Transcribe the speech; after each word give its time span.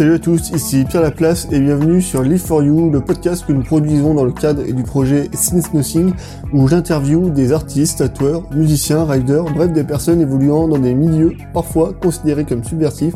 Salut 0.00 0.14
à 0.14 0.18
tous, 0.18 0.48
ici 0.52 0.86
Pierre 0.88 1.02
Laplace 1.02 1.46
et 1.52 1.60
bienvenue 1.60 2.00
sur 2.00 2.22
Live 2.22 2.40
for 2.40 2.62
You, 2.62 2.90
le 2.90 3.02
podcast 3.02 3.44
que 3.46 3.52
nous 3.52 3.62
produisons 3.62 4.14
dans 4.14 4.24
le 4.24 4.32
cadre 4.32 4.62
du 4.62 4.82
projet 4.82 5.28
Since 5.34 5.74
Nothing 5.74 6.14
où 6.54 6.66
j'interviewe 6.66 7.28
des 7.28 7.52
artistes, 7.52 7.98
tatoueurs, 7.98 8.50
musiciens, 8.50 9.04
riders, 9.04 9.44
bref 9.44 9.70
des 9.74 9.84
personnes 9.84 10.22
évoluant 10.22 10.68
dans 10.68 10.78
des 10.78 10.94
milieux 10.94 11.34
parfois 11.52 11.92
considérés 11.92 12.46
comme 12.46 12.64
subversifs 12.64 13.12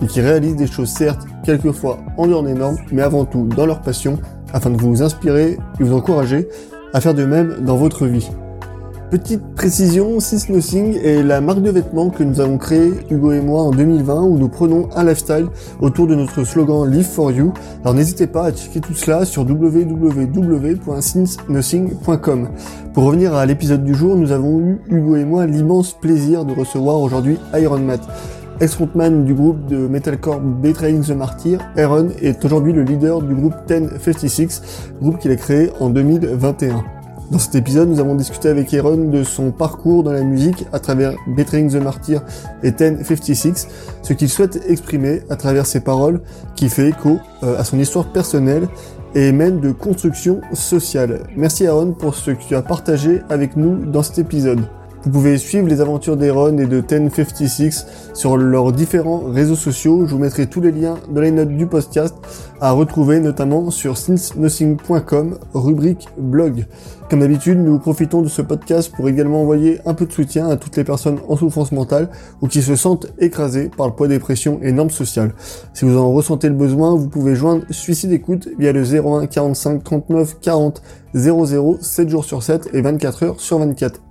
et 0.00 0.06
qui 0.06 0.20
réalisent 0.20 0.54
des 0.54 0.68
choses 0.68 0.90
certes 0.90 1.26
quelquefois 1.42 1.98
en 2.16 2.28
dehors 2.28 2.44
des 2.44 2.54
normes 2.54 2.78
mais 2.92 3.02
avant 3.02 3.24
tout 3.24 3.48
dans 3.56 3.66
leur 3.66 3.82
passion 3.82 4.16
afin 4.52 4.70
de 4.70 4.80
vous 4.80 5.02
inspirer 5.02 5.58
et 5.80 5.82
vous 5.82 5.92
encourager 5.92 6.46
à 6.94 7.00
faire 7.00 7.14
de 7.14 7.24
même 7.24 7.64
dans 7.64 7.76
votre 7.76 8.06
vie. 8.06 8.30
Petite 9.10 9.42
précision, 9.54 10.20
Sis 10.20 10.52
Nothing 10.52 10.98
est 11.02 11.22
la 11.22 11.40
marque 11.40 11.62
de 11.62 11.70
vêtements 11.70 12.10
que 12.10 12.22
nous 12.22 12.40
avons 12.40 12.58
créée, 12.58 12.92
Hugo 13.10 13.32
et 13.32 13.40
moi, 13.40 13.62
en 13.62 13.70
2020, 13.70 14.20
où 14.20 14.36
nous 14.36 14.50
prenons 14.50 14.90
un 14.94 15.02
lifestyle 15.02 15.46
autour 15.80 16.06
de 16.06 16.14
notre 16.14 16.44
slogan 16.44 16.90
Live 16.90 17.06
for 17.06 17.32
You. 17.32 17.54
Alors 17.82 17.94
n'hésitez 17.94 18.26
pas 18.26 18.44
à 18.44 18.52
checker 18.52 18.80
tout 18.80 18.92
cela 18.92 19.24
sur 19.24 19.48
www.sinsnothing.com. 19.48 22.48
Pour 22.92 23.04
revenir 23.04 23.34
à 23.34 23.46
l'épisode 23.46 23.82
du 23.82 23.94
jour, 23.94 24.14
nous 24.14 24.30
avons 24.30 24.60
eu, 24.60 24.78
Hugo 24.90 25.16
et 25.16 25.24
moi, 25.24 25.46
l'immense 25.46 25.94
plaisir 25.94 26.44
de 26.44 26.52
recevoir 26.52 27.00
aujourd'hui 27.00 27.38
Iron 27.58 27.78
Matt. 27.78 28.02
Ex-frontman 28.60 29.24
du 29.24 29.32
groupe 29.32 29.64
de 29.68 29.88
metalcore 29.88 30.40
Betraying 30.40 31.02
the 31.02 31.12
Martyr, 31.12 31.60
Aaron 31.78 32.08
est 32.20 32.44
aujourd'hui 32.44 32.74
le 32.74 32.82
leader 32.82 33.22
du 33.22 33.34
groupe 33.34 33.54
1056, 33.70 34.90
groupe 35.00 35.18
qu'il 35.18 35.30
a 35.30 35.36
créé 35.36 35.70
en 35.80 35.88
2021. 35.88 36.97
Dans 37.30 37.38
cet 37.38 37.56
épisode, 37.56 37.90
nous 37.90 38.00
avons 38.00 38.14
discuté 38.14 38.48
avec 38.48 38.72
Aaron 38.72 39.10
de 39.10 39.22
son 39.22 39.50
parcours 39.50 40.02
dans 40.02 40.12
la 40.12 40.22
musique 40.22 40.64
à 40.72 40.78
travers 40.78 41.14
Betraying 41.26 41.70
the 41.70 41.82
Martyr 41.82 42.22
et 42.62 42.70
1056, 42.70 43.68
ce 44.02 44.12
qu'il 44.14 44.30
souhaite 44.30 44.62
exprimer 44.66 45.20
à 45.28 45.36
travers 45.36 45.66
ses 45.66 45.80
paroles 45.80 46.22
qui 46.54 46.70
fait 46.70 46.88
écho 46.88 47.18
euh, 47.42 47.58
à 47.58 47.64
son 47.64 47.78
histoire 47.78 48.12
personnelle 48.12 48.66
et 49.14 49.32
même 49.32 49.60
de 49.60 49.72
construction 49.72 50.40
sociale. 50.54 51.24
Merci 51.36 51.66
Aaron 51.66 51.92
pour 51.92 52.14
ce 52.14 52.30
que 52.30 52.42
tu 52.48 52.54
as 52.54 52.62
partagé 52.62 53.20
avec 53.28 53.56
nous 53.56 53.84
dans 53.84 54.02
cet 54.02 54.18
épisode. 54.18 54.60
Vous 55.08 55.14
pouvez 55.14 55.38
suivre 55.38 55.68
les 55.68 55.80
aventures 55.80 56.18
d'Aaron 56.18 56.58
et 56.58 56.66
de 56.66 56.82
1056 56.82 57.86
sur 58.12 58.36
leurs 58.36 58.72
différents 58.72 59.20
réseaux 59.20 59.56
sociaux. 59.56 60.04
Je 60.04 60.12
vous 60.12 60.20
mettrai 60.20 60.48
tous 60.48 60.60
les 60.60 60.70
liens 60.70 60.98
dans 61.10 61.22
les 61.22 61.30
notes 61.30 61.56
du 61.56 61.66
podcast 61.66 62.14
à 62.60 62.72
retrouver 62.72 63.18
notamment 63.18 63.70
sur 63.70 63.96
sincenothing.com, 63.96 65.38
rubrique 65.54 66.08
blog. 66.18 66.66
Comme 67.08 67.20
d'habitude, 67.20 67.58
nous 67.58 67.78
profitons 67.78 68.20
de 68.20 68.28
ce 68.28 68.42
podcast 68.42 68.92
pour 68.94 69.08
également 69.08 69.40
envoyer 69.40 69.80
un 69.86 69.94
peu 69.94 70.04
de 70.04 70.12
soutien 70.12 70.46
à 70.46 70.58
toutes 70.58 70.76
les 70.76 70.84
personnes 70.84 71.20
en 71.26 71.38
souffrance 71.38 71.72
mentale 71.72 72.10
ou 72.42 72.46
qui 72.46 72.60
se 72.60 72.76
sentent 72.76 73.06
écrasées 73.18 73.70
par 73.74 73.86
le 73.86 73.94
poids 73.94 74.08
des 74.08 74.18
pressions 74.18 74.60
et 74.62 74.72
normes 74.72 74.90
sociales. 74.90 75.32
Si 75.72 75.86
vous 75.86 75.96
en 75.96 76.12
ressentez 76.12 76.50
le 76.50 76.54
besoin, 76.54 76.94
vous 76.94 77.08
pouvez 77.08 77.34
joindre 77.34 77.62
Suicide 77.70 78.12
Écoute 78.12 78.50
via 78.58 78.72
le 78.72 78.82
01 78.82 79.26
45 79.26 79.82
39 79.82 80.38
40 80.42 80.82
00 81.14 81.78
7 81.80 82.10
jours 82.10 82.26
sur 82.26 82.42
7 82.42 82.68
et 82.74 82.82
24 82.82 83.22
heures 83.22 83.40
sur 83.40 83.58
24. 83.58 84.02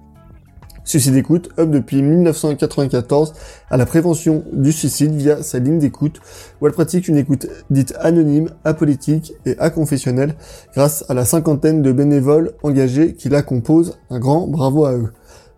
Suicide 0.88 1.18
Écoute 1.18 1.50
œuvre 1.60 1.70
depuis 1.70 2.02
1994 2.02 3.34
à 3.70 3.76
la 3.76 3.86
prévention 3.86 4.46
du 4.54 4.72
suicide 4.72 5.14
via 5.14 5.44
sa 5.44 5.60
ligne 5.60 5.80
d'écoute 5.80 6.22
où 6.62 6.68
elle 6.68 6.72
pratique 6.72 7.10
une 7.10 7.18
écoute 7.18 7.46
dite 7.70 7.94
anonyme, 8.00 8.52
apolitique 8.64 9.34
et 9.46 9.60
aconfessionnelle 9.60 10.36
grâce 10.74 11.04
à 11.10 11.14
la 11.14 11.26
cinquantaine 11.26 11.82
de 11.82 11.92
bénévoles 11.92 12.54
engagés 12.64 13.16
qui 13.16 13.28
la 13.28 13.42
composent. 13.42 14.00
Un 14.10 14.20
grand 14.20 14.48
bravo 14.48 14.86
à 14.86 14.94
eux. 14.94 15.12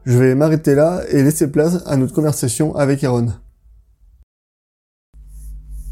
Je 0.04 0.18
vais 0.18 0.34
m'arrêter 0.34 0.74
là 0.74 1.04
et 1.12 1.22
laisser 1.22 1.52
place 1.52 1.84
à 1.86 1.96
notre 1.96 2.16
conversation 2.16 2.76
avec 2.76 3.04
Aaron. 3.04 3.28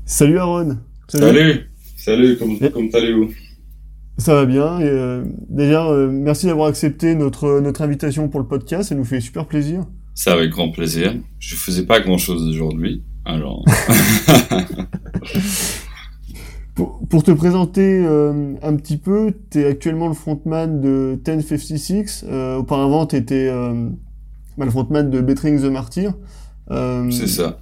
Salut 0.08 0.40
Aaron 0.40 0.78
Salut 1.10 1.70
Salut, 1.96 2.38
comment, 2.40 2.56
comment 2.74 2.90
allez-vous? 2.92 3.30
Ça 4.18 4.34
va 4.34 4.46
bien. 4.46 4.80
Et, 4.80 4.86
euh, 4.86 5.24
déjà, 5.50 5.88
euh, 5.88 6.10
merci 6.12 6.48
d'avoir 6.48 6.68
accepté 6.68 7.16
notre, 7.16 7.60
notre 7.60 7.82
invitation 7.82 8.30
pour 8.30 8.40
le 8.40 8.48
podcast. 8.48 8.90
Ça 8.90 8.96
nous 8.96 9.06
fait 9.06 9.22
super 9.22 9.46
plaisir. 9.46 9.86
C'est 10.16 10.32
avec 10.32 10.50
grand 10.50 10.72
plaisir. 10.72 11.16
Je 11.40 11.56
faisais 11.56 11.86
pas 11.86 12.00
grand 12.00 12.18
chose 12.18 12.48
aujourd'hui. 12.48 13.04
Alors. 13.26 13.64
pour, 16.76 17.08
pour, 17.08 17.24
te 17.24 17.32
présenter 17.32 18.02
euh, 18.04 18.56
un 18.64 18.76
petit 18.76 18.98
peu, 18.98 19.34
tu 19.52 19.62
es 19.62 19.66
actuellement 19.66 20.08
le 20.08 20.16
frontman 20.16 20.82
de 20.82 21.20
1056. 21.28 22.26
Euh, 22.28 22.56
auparavant, 22.58 23.06
tu 23.06 23.18
étais 23.18 23.52
bah, 24.58 24.66
le 24.66 24.72
frontman 24.72 25.12
de 25.12 25.22
Bettering 25.22 25.62
the 25.62 25.66
Martyr. 25.66 26.14
C'est 27.12 27.28
ça. 27.28 27.60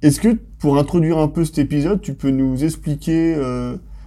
Est-ce 0.00 0.20
que, 0.20 0.38
pour 0.58 0.78
introduire 0.78 1.18
un 1.18 1.28
peu 1.28 1.44
cet 1.44 1.58
épisode, 1.58 2.00
tu 2.00 2.14
peux 2.14 2.30
nous 2.30 2.64
expliquer 2.64 3.36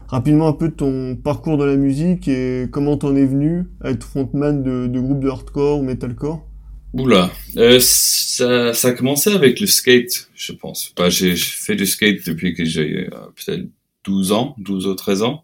rapidement 0.08 0.48
un 0.48 0.54
peu 0.54 0.70
de 0.70 0.74
ton 0.74 1.16
parcours 1.16 1.58
dans 1.58 1.66
la 1.66 1.76
musique 1.76 2.28
et 2.28 2.68
comment 2.72 2.98
t'en 2.98 3.16
es 3.16 3.26
venu 3.26 3.66
à 3.82 3.92
être 3.92 4.04
frontman 4.04 4.64
de, 4.64 4.88
de 4.88 5.00
groupes 5.00 5.20
de 5.20 5.30
hardcore 5.30 5.80
ou 5.80 5.84
metalcore? 5.84 6.46
Oula, 6.94 7.30
euh, 7.58 7.80
ça, 7.82 8.74
ça 8.74 8.88
a 8.88 8.92
commencé 8.94 9.32
avec 9.32 9.60
le 9.60 9.68
skate, 9.68 10.30
je 10.34 10.54
pense. 10.54 10.94
Bah, 10.96 11.10
j'ai 11.10 11.36
fait 11.36 11.76
du 11.76 11.86
skate 11.86 12.26
depuis 12.26 12.54
que 12.54 12.66
j'ai 12.66 13.08
euh, 13.08 13.18
peut-être 13.36 13.68
12 14.06 14.32
ans, 14.32 14.56
12 14.58 14.88
ou 14.88 14.96
13 14.96 15.24
ans. 15.24 15.44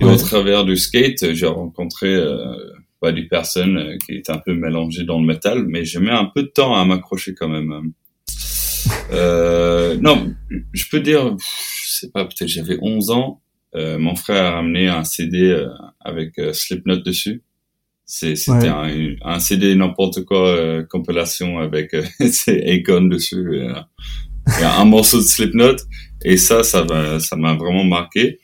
Et 0.00 0.04
au 0.04 0.16
travers 0.16 0.64
du 0.64 0.76
skate, 0.76 1.32
j'ai 1.32 1.46
rencontré 1.46 2.14
euh, 2.14 2.56
bah, 3.00 3.12
des 3.12 3.24
personnes 3.24 3.76
euh, 3.76 3.96
qui 3.98 4.14
étaient 4.14 4.32
un 4.32 4.38
peu 4.38 4.54
mélangées 4.54 5.04
dans 5.04 5.20
le 5.20 5.26
métal, 5.26 5.64
mais 5.66 5.84
j'ai 5.84 6.00
mis 6.00 6.10
un 6.10 6.24
peu 6.24 6.42
de 6.42 6.48
temps 6.48 6.74
à 6.74 6.84
m'accrocher 6.84 7.34
quand 7.34 7.48
même. 7.48 7.92
Euh, 9.12 9.96
non, 9.98 10.34
je 10.72 10.84
peux 10.90 11.00
dire, 11.00 11.36
je 11.38 11.90
sais 11.90 12.10
pas, 12.10 12.24
peut-être 12.24 12.48
j'avais 12.48 12.78
11 12.80 13.10
ans 13.10 13.40
mon 13.74 14.14
frère 14.16 14.44
a 14.44 14.50
ramené 14.56 14.88
un 14.88 15.04
CD 15.04 15.50
euh, 15.50 15.68
avec 16.00 16.38
euh, 16.38 16.52
Slipknot 16.52 16.98
dessus. 16.98 17.42
C'était 18.04 18.68
un, 18.68 19.14
un, 19.22 19.40
CD 19.40 19.74
n'importe 19.74 20.24
quoi, 20.24 20.82
compilation 20.90 21.58
avec 21.60 21.94
Akon 22.48 23.02
dessus. 23.02 23.56
Et, 23.56 24.62
a 24.62 24.80
un 24.80 24.84
morceau 24.84 25.18
de 25.18 25.22
Slipknot 25.22 25.76
et 26.22 26.36
ça, 26.36 26.62
ça 26.62 26.84
m'a 26.84 27.20
ça 27.20 27.36
m'a 27.36 27.54
vraiment 27.54 27.84
marqué. 27.84 28.40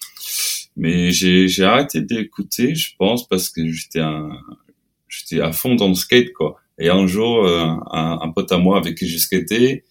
Mais 0.77 1.11
j'ai 1.11 1.49
j'ai 1.49 1.65
arrêté 1.65 2.00
d'écouter, 2.00 2.75
je 2.75 2.95
pense, 2.97 3.28
parce 3.28 3.50
que 3.50 3.69
j'étais 3.71 4.00
à 4.00 5.53
fond 5.53 5.75
dans 5.75 5.89
le 5.89 5.95
skate 5.95 6.33
quoi. 6.33 6.56
Et 6.78 6.89
un 6.89 7.06
jour, 7.06 7.47
un, 7.47 8.21
un 8.22 8.31
pote 8.31 8.53
à 8.53 8.59
moi 8.59 8.78
avec 8.78 8.97
qui 8.97 9.06
j'ai 9.06 9.19
skaté, 9.19 9.84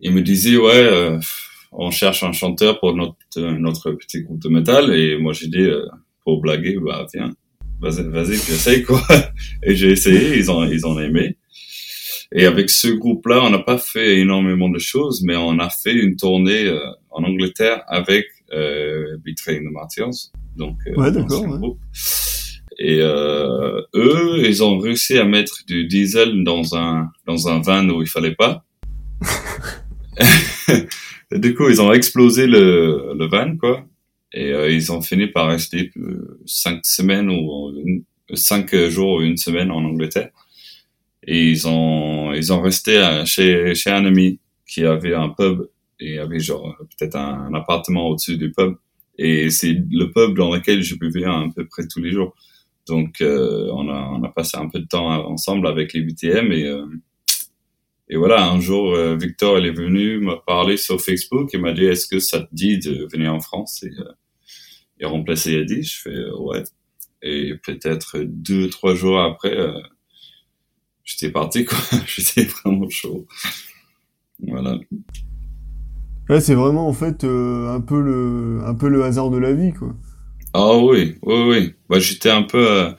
il 0.00 0.12
me 0.12 0.22
disait 0.22 0.56
ouais 0.56 1.18
on 1.76 1.90
cherche 1.90 2.22
un 2.22 2.32
chanteur 2.32 2.80
pour 2.80 2.94
notre 2.94 3.16
notre 3.36 3.92
petit 3.92 4.22
groupe 4.22 4.42
de 4.42 4.48
métal 4.48 4.94
et 4.94 5.18
moi 5.18 5.32
j'ai 5.32 5.48
dit 5.48 5.58
euh, 5.58 5.84
pour 6.24 6.40
blaguer 6.40 6.78
bah 6.80 7.06
tiens 7.10 7.32
vas-y 7.80 8.08
vas-y 8.08 8.34
j'essaye 8.34 8.82
quoi. 8.82 9.02
Et 9.62 9.74
j'ai 9.74 9.90
essayé 9.90 10.38
ils 10.38 10.50
ont 10.50 10.64
ils 10.64 10.86
ont 10.86 10.98
aimé. 10.98 11.36
Et 12.32 12.46
avec 12.46 12.70
ce 12.70 12.88
groupe 12.88 13.26
là 13.26 13.42
on 13.42 13.50
n'a 13.50 13.58
pas 13.58 13.78
fait 13.78 14.18
énormément 14.18 14.68
de 14.68 14.78
choses 14.78 15.22
mais 15.24 15.36
on 15.36 15.58
a 15.58 15.70
fait 15.70 15.94
une 15.94 16.16
tournée 16.16 16.66
euh, 16.66 16.78
en 17.10 17.24
Angleterre 17.24 17.82
avec 17.88 18.26
euh, 18.52 19.16
Betraying 19.24 19.68
the 19.68 19.72
Martyrs. 19.72 20.30
Donc 20.56 20.76
euh, 20.86 20.94
ouais, 20.94 21.10
d'accord 21.10 21.44
et 22.78 22.98
euh, 23.00 23.80
eux 23.94 24.42
ils 24.44 24.62
ont 24.64 24.78
réussi 24.78 25.18
à 25.18 25.24
mettre 25.24 25.64
du 25.66 25.86
diesel 25.86 26.44
dans 26.44 26.76
un 26.76 27.10
dans 27.26 27.48
un 27.48 27.60
van 27.60 27.88
où 27.88 28.02
il 28.02 28.08
fallait 28.08 28.34
pas 28.34 28.64
Du 31.34 31.54
coup, 31.54 31.68
ils 31.68 31.82
ont 31.82 31.92
explosé 31.92 32.46
le, 32.46 33.14
le 33.18 33.26
van, 33.26 33.56
quoi. 33.56 33.84
Et 34.32 34.52
euh, 34.52 34.70
ils 34.70 34.92
ont 34.92 35.00
fini 35.00 35.26
par 35.28 35.48
rester 35.48 35.92
euh, 35.96 36.40
cinq 36.46 36.84
semaines 36.84 37.30
ou 37.30 37.72
cinq 38.34 38.74
jours 38.88 39.18
ou 39.18 39.22
une 39.22 39.36
semaine 39.36 39.70
en 39.70 39.84
Angleterre. 39.84 40.30
Et 41.26 41.50
ils 41.50 41.68
ont 41.68 42.32
ils 42.32 42.52
ont 42.52 42.60
resté 42.60 43.22
chez 43.26 43.74
chez 43.74 43.90
un 43.90 44.04
ami 44.04 44.40
qui 44.66 44.84
avait 44.84 45.14
un 45.14 45.28
pub 45.30 45.68
et 46.00 46.18
avait 46.18 46.40
genre 46.40 46.76
peut-être 46.98 47.16
un, 47.16 47.52
appartement 47.54 48.08
au-dessus 48.08 48.36
du 48.36 48.52
pub. 48.52 48.74
Et 49.18 49.50
c'est 49.50 49.76
le 49.90 50.10
pub 50.10 50.36
dans 50.36 50.52
lequel 50.52 50.82
je 50.82 50.96
buvais 50.96 51.24
à 51.24 51.44
peu 51.54 51.66
près 51.66 51.86
tous 51.86 52.00
les 52.00 52.10
jours. 52.12 52.34
Donc 52.88 53.20
euh, 53.20 53.70
on 53.72 53.88
a 53.88 54.10
on 54.12 54.22
a 54.24 54.28
passé 54.28 54.58
un 54.58 54.68
peu 54.68 54.80
de 54.80 54.86
temps 54.86 55.08
ensemble 55.26 55.66
avec 55.66 55.92
les 55.92 56.02
BTM 56.02 56.52
et 56.52 56.66
euh, 56.66 56.84
et 58.08 58.16
voilà, 58.16 58.50
un 58.50 58.60
jour, 58.60 58.94
euh, 58.94 59.16
Victor, 59.16 59.56
elle 59.56 59.66
est 59.66 59.72
venu 59.72 60.20
me 60.20 60.34
parler 60.44 60.76
sur 60.76 61.00
Facebook 61.00 61.54
et 61.54 61.58
m'a 61.58 61.72
dit, 61.72 61.84
est-ce 61.84 62.06
que 62.06 62.18
ça 62.18 62.40
te 62.40 62.48
dit 62.52 62.78
de 62.78 63.08
venir 63.10 63.32
en 63.32 63.40
France 63.40 63.82
et, 63.82 63.92
euh, 63.98 64.12
et 65.00 65.06
remplacer 65.06 65.52
Yadi? 65.52 65.82
Je 65.82 66.02
fais, 66.02 66.10
euh, 66.10 66.36
ouais. 66.38 66.62
Et 67.22 67.54
peut-être 67.54 68.18
deux, 68.18 68.68
trois 68.68 68.94
jours 68.94 69.18
après, 69.20 69.56
euh, 69.56 69.72
j'étais 71.02 71.30
parti, 71.30 71.64
quoi. 71.64 71.78
j'étais 72.06 72.44
vraiment 72.44 72.88
chaud. 72.90 73.26
Voilà. 74.46 74.78
Ouais, 76.28 76.42
c'est 76.42 76.54
vraiment, 76.54 76.86
en 76.86 76.92
fait, 76.92 77.24
un 77.24 77.80
peu 77.80 78.02
le, 78.02 78.60
un 78.66 78.74
peu 78.74 78.88
le 78.88 79.02
hasard 79.02 79.30
de 79.30 79.38
la 79.38 79.54
vie, 79.54 79.72
quoi. 79.72 79.94
Ah 80.52 80.76
oui, 80.76 81.16
oui, 81.22 81.42
oui. 81.48 81.74
Bah, 81.88 81.98
j'étais 81.98 82.30
un 82.30 82.42
peu, 82.42 82.94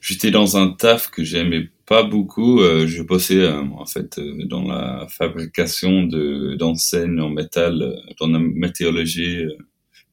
j'étais 0.00 0.30
dans 0.30 0.56
un 0.56 0.70
taf 0.70 1.10
que 1.10 1.22
j'aimais 1.24 1.68
pas 1.90 2.04
beaucoup. 2.04 2.60
Euh, 2.60 2.86
je 2.86 3.02
bossais 3.02 3.46
en 3.48 3.84
fait 3.84 4.18
dans 4.46 4.62
la 4.62 5.06
fabrication 5.10 6.04
de 6.04 6.54
d'enseignes 6.54 7.20
en 7.20 7.30
métal, 7.30 7.74
dans 8.18 8.28
la 8.28 8.38
météorologie. 8.38 9.44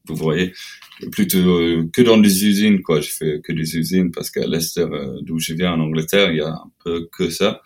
vous 0.06 0.16
voyez, 0.16 0.52
plutôt 1.12 1.38
que 1.92 2.02
dans 2.02 2.18
des 2.18 2.44
usines 2.46 2.82
quoi. 2.82 3.00
Je 3.00 3.10
fais 3.10 3.40
que 3.42 3.52
des 3.52 3.76
usines 3.76 4.10
parce 4.10 4.30
qu'à 4.30 4.46
l'est 4.46 4.80
d'où 5.22 5.38
je 5.38 5.54
viens 5.54 5.72
en 5.74 5.80
Angleterre, 5.80 6.30
il 6.32 6.38
y 6.38 6.40
a 6.40 6.50
un 6.50 6.70
peu 6.84 7.08
que 7.12 7.30
ça. 7.30 7.62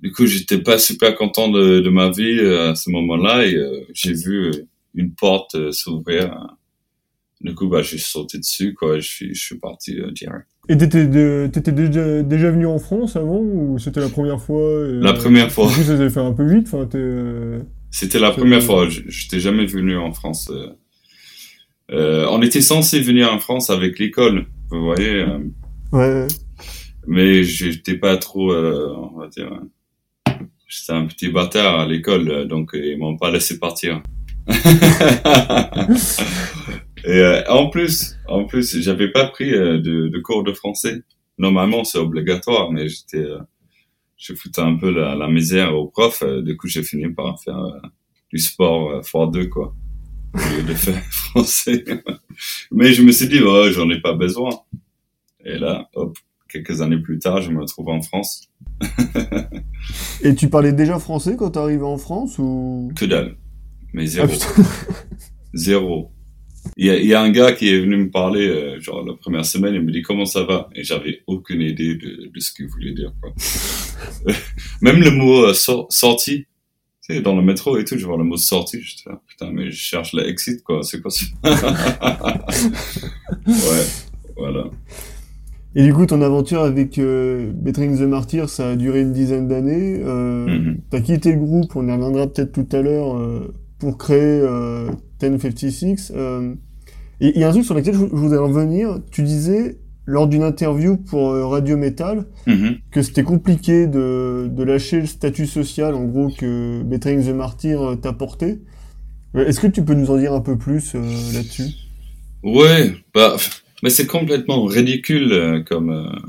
Du 0.00 0.12
coup, 0.12 0.26
j'étais 0.26 0.58
pas 0.58 0.78
super 0.78 1.16
content 1.16 1.48
de, 1.48 1.88
ma 1.88 2.10
vie 2.10 2.40
à 2.40 2.74
ce 2.74 2.90
moment-là 2.90 3.46
et 3.46 3.56
j'ai 3.94 4.14
vu 4.14 4.52
une 4.94 5.14
porte 5.14 5.72
s'ouvrir 5.72 6.56
du 7.42 7.54
coup, 7.54 7.68
bah, 7.68 7.82
suis 7.82 7.98
sauté 7.98 8.38
dessus, 8.38 8.72
quoi. 8.74 9.00
Je 9.00 9.32
suis, 9.34 9.58
parti 9.58 9.98
euh, 9.98 10.10
direct. 10.12 10.46
Et 10.68 10.76
t'étais, 10.76 11.08
de, 11.08 11.50
t'étais 11.52 11.72
déjà, 11.72 12.22
déjà 12.22 12.52
venu 12.52 12.66
en 12.66 12.78
France 12.78 13.16
avant 13.16 13.40
ou 13.40 13.80
c'était 13.80 13.98
la 13.98 14.08
première 14.08 14.40
fois 14.40 14.86
La 14.86 15.12
première 15.12 15.50
fois. 15.50 15.66
Du 15.68 15.74
coup, 15.74 15.82
ça 15.82 15.96
s'est 15.96 16.08
fait 16.08 16.20
un 16.20 16.32
peu 16.32 16.44
vite. 16.44 16.68
Enfin, 16.72 16.88
c'était 17.90 18.20
la 18.20 18.30
première 18.30 18.62
fois. 18.62 18.88
Je, 18.88 19.00
n'étais 19.00 19.40
jamais 19.40 19.66
venu 19.66 19.96
en 19.96 20.12
France. 20.12 20.52
Euh, 20.52 20.68
euh, 21.90 22.28
on 22.30 22.40
était 22.42 22.60
censé 22.60 23.00
venir 23.00 23.32
en 23.32 23.40
France 23.40 23.70
avec 23.70 23.98
l'école, 23.98 24.46
vous 24.70 24.84
voyez. 24.84 25.22
Euh, 25.22 25.38
ouais. 25.90 26.28
Mais 27.08 27.42
j'étais 27.42 27.96
pas 27.96 28.16
trop, 28.16 28.54
on 28.54 29.18
va 29.18 29.26
dire, 29.26 29.50
j'étais 30.68 30.92
un 30.92 31.06
petit 31.06 31.28
bâtard 31.28 31.80
à 31.80 31.86
l'école, 31.86 32.46
donc 32.46 32.70
ils 32.74 32.96
m'ont 32.96 33.16
pas 33.16 33.32
laissé 33.32 33.58
partir. 33.58 34.00
Et 37.04 37.18
euh, 37.18 37.42
en 37.48 37.68
plus, 37.68 38.16
en 38.28 38.44
plus, 38.44 38.80
j'avais 38.80 39.10
pas 39.10 39.26
pris 39.26 39.52
euh, 39.52 39.78
de, 39.78 40.08
de, 40.08 40.18
cours 40.20 40.44
de 40.44 40.52
français. 40.52 41.02
Normalement, 41.38 41.84
c'est 41.84 41.98
obligatoire, 41.98 42.70
mais 42.70 42.88
j'étais, 42.88 43.18
euh, 43.18 43.38
je 44.16 44.34
foutais 44.34 44.60
un 44.60 44.76
peu 44.76 44.90
la, 44.90 45.14
la 45.14 45.28
misère 45.28 45.74
au 45.74 45.88
prof. 45.88 46.22
du 46.42 46.56
coup, 46.56 46.68
j'ai 46.68 46.82
fini 46.82 47.08
par 47.12 47.40
faire 47.42 47.60
du 48.30 48.38
sport 48.38 49.04
fort 49.04 49.30
2 49.30 49.46
quoi, 49.46 49.74
de 50.34 50.74
faire 50.74 51.02
français. 51.10 51.84
mais 52.70 52.92
je 52.92 53.02
me 53.02 53.10
suis 53.10 53.28
dit, 53.28 53.40
oh, 53.44 53.70
j'en 53.70 53.90
ai 53.90 54.00
pas 54.00 54.12
besoin. 54.12 54.50
Et 55.44 55.58
là, 55.58 55.88
hop, 55.94 56.16
quelques 56.48 56.82
années 56.82 56.98
plus 56.98 57.18
tard, 57.18 57.40
je 57.40 57.50
me 57.50 57.60
retrouve 57.60 57.88
en 57.88 58.00
France. 58.00 58.48
Et 60.22 60.34
tu 60.36 60.48
parlais 60.48 60.72
déjà 60.72 61.00
français 61.00 61.34
quand 61.36 61.50
t'arrivais 61.50 61.84
en 61.84 61.98
France 61.98 62.38
ou? 62.38 62.92
Que 62.94 63.06
dalle, 63.06 63.36
mais 63.92 64.06
zéro, 64.06 64.28
ah, 64.30 64.62
zéro. 65.54 66.12
Il 66.76 66.86
y, 66.86 66.90
a, 66.90 66.98
y 67.00 67.12
a, 67.12 67.20
un 67.20 67.30
gars 67.30 67.52
qui 67.52 67.68
est 67.68 67.80
venu 67.80 67.96
me 67.96 68.10
parler, 68.10 68.46
euh, 68.46 68.80
genre 68.80 69.04
la 69.04 69.14
première 69.14 69.44
semaine, 69.44 69.74
il 69.74 69.82
me 69.82 69.90
dit 69.90 70.02
comment 70.02 70.24
ça 70.24 70.44
va, 70.44 70.68
et 70.74 70.84
j'avais 70.84 71.22
aucune 71.26 71.60
idée 71.60 71.96
de, 71.96 72.30
de 72.32 72.40
ce 72.40 72.52
qu'il 72.52 72.66
voulait 72.66 72.92
dire. 72.92 73.12
Quoi. 73.20 73.32
Même 74.80 75.00
le 75.00 75.10
mot 75.10 75.44
euh, 75.44 75.54
sorti, 75.54 76.46
tu 77.02 77.14
sais, 77.14 77.20
dans 77.20 77.34
le 77.34 77.42
métro 77.42 77.76
et 77.78 77.84
tout, 77.84 77.98
je 77.98 78.06
vois 78.06 78.16
le 78.16 78.24
mot 78.24 78.36
sorti, 78.36 78.80
je 78.80 78.96
dis, 78.96 79.04
putain, 79.26 79.50
mais 79.50 79.70
je 79.70 79.76
cherche 79.76 80.12
la 80.12 80.26
exit, 80.26 80.62
quoi, 80.62 80.82
c'est 80.82 81.00
quoi 81.00 81.10
ça? 81.10 81.24
Ouais, 83.46 83.86
voilà. 84.36 84.70
Et 85.74 85.82
du 85.82 85.94
coup, 85.94 86.04
ton 86.04 86.20
aventure 86.20 86.62
avec 86.62 86.98
euh, 86.98 87.50
Bettering 87.54 87.96
the 87.96 88.02
Martyr, 88.02 88.48
ça 88.48 88.70
a 88.70 88.76
duré 88.76 89.00
une 89.00 89.12
dizaine 89.12 89.48
d'années. 89.48 90.00
Euh, 90.04 90.46
mm-hmm. 90.46 90.76
T'as 90.90 91.00
quitté 91.00 91.32
le 91.32 91.38
groupe, 91.38 91.74
on 91.76 91.88
y 91.88 91.92
reviendra 91.92 92.26
peut-être 92.26 92.52
tout 92.52 92.68
à 92.76 92.82
l'heure, 92.82 93.16
euh, 93.16 93.54
pour 93.82 93.98
créer 93.98 94.20
euh, 94.20 94.92
1056. 95.20 96.12
Euh, 96.14 96.54
et 97.20 97.32
il 97.34 97.40
y 97.40 97.42
a 97.42 97.48
un 97.48 97.50
truc 97.50 97.64
sur 97.64 97.74
lequel 97.74 97.94
je, 97.94 97.98
voudrais 97.98 98.38
revenir. 98.38 99.00
Tu 99.10 99.24
disais 99.24 99.80
lors 100.06 100.28
d'une 100.28 100.44
interview 100.44 100.96
pour 100.96 101.30
euh, 101.30 101.46
Radio 101.46 101.76
Metal 101.76 102.24
mm-hmm. 102.46 102.78
que 102.92 103.02
c'était 103.02 103.24
compliqué 103.24 103.88
de, 103.88 104.48
de, 104.48 104.62
lâcher 104.62 105.00
le 105.00 105.06
statut 105.06 105.46
social, 105.46 105.96
en 105.96 106.04
gros, 106.04 106.30
que 106.30 106.80
Bettering 106.84 107.26
the 107.26 107.34
Martyr 107.34 107.82
euh, 107.82 107.96
t'a 107.96 108.12
porté. 108.12 108.60
Est-ce 109.34 109.58
que 109.58 109.66
tu 109.66 109.84
peux 109.84 109.94
nous 109.94 110.12
en 110.12 110.16
dire 110.16 110.32
un 110.32 110.42
peu 110.42 110.56
plus 110.56 110.94
là-dessus? 110.94 111.70
Ouais, 112.44 112.94
bah, 113.12 113.34
mais 113.82 113.90
c'est 113.90 114.06
complètement 114.06 114.64
ridicule 114.64 115.64
comme 115.66 116.20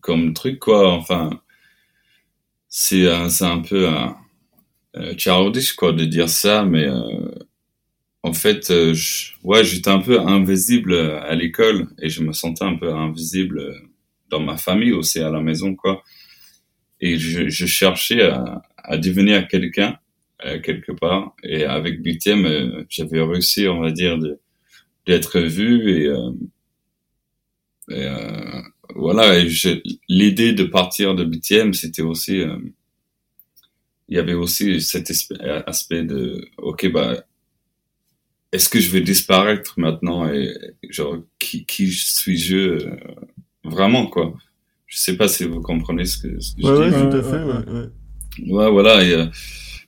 comme 0.00 0.32
truc 0.32 0.58
quoi. 0.58 0.94
Enfin, 0.94 1.28
c'est 2.70 3.06
c'est 3.28 3.44
un 3.44 3.58
peu 3.58 3.86
un, 3.86 4.16
euh, 4.96 5.14
childish 5.16 5.74
quoi 5.74 5.92
de 5.92 6.04
dire 6.04 6.28
ça, 6.28 6.64
mais 6.64 6.86
euh, 6.86 7.30
en 8.22 8.32
fait, 8.32 8.70
euh, 8.70 8.94
ouais, 9.44 9.64
j'étais 9.64 9.90
un 9.90 10.00
peu 10.00 10.20
invisible 10.20 10.94
à 10.94 11.34
l'école 11.34 11.88
et 12.00 12.08
je 12.08 12.22
me 12.22 12.32
sentais 12.32 12.64
un 12.64 12.76
peu 12.76 12.92
invisible 12.92 13.74
dans 14.30 14.40
ma 14.40 14.56
famille 14.56 14.92
aussi 14.92 15.20
à 15.20 15.30
la 15.30 15.40
maison 15.40 15.74
quoi. 15.74 16.02
Et 17.00 17.18
je, 17.18 17.48
je 17.48 17.66
cherchais 17.66 18.22
à, 18.22 18.62
à 18.78 18.96
devenir 18.96 19.46
quelqu'un 19.48 19.98
quelque 20.62 20.92
part 20.92 21.34
et 21.42 21.64
avec 21.64 22.02
BTM 22.02 22.84
j'avais 22.90 23.22
réussi 23.22 23.66
on 23.68 23.80
va 23.80 23.90
dire 23.90 24.18
de 24.18 24.38
d'être 25.06 25.40
vu 25.40 25.90
et, 25.90 26.12
et 27.90 28.08
voilà 28.94 29.38
et 29.38 29.48
l'idée 30.08 30.52
de 30.52 30.64
partir 30.64 31.14
de 31.14 31.24
BTM 31.24 31.72
c'était 31.72 32.02
aussi 32.02 32.42
il 34.08 34.16
y 34.16 34.20
avait 34.20 34.34
aussi 34.34 34.80
cet 34.80 35.10
aspect 35.10 36.04
de, 36.04 36.48
ok, 36.58 36.90
bah, 36.92 37.24
est-ce 38.52 38.68
que 38.68 38.80
je 38.80 38.90
vais 38.90 39.00
disparaître 39.00 39.74
maintenant 39.78 40.32
et 40.32 40.54
genre 40.88 41.18
qui, 41.38 41.66
qui 41.66 41.90
suis-je 41.90 42.56
euh, 42.56 42.96
vraiment 43.64 44.06
quoi? 44.06 44.34
Je 44.86 44.98
sais 44.98 45.16
pas 45.16 45.28
si 45.28 45.44
vous 45.44 45.60
comprenez 45.60 46.04
ce 46.04 46.18
que, 46.18 46.40
ce 46.40 46.54
que 46.54 46.62
je 46.62 46.66
dis. 46.66 46.70
Ouais, 46.70 47.10
tout 47.10 47.16
à 47.16 47.22
fait. 47.22 47.42
Ouais, 47.42 48.52
ouais. 48.52 48.70
voilà. 48.70 49.02
Et, 49.02 49.12
euh, 49.12 49.26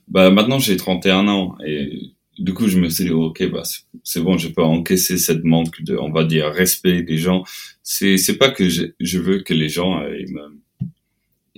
bah 0.09 0.31
maintenant 0.31 0.59
j'ai 0.59 0.75
31 0.75 1.27
ans 1.27 1.55
et 1.65 2.13
du 2.37 2.53
coup 2.53 2.67
je 2.67 2.79
me 2.79 2.89
suis 2.89 3.05
dit 3.05 3.11
ok 3.11 3.51
bah 3.51 3.61
c'est 4.03 4.21
bon 4.21 4.37
je 4.39 4.47
peux 4.47 4.63
encaisser 4.63 5.19
cette 5.19 5.43
manque 5.43 5.83
de 5.83 5.95
on 5.97 6.11
va 6.11 6.23
dire 6.23 6.47
respect 6.47 7.03
des 7.03 7.17
gens. 7.17 7.43
C'est 7.83 8.17
c'est 8.17 8.37
pas 8.37 8.49
que 8.49 8.67
je, 8.69 8.85
je 8.99 9.19
veux 9.19 9.39
que 9.39 9.53
les 9.53 9.69
gens 9.69 10.01
euh, 10.01 10.17
ils 10.19 10.33
me 10.33 10.58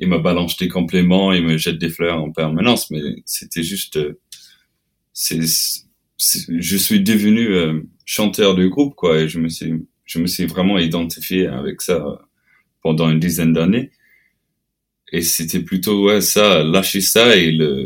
il 0.01 0.09
me 0.09 0.17
balance 0.19 0.57
des 0.57 0.67
compléments, 0.67 1.31
il 1.31 1.43
me 1.43 1.57
jette 1.57 1.77
des 1.77 1.89
fleurs 1.89 2.21
en 2.21 2.31
permanence, 2.31 2.89
mais 2.91 3.01
c'était 3.25 3.63
juste, 3.63 3.97
euh, 3.97 4.19
c'est, 5.13 5.39
je 6.17 6.77
suis 6.77 7.01
devenu 7.01 7.47
euh, 7.53 7.81
chanteur 8.05 8.55
du 8.55 8.69
groupe, 8.69 8.95
quoi, 8.95 9.21
et 9.21 9.29
je 9.29 9.39
me 9.39 9.47
suis, 9.47 9.85
je 10.05 10.19
me 10.19 10.25
suis 10.27 10.45
vraiment 10.47 10.79
identifié 10.79 11.47
avec 11.47 11.81
ça 11.81 12.03
euh, 12.03 12.15
pendant 12.81 13.09
une 13.11 13.19
dizaine 13.19 13.53
d'années. 13.53 13.91
Et 15.13 15.21
c'était 15.21 15.61
plutôt 15.61 16.05
ouais 16.07 16.21
ça, 16.21 16.63
lâcher 16.63 17.01
ça 17.01 17.35
et 17.35 17.51
le, 17.51 17.85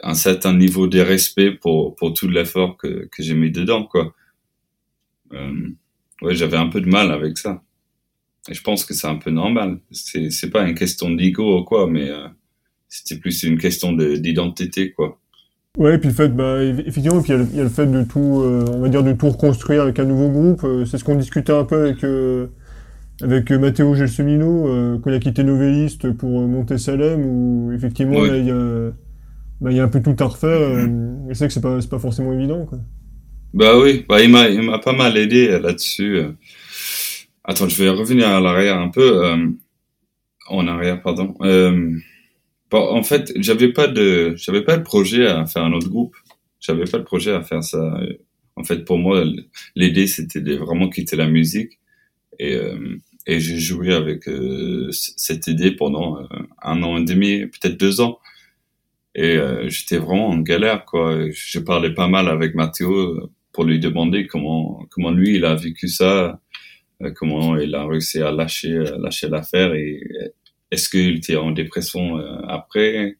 un 0.00 0.14
certain 0.14 0.52
niveau 0.54 0.88
de 0.88 1.00
respect 1.00 1.52
pour 1.52 1.94
pour 1.96 2.12
tout 2.12 2.28
l'effort 2.28 2.76
que 2.76 3.08
que 3.12 3.22
j'ai 3.22 3.34
mis 3.34 3.52
dedans, 3.52 3.84
quoi. 3.84 4.14
Euh, 5.32 5.68
ouais, 6.22 6.34
j'avais 6.34 6.56
un 6.56 6.68
peu 6.68 6.80
de 6.80 6.88
mal 6.88 7.12
avec 7.12 7.38
ça. 7.38 7.62
Et 8.48 8.54
je 8.54 8.62
pense 8.62 8.84
que 8.84 8.94
c'est 8.94 9.06
un 9.06 9.16
peu 9.16 9.30
normal. 9.30 9.78
C'est, 9.90 10.30
c'est 10.30 10.50
pas 10.50 10.66
une 10.66 10.74
question 10.74 11.10
d'ego 11.10 11.60
ou 11.60 11.64
quoi, 11.64 11.88
mais 11.88 12.08
euh, 12.08 12.26
c'était 12.88 13.16
plus 13.16 13.42
une 13.42 13.58
question 13.58 13.92
d'identité, 13.92 14.92
quoi. 14.92 15.18
Ouais, 15.78 15.96
et 15.96 15.98
puis 15.98 16.08
le 16.08 16.14
fait, 16.14 16.28
bah, 16.28 16.62
effectivement, 16.62 17.20
puis 17.20 17.32
il 17.34 17.56
y, 17.56 17.60
a 17.60 17.62
le 17.64 17.68
fait 17.68 17.86
de 17.86 18.02
tout, 18.02 18.40
euh, 18.42 18.64
on 18.72 18.80
va 18.80 18.88
dire, 18.88 19.02
de 19.02 19.12
tout 19.12 19.28
reconstruire 19.28 19.82
avec 19.82 19.98
un 19.98 20.04
nouveau 20.04 20.30
groupe. 20.30 20.64
Euh, 20.64 20.86
c'est 20.86 20.96
ce 20.96 21.04
qu'on 21.04 21.16
discutait 21.16 21.52
un 21.52 21.64
peu 21.64 21.82
avec, 21.82 22.04
avec 23.22 23.50
Matteo 23.50 23.94
Gelsomino, 23.94 24.98
quand 25.02 25.10
il 25.10 25.16
a 25.16 25.18
quitté 25.18 25.44
Novelliste 25.44 26.10
pour 26.12 26.46
monter 26.48 26.78
Salem, 26.78 27.20
où 27.26 27.72
effectivement, 27.72 28.24
il 28.24 28.46
y 28.46 28.50
a, 28.50 28.90
bah, 29.60 29.70
il 29.70 29.76
y 29.76 29.80
a 29.80 29.84
un 29.84 29.88
peu 29.88 30.00
tout 30.00 30.16
à 30.18 30.24
refaire. 30.26 30.88
je 31.28 31.34
sais 31.34 31.46
que 31.46 31.52
c'est 31.52 31.60
pas, 31.60 31.80
c'est 31.80 31.90
pas 31.90 31.98
forcément 31.98 32.32
évident, 32.32 32.64
quoi. 32.64 32.78
Bah 33.52 33.78
oui, 33.78 34.04
bah, 34.08 34.22
il 34.22 34.30
m'a, 34.30 34.48
il 34.48 34.62
m'a 34.62 34.78
pas 34.78 34.92
mal 34.92 35.16
aidé 35.16 35.58
là-dessus. 35.58 36.20
Attends, 37.46 37.68
je 37.68 37.82
vais 37.82 37.88
revenir 37.88 38.28
à 38.28 38.40
l'arrière 38.40 38.78
un 38.78 38.90
peu. 38.90 39.24
Euh, 39.24 39.48
en 40.48 40.68
arrière, 40.68 41.00
pardon. 41.02 41.34
Euh, 41.40 41.96
bon, 42.70 42.78
en 42.78 43.02
fait, 43.02 43.32
j'avais 43.36 43.72
pas 43.72 43.88
de, 43.88 44.34
j'avais 44.36 44.62
pas 44.62 44.76
de 44.76 44.82
projet 44.82 45.26
à 45.26 45.46
faire 45.46 45.64
un 45.64 45.72
autre 45.72 45.88
groupe. 45.88 46.16
J'avais 46.60 46.84
pas 46.84 46.98
de 46.98 47.04
projet 47.04 47.32
à 47.32 47.42
faire 47.42 47.64
ça. 47.64 47.98
En 48.56 48.64
fait, 48.64 48.84
pour 48.84 48.98
moi, 48.98 49.24
l'idée 49.74 50.06
c'était 50.06 50.40
de 50.40 50.56
vraiment 50.56 50.88
quitter 50.88 51.16
la 51.16 51.28
musique 51.28 51.78
et 52.38 52.54
euh, 52.54 53.00
et 53.26 53.40
j'ai 53.40 53.58
joué 53.58 53.92
avec 53.92 54.28
euh, 54.28 54.90
cette 54.92 55.48
idée 55.48 55.72
pendant 55.72 56.20
euh, 56.20 56.26
un 56.62 56.82
an 56.82 56.96
et 56.98 57.04
demi, 57.04 57.46
peut-être 57.46 57.76
deux 57.78 58.00
ans. 58.00 58.20
Et 59.14 59.36
euh, 59.36 59.68
j'étais 59.68 59.98
vraiment 59.98 60.28
en 60.28 60.38
galère, 60.38 60.84
quoi. 60.84 61.18
Je 61.30 61.58
parlais 61.58 61.92
pas 61.92 62.06
mal 62.08 62.28
avec 62.28 62.54
Mathéo 62.54 63.30
pour 63.52 63.64
lui 63.64 63.80
demander 63.80 64.26
comment 64.26 64.86
comment 64.90 65.10
lui 65.10 65.36
il 65.36 65.44
a 65.44 65.54
vécu 65.54 65.88
ça 65.88 66.40
comment 67.14 67.56
il 67.56 67.74
a 67.74 67.86
réussi 67.86 68.20
à 68.22 68.30
lâcher 68.30 68.72
euh, 68.72 68.98
lâcher 68.98 69.28
l'affaire 69.28 69.74
et 69.74 70.00
est-ce 70.70 70.88
qu'il 70.88 71.16
était 71.16 71.36
en 71.36 71.50
dépression 71.50 72.18
euh, 72.18 72.38
après 72.48 73.18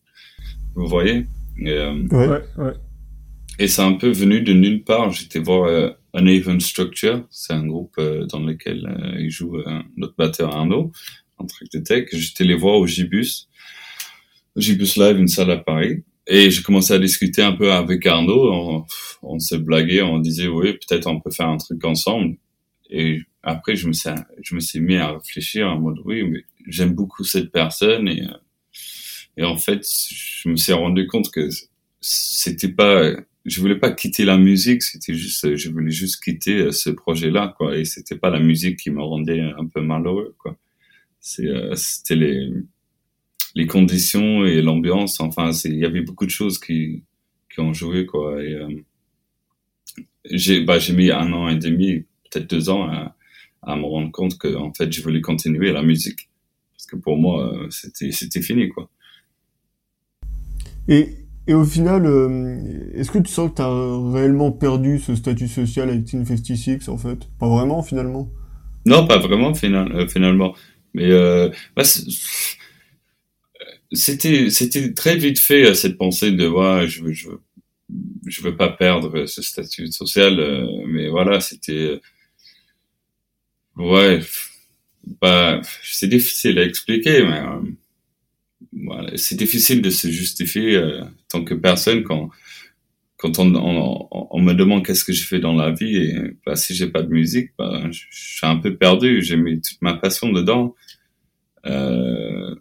vous 0.75 0.87
voyez 0.87 1.27
et, 1.59 1.73
ouais, 1.73 2.43
ouais. 2.59 2.73
et 3.59 3.67
c'est 3.67 3.83
un 3.83 3.95
peu 3.95 4.11
venu 4.11 4.43
de 4.43 4.53
nulle 4.53 4.85
part 4.85 5.11
j'étais 5.11 5.39
voir 5.39 5.95
Uneven 6.15 6.61
Structure 6.61 7.27
c'est 7.31 7.55
un 7.55 7.67
groupe 7.67 8.01
dans 8.31 8.41
lequel 8.41 9.17
il 9.19 9.31
joue 9.31 9.57
notre 9.97 10.15
batteur 10.17 10.55
Arnaud 10.55 10.93
un 11.39 11.47
truc 11.47 11.71
de 11.73 11.79
tech. 11.79 12.09
J'étais 12.13 12.45
les 12.45 12.55
voir 12.55 12.77
au 12.77 12.87
Gibus, 12.87 13.49
Gibus 14.57 14.97
Live, 14.97 15.19
une 15.19 15.29
salle 15.29 15.51
à 15.51 15.59
Paris. 15.59 16.05
Et 16.27 16.51
j'ai 16.51 16.63
commencé 16.63 16.93
à 16.93 16.99
discuter 16.99 17.43
un 17.43 17.53
peu 17.53 17.73
avec 17.73 18.05
Arnaud. 18.07 18.53
On, 18.53 18.85
on 19.23 19.39
s'est 19.39 19.59
blagué, 19.59 20.03
on 20.03 20.19
disait 20.19 20.49
oui, 20.49 20.73
peut-être 20.73 21.07
on 21.07 21.21
peut 21.21 21.31
faire 21.31 21.49
un 21.49 21.57
truc 21.57 21.85
ensemble. 21.85 22.37
Et 22.91 23.21
après, 23.43 23.77
je 23.77 23.89
me 23.89 23.93
suis, 23.93 24.11
je 24.43 24.55
me 24.55 24.61
suis 24.61 24.81
mis 24.81 24.97
à 24.97 25.13
réfléchir 25.13 25.69
en 25.69 25.81
mode 25.81 25.99
oui, 26.05 26.23
mais 26.25 26.45
j'aime 26.67 26.95
beaucoup 26.95 27.25
cette 27.25 27.53
personne 27.53 28.09
et 28.09 28.23
et 29.37 29.45
en 29.45 29.57
fait, 29.57 29.87
je 29.87 30.49
me 30.49 30.57
suis 30.57 30.73
rendu 30.73 31.07
compte 31.07 31.31
que 31.31 31.49
c'était 32.01 32.69
pas, 32.73 33.13
je 33.45 33.61
voulais 33.61 33.79
pas 33.79 33.91
quitter 33.93 34.25
la 34.25 34.39
musique, 34.39 34.83
c'était 34.83 35.15
juste, 35.15 35.57
je 35.57 35.71
voulais 35.71 35.91
juste 35.91 36.23
quitter 36.23 36.57
euh, 36.57 36.73
ce 36.73 36.91
projet-là, 36.91 37.55
quoi. 37.57 37.77
Et 37.77 37.85
c'était 37.85 38.17
pas 38.17 38.31
la 38.31 38.41
musique 38.41 38.79
qui 38.79 38.91
me 38.91 39.03
rendait 39.03 39.41
un 39.41 39.67
peu 39.67 39.83
malheureux, 39.83 40.35
quoi. 40.39 40.57
C'est, 41.21 41.47
euh, 41.47 41.75
c'était 41.75 42.17
les, 42.17 42.51
les 43.55 43.67
conditions 43.67 44.45
et 44.47 44.63
l'ambiance. 44.63 45.21
Enfin, 45.21 45.51
il 45.65 45.77
y 45.77 45.85
avait 45.85 46.03
beaucoup 46.03 46.27
de 46.27 46.31
choses 46.31 46.59
qui, 46.59 47.03
qui 47.53 47.61
ont 47.61 47.75
joué, 47.75 48.07
quoi. 48.07 48.43
Et 48.43 48.55
euh, 48.55 48.69
j'ai, 50.31 50.63
bah, 50.63 50.79
j'ai 50.79 50.95
mis 50.95 51.11
un 51.11 51.33
an 51.33 51.49
et 51.49 51.57
demi, 51.57 52.05
peut-être 52.37 52.51
deux 52.51 52.71
ans, 52.71 52.89
à, 52.89 53.17
à 53.63 53.77
me 53.77 53.85
rendre 53.85 54.11
compte 54.13 54.39
que, 54.39 54.55
en 54.55 54.73
fait, 54.73 54.93
je 54.93 55.03
voulais 55.03 55.21
continuer 55.21 55.73
la 55.73 55.83
musique, 55.83 56.29
parce 56.75 56.87
que 56.87 56.97
pour 56.97 57.17
moi, 57.17 57.53
c'était, 57.71 58.13
c'était 58.13 58.43
fini, 58.43 58.69
quoi. 58.69 58.89
Et, 60.89 61.27
et 61.49 61.55
au 61.55 61.65
final, 61.65 62.07
euh, 62.07 62.59
est-ce 62.95 63.11
que 63.11 63.19
tu 63.19 63.31
sens 63.33 63.51
que 63.51 63.57
tu 63.57 63.63
as 63.63 64.13
réellement 64.13 64.51
perdu 64.51 64.99
ce 64.99 65.15
statut 65.15 65.49
social 65.49 65.89
avec 65.89 66.05
Team 66.05 66.25
56 66.25 66.89
en 66.89 66.99
fait? 66.99 67.19
Pas 67.39 67.49
vraiment 67.49 67.83
finalement? 67.83 68.31
Non, 68.85 69.07
pas 69.07 69.19
vraiment 69.19 69.53
euh, 69.63 70.09
finalement. 70.09 70.55
Mais 70.95 71.11
euh, 71.11 71.49
bah, 71.77 71.85
c'était 73.93 74.51
c'était 74.51 74.93
très 74.93 75.17
vite 75.17 75.39
fait 75.39 75.75
cette 75.75 75.97
pensée 75.97 76.33
de 76.33 76.49
ouais, 76.49 76.89
je 76.89 77.05
veux 77.05 77.13
je 77.13 77.29
veux, 77.29 77.41
je 78.27 78.43
veux 78.43 78.57
pas 78.57 78.71
perdre 78.71 79.27
ce 79.27 79.43
statut 79.43 79.93
social, 79.93 80.67
mais 80.89 81.09
voilà, 81.09 81.41
c'était 81.41 82.01
ouais, 83.77 84.21
bah 85.21 85.61
c'est 85.83 86.09
difficile 86.09 86.59
à 86.59 86.65
expliquer, 86.65 87.23
mais 87.25 87.43
voilà, 88.73 89.17
c'est 89.17 89.37
difficile 89.37 89.83
de 89.83 89.91
se 89.91 90.09
justifier 90.09 90.77
euh, 90.77 91.03
tant 91.29 91.45
que 91.45 91.55
personne 91.55 92.03
quand 92.03 92.31
quand 93.17 93.39
on, 93.39 93.55
on, 93.55 94.09
on 94.11 94.41
me 94.43 94.53
demande 94.53 94.85
qu'est-ce 94.85 95.05
que 95.05 95.13
je 95.13 95.27
fais 95.27 95.39
dans 95.39 95.55
la 95.55 95.71
vie 95.71 95.97
et 95.97 96.37
bah, 96.45 96.57
si 96.57 96.75
j'ai 96.75 96.89
pas 96.89 97.03
de 97.03 97.09
musique, 97.09 97.53
bah, 97.59 97.83
je, 97.91 98.03
je, 98.11 98.37
suis 98.37 98.47
un 98.47 98.59
peu 98.59 98.77
perdu. 98.77 99.23
J'ai 99.23 99.37
mis 99.37 99.61
toute 99.61 99.81
ma 99.81 99.95
passion 99.95 100.31
dedans. 100.31 100.75
Euh, 101.65 102.55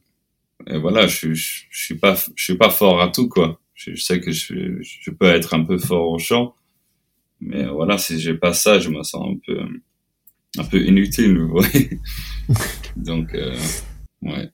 et 0.68 0.78
voilà, 0.78 1.08
je, 1.08 1.34
je, 1.34 1.64
je, 1.70 1.86
suis 1.86 1.96
pas 1.96 2.16
je 2.36 2.44
suis 2.44 2.58
pas 2.58 2.70
fort 2.70 3.02
à 3.02 3.10
tout 3.10 3.28
quoi. 3.28 3.60
Je, 3.74 3.96
sais 3.96 4.22
que 4.22 4.32
je, 4.32 4.82
je 4.82 5.12
peux 5.12 5.28
être 5.28 5.54
un 5.54 5.64
peu 5.64 5.78
fort 5.78 6.10
au 6.10 6.18
chant, 6.18 6.56
mais 7.42 7.66
voilà, 7.66 7.98
si 7.98 8.20
j'ai 8.20 8.34
pas 8.36 8.54
ça, 8.54 8.80
je 8.80 8.90
me 8.90 9.04
sens 9.04 9.28
un 9.30 9.38
peu 9.46 9.60
un 10.58 10.64
peu 10.64 10.82
inutile, 10.86 11.38
vous 11.40 11.60
voyez. 11.60 12.00
Donc 12.96 13.34
euh, 13.34 13.56
ouais. 14.22 14.50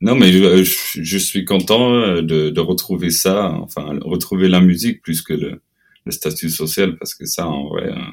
Non, 0.00 0.16
mais 0.16 0.32
je, 0.32 0.62
je, 0.62 1.18
suis 1.18 1.44
content 1.44 1.94
euh, 1.94 2.20
de, 2.20 2.50
de, 2.50 2.60
retrouver 2.60 3.10
ça, 3.10 3.52
enfin, 3.52 3.98
retrouver 4.02 4.48
la 4.48 4.60
musique 4.60 5.00
plus 5.00 5.22
que 5.22 5.32
le, 5.32 5.62
le 6.04 6.12
statut 6.12 6.50
social, 6.50 6.98
parce 6.98 7.14
que 7.14 7.24
ça, 7.24 7.48
en 7.48 7.68
vrai, 7.68 7.90
hein, 7.90 8.12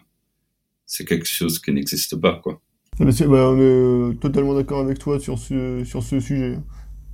c'est 0.86 1.06
quelque 1.06 1.28
chose 1.28 1.60
qui 1.60 1.72
n'existe 1.74 2.16
pas, 2.16 2.40
quoi. 2.42 2.62
bah, 3.00 3.08
on 3.10 3.58
est 3.58 3.62
euh, 3.62 4.14
totalement 4.14 4.54
d'accord 4.54 4.80
avec 4.80 5.00
toi 5.00 5.20
sur 5.20 5.38
ce, 5.38 5.84
sur 5.84 6.02
ce 6.04 6.20
sujet. 6.20 6.58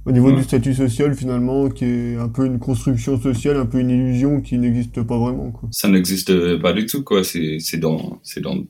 Au 0.05 0.11
niveau 0.11 0.31
du 0.31 0.43
statut 0.43 0.73
social, 0.73 1.15
finalement, 1.15 1.69
qui 1.69 1.83
est 1.83 2.15
un 2.15 2.29
peu 2.29 2.45
une 2.45 2.59
construction 2.59 3.19
sociale, 3.19 3.57
un 3.57 3.65
peu 3.65 3.79
une 3.79 3.89
illusion 3.89 4.41
qui 4.41 4.57
n'existe 4.57 5.01
pas 5.01 5.17
vraiment, 5.17 5.51
quoi. 5.51 5.69
Ça 5.71 5.89
n'existe 5.89 6.59
pas 6.59 6.71
du 6.71 6.85
tout, 6.85 7.03
quoi. 7.03 7.23
C'est, 7.23 7.57
c'est 7.59 7.77
dans, 7.77 8.19
c'est 8.23 8.41
dans 8.41 8.63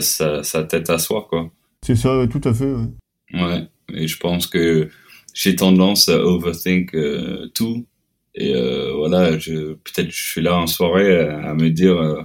sa, 0.00 0.42
sa, 0.42 0.64
tête 0.64 0.90
à 0.90 0.98
soi, 0.98 1.26
quoi. 1.28 1.50
C'est 1.84 1.96
ça, 1.96 2.26
tout 2.30 2.40
à 2.44 2.54
fait, 2.54 2.72
ouais. 2.72 2.88
Ouais. 3.34 3.68
Et 3.94 4.06
je 4.06 4.18
pense 4.18 4.46
que 4.46 4.88
j'ai 5.34 5.56
tendance 5.56 6.08
à 6.08 6.18
overthink 6.18 6.94
euh, 6.94 7.48
tout. 7.54 7.86
Et 8.34 8.54
euh, 8.54 8.92
voilà, 8.94 9.38
je, 9.38 9.74
peut-être 9.74 10.10
je 10.10 10.24
suis 10.24 10.40
là 10.40 10.56
en 10.56 10.66
soirée 10.66 11.20
à, 11.20 11.54
me 11.54 11.68
dire, 11.68 11.98
euh, 11.98 12.22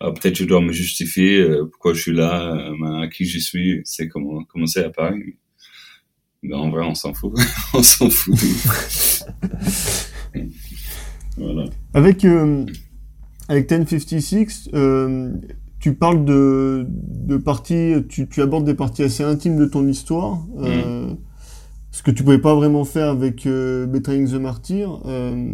ah, 0.00 0.10
peut-être 0.12 0.36
je 0.36 0.44
dois 0.44 0.60
me 0.60 0.72
justifier 0.72 1.40
euh, 1.40 1.68
pourquoi 1.70 1.92
je 1.92 2.00
suis 2.00 2.14
là, 2.14 2.54
euh, 2.54 3.02
à 3.02 3.08
qui 3.08 3.26
je 3.26 3.38
suis, 3.38 3.82
c'est 3.84 4.08
comment 4.08 4.44
c'est 4.66 4.84
à 4.84 4.90
Paris. 4.90 5.36
Mais 6.42 6.54
en 6.54 6.70
vrai, 6.70 6.84
on 6.84 6.94
s'en 6.94 7.12
fout, 7.12 7.34
on 7.74 7.82
s'en 7.82 8.08
fout. 8.08 8.34
voilà. 11.36 11.64
Avec 11.94 12.24
avec 13.48 13.70
1056, 13.70 14.70
tu 15.82 15.94
parles 15.94 16.24
de, 16.24 16.86
de 16.88 17.36
parties, 17.36 17.94
tu, 18.08 18.28
tu, 18.28 18.40
abordes 18.40 18.64
des 18.64 18.74
parties 18.74 19.02
assez 19.02 19.24
intimes 19.24 19.58
de 19.58 19.66
ton 19.66 19.86
histoire, 19.88 20.38
euh, 20.60 21.08
mm. 21.08 21.16
ce 21.90 22.04
que 22.04 22.12
tu 22.12 22.22
pouvais 22.22 22.38
pas 22.38 22.54
vraiment 22.54 22.84
faire 22.84 23.08
avec 23.08 23.46
euh, 23.46 23.84
Betraying 23.86 24.30
the 24.30 24.34
Martyr. 24.34 25.00
Euh, 25.06 25.52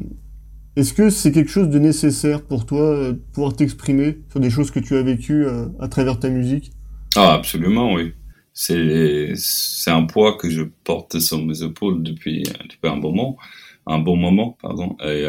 Est-ce 0.76 0.92
que 0.92 1.08
c'est 1.08 1.32
quelque 1.32 1.50
chose 1.50 1.70
de 1.70 1.78
nécessaire 1.78 2.42
pour 2.42 2.66
toi, 2.66 2.82
euh, 2.82 3.12
de 3.12 3.18
pouvoir 3.32 3.56
t'exprimer 3.56 4.18
sur 4.30 4.38
des 4.38 4.50
choses 4.50 4.70
que 4.70 4.80
tu 4.80 4.96
as 4.96 5.02
vécues 5.02 5.46
à 5.80 5.88
travers 5.88 6.20
ta 6.20 6.28
musique? 6.28 6.72
Ah, 7.16 7.32
absolument, 7.32 7.94
oui. 7.94 8.12
C'est 8.52 9.32
c'est 9.34 9.90
un 9.90 10.04
poids 10.04 10.36
que 10.36 10.50
je 10.50 10.62
porte 10.84 11.20
sur 11.20 11.42
mes 11.42 11.62
épaules 11.62 12.02
depuis 12.02 12.42
depuis 12.42 12.88
un 12.90 12.98
bon 12.98 13.12
moment, 13.12 13.38
un 13.86 13.98
bon 13.98 14.16
moment, 14.16 14.58
pardon. 14.60 14.94
Et 15.06 15.24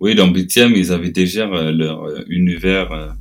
oui, 0.00 0.16
dans 0.16 0.26
BTM, 0.26 0.72
ils 0.74 0.90
avaient 0.90 1.10
déjà 1.10 1.46
leur 1.46 2.08
univers 2.28 3.14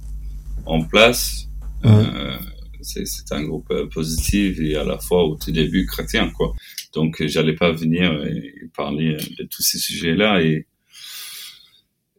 en 0.66 0.84
place. 0.84 1.48
Euh, 1.86 2.38
c'est 2.82 3.32
un 3.32 3.44
groupe 3.44 3.72
euh, 3.72 3.88
positif 3.88 4.60
et 4.60 4.76
à 4.76 4.84
la 4.84 4.98
fois 4.98 5.24
au 5.24 5.36
tout 5.36 5.52
début 5.52 5.86
chrétien, 5.86 6.30
quoi. 6.30 6.54
Donc, 6.94 7.22
euh, 7.22 7.28
j'allais 7.28 7.56
pas 7.56 7.72
venir 7.72 8.12
et 8.26 8.70
parler 8.76 9.18
de 9.38 9.44
tous 9.46 9.62
ces 9.62 9.78
sujets-là. 9.78 10.42
Et, 10.42 10.68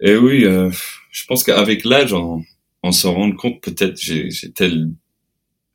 et 0.00 0.16
oui, 0.16 0.44
euh, 0.44 0.70
je 1.10 1.24
pense 1.26 1.44
qu'avec 1.44 1.84
l'âge, 1.84 2.12
on, 2.12 2.42
on 2.82 2.92
se 2.92 3.06
rend 3.06 3.32
compte 3.32 3.62
peut-être 3.62 3.98
j'ai 3.98 4.28
tel 4.54 4.90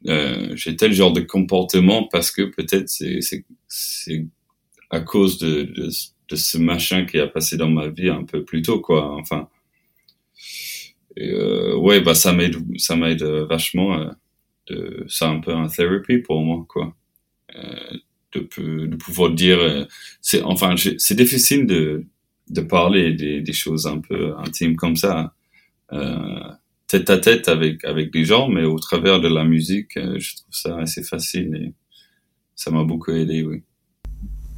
euh, 0.07 0.55
j'ai 0.55 0.75
tel 0.75 0.93
genre 0.93 1.11
de 1.11 1.21
comportement 1.21 2.07
parce 2.07 2.31
que 2.31 2.43
peut-être 2.43 2.87
c'est 2.87 3.19
c'est 3.67 4.25
à 4.89 5.01
cause 5.01 5.37
de, 5.39 5.63
de, 5.63 5.89
de 6.29 6.35
ce 6.35 6.57
machin 6.57 7.05
qui 7.05 7.19
a 7.19 7.27
passé 7.27 7.57
dans 7.57 7.69
ma 7.69 7.89
vie 7.89 8.09
un 8.09 8.23
peu 8.23 8.43
plus 8.43 8.61
tôt, 8.61 8.79
quoi. 8.79 9.15
Enfin, 9.19 9.49
et 11.19 11.31
euh, 11.31 11.75
ouais, 11.75 12.01
bah 12.01 12.15
ça 12.15 12.33
m'aide, 12.33 12.55
ça 12.77 12.95
m'aide 12.95 13.23
vachement. 13.23 14.09
Euh, 14.71 15.05
c'est 15.07 15.25
un 15.25 15.39
peu 15.39 15.53
un 15.53 15.67
therapy 15.67 16.19
pour 16.19 16.41
moi, 16.41 16.65
quoi. 16.67 16.95
Euh, 17.55 17.97
de, 18.35 18.95
pouvoir 18.95 19.31
dire, 19.31 19.57
euh, 19.59 19.85
c'est 20.21 20.43
enfin, 20.43 20.75
c'est 20.77 21.15
difficile 21.15 21.65
de 21.65 22.05
de 22.49 22.61
parler 22.61 23.13
des, 23.13 23.53
choses 23.53 23.85
un 23.85 23.99
peu 23.99 24.35
intimes 24.37 24.75
comme 24.75 24.95
ça, 24.95 25.33
euh, 25.93 26.39
tête 26.87 27.09
à 27.09 27.17
tête 27.17 27.47
avec 27.47 27.83
avec 27.85 28.11
des 28.11 28.25
gens, 28.25 28.47
mais 28.49 28.65
au 28.65 28.79
travers 28.79 29.19
de 29.19 29.27
la 29.27 29.43
musique, 29.43 29.93
je 29.95 30.35
trouve 30.35 30.53
ça 30.53 30.77
assez 30.77 31.03
facile 31.03 31.55
et 31.55 31.73
ça 32.55 32.71
m'a 32.71 32.83
beaucoup 32.83 33.11
aidé, 33.11 33.43
oui. 33.43 33.63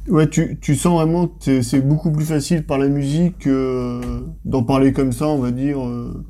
Ouais, 0.08 0.28
tu, 0.28 0.58
tu 0.60 0.74
sens 0.74 0.94
vraiment 1.00 1.28
que 1.28 1.62
c'est 1.62 1.80
beaucoup 1.80 2.10
plus 2.10 2.24
facile 2.24 2.64
par 2.64 2.78
la 2.78 2.88
musique 2.88 3.38
que 3.40 4.00
d'en 4.44 4.64
parler 4.64 4.92
comme 4.92 5.12
ça, 5.12 5.28
on 5.28 5.38
va 5.38 5.52
dire, 5.52 5.86
euh, 5.86 6.24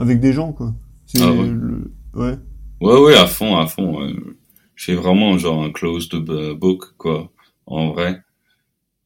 avec 0.00 0.18
des 0.18 0.32
gens, 0.32 0.52
quoi. 0.52 0.74
Ah 1.20 1.30
ouais. 1.30 1.46
Le... 1.46 1.92
ouais. 2.14 2.38
Ouais, 2.80 2.98
ouais, 2.98 3.14
à 3.14 3.26
fond, 3.26 3.56
à 3.56 3.66
fond. 3.66 4.02
Euh, 4.02 4.36
je 4.74 4.86
fais 4.86 4.94
vraiment 4.94 5.36
genre 5.36 5.62
un 5.62 5.70
closed 5.70 6.14
book, 6.58 6.96
quoi, 6.96 7.30
en 7.66 7.90
vrai. 7.92 8.22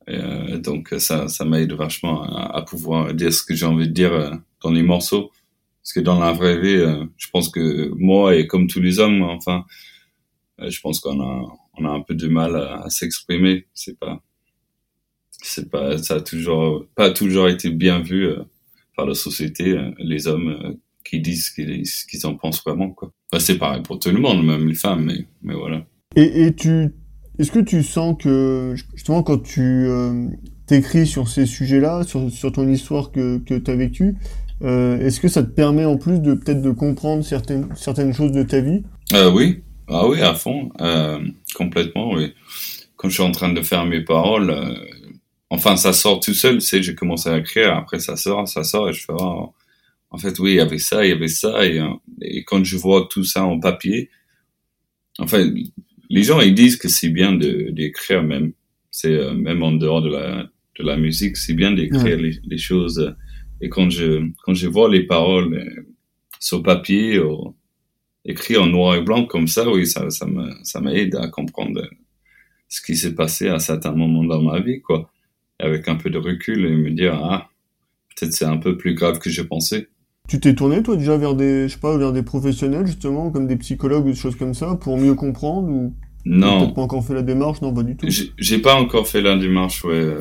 Et, 0.07 0.17
euh, 0.17 0.59
donc 0.59 0.95
ça, 0.99 1.29
ça 1.29 1.45
m'aide 1.45 1.73
vachement 1.73 2.23
à, 2.23 2.59
à, 2.59 2.63
pouvoir 2.63 3.13
dire 3.13 3.33
ce 3.33 3.43
que 3.43 3.55
j'ai 3.55 3.67
envie 3.67 3.89
de 3.89 3.93
dire 3.93 4.13
euh, 4.13 4.35
dans 4.63 4.71
les 4.71 4.85
morceaux. 4.85 5.33
Parce 5.83 5.93
que 5.95 6.01
dans 6.01 6.21
la 6.21 6.33
vraie 6.33 6.61
vie, 6.61 6.77
euh, 6.77 7.05
je 7.17 7.29
pense 7.31 7.49
que 7.49 7.91
moi 7.97 8.37
et 8.37 8.47
comme 8.47 8.69
tous 8.69 8.81
les 8.81 9.01
hommes, 9.01 9.23
enfin, 9.23 9.65
je 10.59 10.81
pense 10.81 11.01
qu'on 11.01 11.21
a 11.21 11.59
on 11.77 11.85
a 11.87 11.91
un 11.91 12.03
peu 12.03 12.15
du 12.15 12.29
mal 12.29 12.55
à, 12.55 12.85
à 12.85 12.91
s'exprimer. 12.91 13.67
C'est 13.75 13.99
pas, 13.99 14.23
c'est 15.31 15.71
pas, 15.71 15.99
ça 15.99 16.17
a 16.17 16.21
toujours, 16.21 16.87
pas 16.95 17.11
toujours 17.11 17.49
été 17.49 17.71
bien 17.71 18.01
vu 18.01 18.29
par 18.97 19.07
la 19.07 19.15
société, 19.15 19.77
les 19.99 20.29
hommes 20.29 20.79
euh, 21.05 21.11
qui 21.11 21.21
disent 21.21 21.53
ce 21.55 22.07
qu'ils 22.07 22.27
en 22.27 22.35
pensent 22.35 22.63
vraiment, 22.65 22.91
quoi. 22.91 23.13
Enfin, 23.33 23.45
c'est 23.45 23.59
pareil 23.59 23.83
pour 23.83 23.99
tout 23.99 24.11
le 24.11 24.21
monde, 24.21 24.45
même 24.45 24.69
les 24.69 24.75
femmes, 24.75 25.05
mais, 25.05 25.27
mais 25.43 25.55
voilà. 25.55 25.85
Et, 26.17 26.45
et 26.45 26.55
tu, 26.55 26.95
est-ce 27.39 27.51
que 27.51 27.61
tu 27.61 27.83
sens 27.83 28.17
que, 28.19 28.75
justement, 28.95 29.23
quand 29.23 29.43
tu 29.43 29.61
euh, 29.61 30.29
t'écris 30.67 31.07
sur 31.07 31.29
ces 31.29 31.47
sujets-là, 31.47 32.05
sur, 32.05 32.31
sur 32.31 32.53
ton 32.53 32.69
histoire 32.69 33.11
que, 33.11 33.39
que 33.39 33.55
tu 33.55 33.71
as 33.71 33.77
vécue, 33.77 34.17
euh, 34.63 34.99
est-ce 35.01 35.21
que 35.21 35.29
ça 35.29 35.43
te 35.43 35.51
permet 35.51 35.85
en 35.85 35.97
plus 35.97 36.21
de 36.21 36.35
peut-être 36.35 36.63
de 36.63 36.71
comprendre 36.71 37.25
certaines, 37.25 37.69
certaines 37.75 38.15
choses 38.15 38.33
de 38.33 38.43
ta 38.43 38.61
vie? 38.61 38.83
Euh, 39.13 39.31
Oui, 39.31 39.63
Ah 39.89 40.07
oui, 40.09 40.21
à 40.21 40.35
fond, 40.35 40.71
euh, 40.81 41.19
complètement, 41.55 42.13
oui. 42.13 42.33
Quand 42.97 43.09
je 43.09 43.15
suis 43.15 43.23
en 43.23 43.33
train 43.33 43.53
de 43.53 43.61
faire 43.61 43.85
mes 43.85 44.03
paroles, 44.03 44.55
enfin, 45.51 45.77
ça 45.77 45.93
sort 45.93 46.21
tout 46.21 46.33
seul, 46.33 46.59
tu 46.59 46.61
sais, 46.67 46.83
j'ai 46.83 46.95
commencé 46.95 47.29
à 47.29 47.37
écrire, 47.37 47.75
après 47.75 47.99
ça 47.99 48.17
sort, 48.17 48.49
ça 48.49 48.65
sort, 48.65 48.89
et 48.89 48.93
je 48.93 49.05
fais, 49.05 49.13
oh, 49.19 49.53
en 50.15 50.19
fait, 50.19 50.39
oui, 50.39 50.53
il 50.53 50.57
y 50.57 50.61
avait 50.61 50.79
ça, 50.79 51.05
il 51.05 51.09
y 51.09 51.13
avait 51.13 51.27
ça, 51.27 51.67
et, 51.67 51.83
et 52.21 52.45
quand 52.45 52.63
je 52.63 52.77
vois 52.77 53.09
tout 53.11 53.25
ça 53.25 53.45
en 53.45 53.59
papier, 53.59 54.11
enfin, 55.19 55.53
les 56.09 56.23
gens, 56.23 56.41
ils 56.41 56.55
disent 56.55 56.77
que 56.77 56.89
c'est 56.89 57.09
bien 57.09 57.33
d'écrire 57.33 58.23
même, 58.23 58.53
c'est 58.93 59.35
même 59.35 59.65
en 59.65 59.73
dehors 59.73 60.03
de 60.03 60.11
la, 60.11 60.45
de 60.79 60.85
la 60.85 60.97
musique, 60.97 61.37
c'est 61.37 61.55
bien 61.55 61.73
d'écrire 61.73 62.17
les, 62.17 62.39
les, 62.45 62.59
choses, 62.59 63.17
et 63.61 63.69
quand 63.69 63.91
je, 63.91 64.25
quand 64.45 64.55
je 64.55 64.69
vois 64.69 64.89
les 64.89 65.03
paroles 65.03 65.85
sur 66.39 66.63
papier, 66.63 67.19
ou, 67.19 67.57
écrit 68.25 68.57
en 68.57 68.69
noir 68.69 68.95
et 68.95 69.03
blanc 69.03 69.27
comme 69.27 69.49
ça, 69.49 69.69
oui, 69.69 69.85
ça, 69.85 70.11
ça 70.11 70.27
me, 70.27 70.53
ça 70.63 70.81
m'aide 70.81 71.17
à 71.17 71.27
comprendre 71.27 71.83
ce 72.69 72.81
qui 72.81 72.97
s'est 72.97 73.17
passé 73.17 73.49
à 73.49 73.59
certains 73.59 73.93
moments 73.93 74.25
dans 74.25 74.43
ma 74.43 74.61
vie, 74.61 74.81
quoi. 74.81 75.11
Avec 75.59 75.89
un 75.89 75.97
peu 75.97 76.11
de 76.11 76.19
recul 76.19 76.65
et 76.65 76.71
me 76.71 76.91
dire, 76.91 77.15
ah, 77.15 77.49
peut-être 78.09 78.33
c'est 78.33 78.45
un 78.45 78.57
peu 78.57 78.77
plus 78.77 78.95
grave 78.95 79.19
que 79.19 79.31
je 79.31 79.43
pensais. 79.43 79.89
Tu 80.29 80.41
t'es 80.41 80.55
tourné, 80.55 80.83
toi, 80.83 80.97
déjà 80.97 81.17
vers 81.17 81.35
des, 81.35 81.69
je 81.69 81.75
sais 81.75 81.81
pas, 81.81 81.97
vers 81.99 82.13
des 82.13 82.23
professionnels, 82.23 82.87
justement, 82.87 83.31
comme 83.31 83.47
des 83.47 83.57
psychologues 83.57 84.07
ou 84.07 84.11
des 84.11 84.17
choses 84.17 84.37
comme 84.37 84.55
ça, 84.55 84.75
pour 84.77 84.97
mieux 84.97 85.15
comprendre 85.15 85.69
ou 85.69 85.95
Non. 86.25 86.61
Peut-être 86.61 86.75
pas 86.75 86.83
encore 86.83 87.07
fait 87.07 87.15
la 87.15 87.23
démarche, 87.23 87.61
non, 87.61 87.75
pas 87.75 87.83
du 87.83 87.97
tout. 87.97 88.07
J'ai 88.39 88.59
pas 88.59 88.75
encore 88.75 89.07
fait 89.07 89.21
la 89.21 89.37
démarche, 89.37 89.85
ouais. 89.85 90.17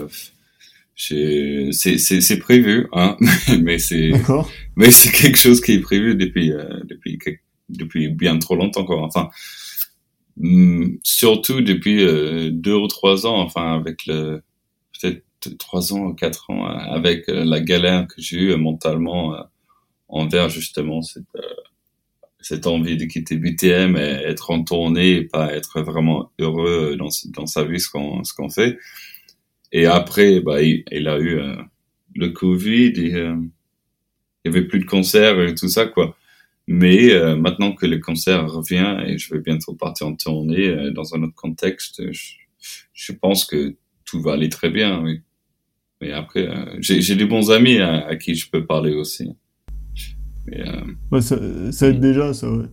C'est, 0.96 1.72
c'est, 1.72 2.38
prévu, 2.38 2.88
hein, 2.94 3.18
mais 3.62 3.80
c'est, 3.80 4.12
mais 4.76 4.92
c'est 4.92 5.12
quelque 5.12 5.38
chose 5.38 5.60
qui 5.60 5.74
est 5.74 5.80
prévu 5.80 6.16
depuis, 6.16 6.52
euh, 6.52 6.82
depuis 6.84 7.18
depuis 7.70 8.10
bien 8.10 8.38
trop 8.40 8.56
longtemps 8.56 8.82
encore. 8.82 9.04
Enfin, 9.04 9.30
hmm, 10.38 10.96
surtout 11.04 11.62
depuis 11.62 12.04
euh, 12.04 12.50
deux 12.52 12.76
ou 12.76 12.88
trois 12.88 13.26
ans. 13.26 13.40
Enfin, 13.40 13.76
avec 13.76 14.06
le 14.06 14.44
peut-être 15.00 15.24
trois 15.58 15.94
ans 15.94 16.08
ou 16.08 16.14
quatre 16.14 16.50
ans, 16.50 16.66
avec 16.66 17.28
euh, 17.30 17.44
la 17.44 17.60
galère 17.60 18.08
que 18.08 18.22
j'ai 18.22 18.38
eue 18.38 18.56
mentalement 18.56 19.36
euh, 19.36 19.42
envers 20.14 20.50
justement 20.50 21.02
cette 21.02 21.24
cette 22.40 22.68
envie 22.68 22.98
de 22.98 23.06
quitter 23.06 23.38
BTM 23.38 23.96
et 23.96 24.00
être 24.00 24.52
en 24.52 24.64
tournée 24.64 25.12
et 25.16 25.24
pas 25.24 25.54
être 25.54 25.82
vraiment 25.82 26.32
heureux 26.40 26.98
dans, 26.98 27.08
dans 27.30 27.46
sa 27.46 27.64
vie, 27.64 27.80
ce 27.80 27.90
qu'on 27.90 28.24
ce 28.24 28.34
qu'on 28.34 28.50
fait. 28.50 28.78
Et 29.72 29.86
après, 29.86 30.42
bah, 30.42 30.62
il, 30.62 30.84
il 30.92 31.08
a 31.08 31.20
eu 31.20 31.40
le 32.16 32.30
Covid 32.30 32.94
et 32.98 33.12
il 33.12 33.52
y 34.46 34.48
avait 34.48 34.68
plus 34.68 34.80
de 34.80 34.86
concerts 34.86 35.40
et 35.42 35.56
tout 35.56 35.70
ça, 35.70 35.86
quoi. 35.86 36.18
Mais 36.68 37.12
euh, 37.12 37.36
maintenant 37.36 37.74
que 37.74 37.86
le 37.86 38.00
concert 38.00 38.50
revient 38.50 38.98
et 39.06 39.18
je 39.18 39.34
vais 39.34 39.42
bientôt 39.42 39.74
partir 39.74 40.08
en 40.08 40.16
tournée 40.16 40.68
euh, 40.68 40.92
dans 40.92 41.14
un 41.14 41.24
autre 41.24 41.36
contexte, 41.36 42.02
je, 42.12 42.36
je, 42.94 43.12
pense 43.12 43.44
que 43.44 43.76
tout 44.06 44.22
va 44.22 44.34
aller 44.34 44.50
très 44.50 44.70
bien. 44.70 45.02
Oui. 45.02 45.22
Mais 46.00 46.12
après, 46.14 46.48
euh, 46.48 46.78
j'ai 46.80 47.16
des 47.16 47.26
bons 47.26 47.52
amis 47.52 47.80
à, 47.80 48.16
qui 48.16 48.36
je 48.36 48.50
peux 48.50 48.66
parler 48.66 48.94
aussi. 48.94 49.32
Mais, 50.46 50.64
ouais, 51.12 51.22
ça, 51.22 51.38
ça, 51.72 51.88
aide 51.88 52.00
déjà, 52.00 52.34
ça, 52.34 52.52
ouais. 52.52 52.66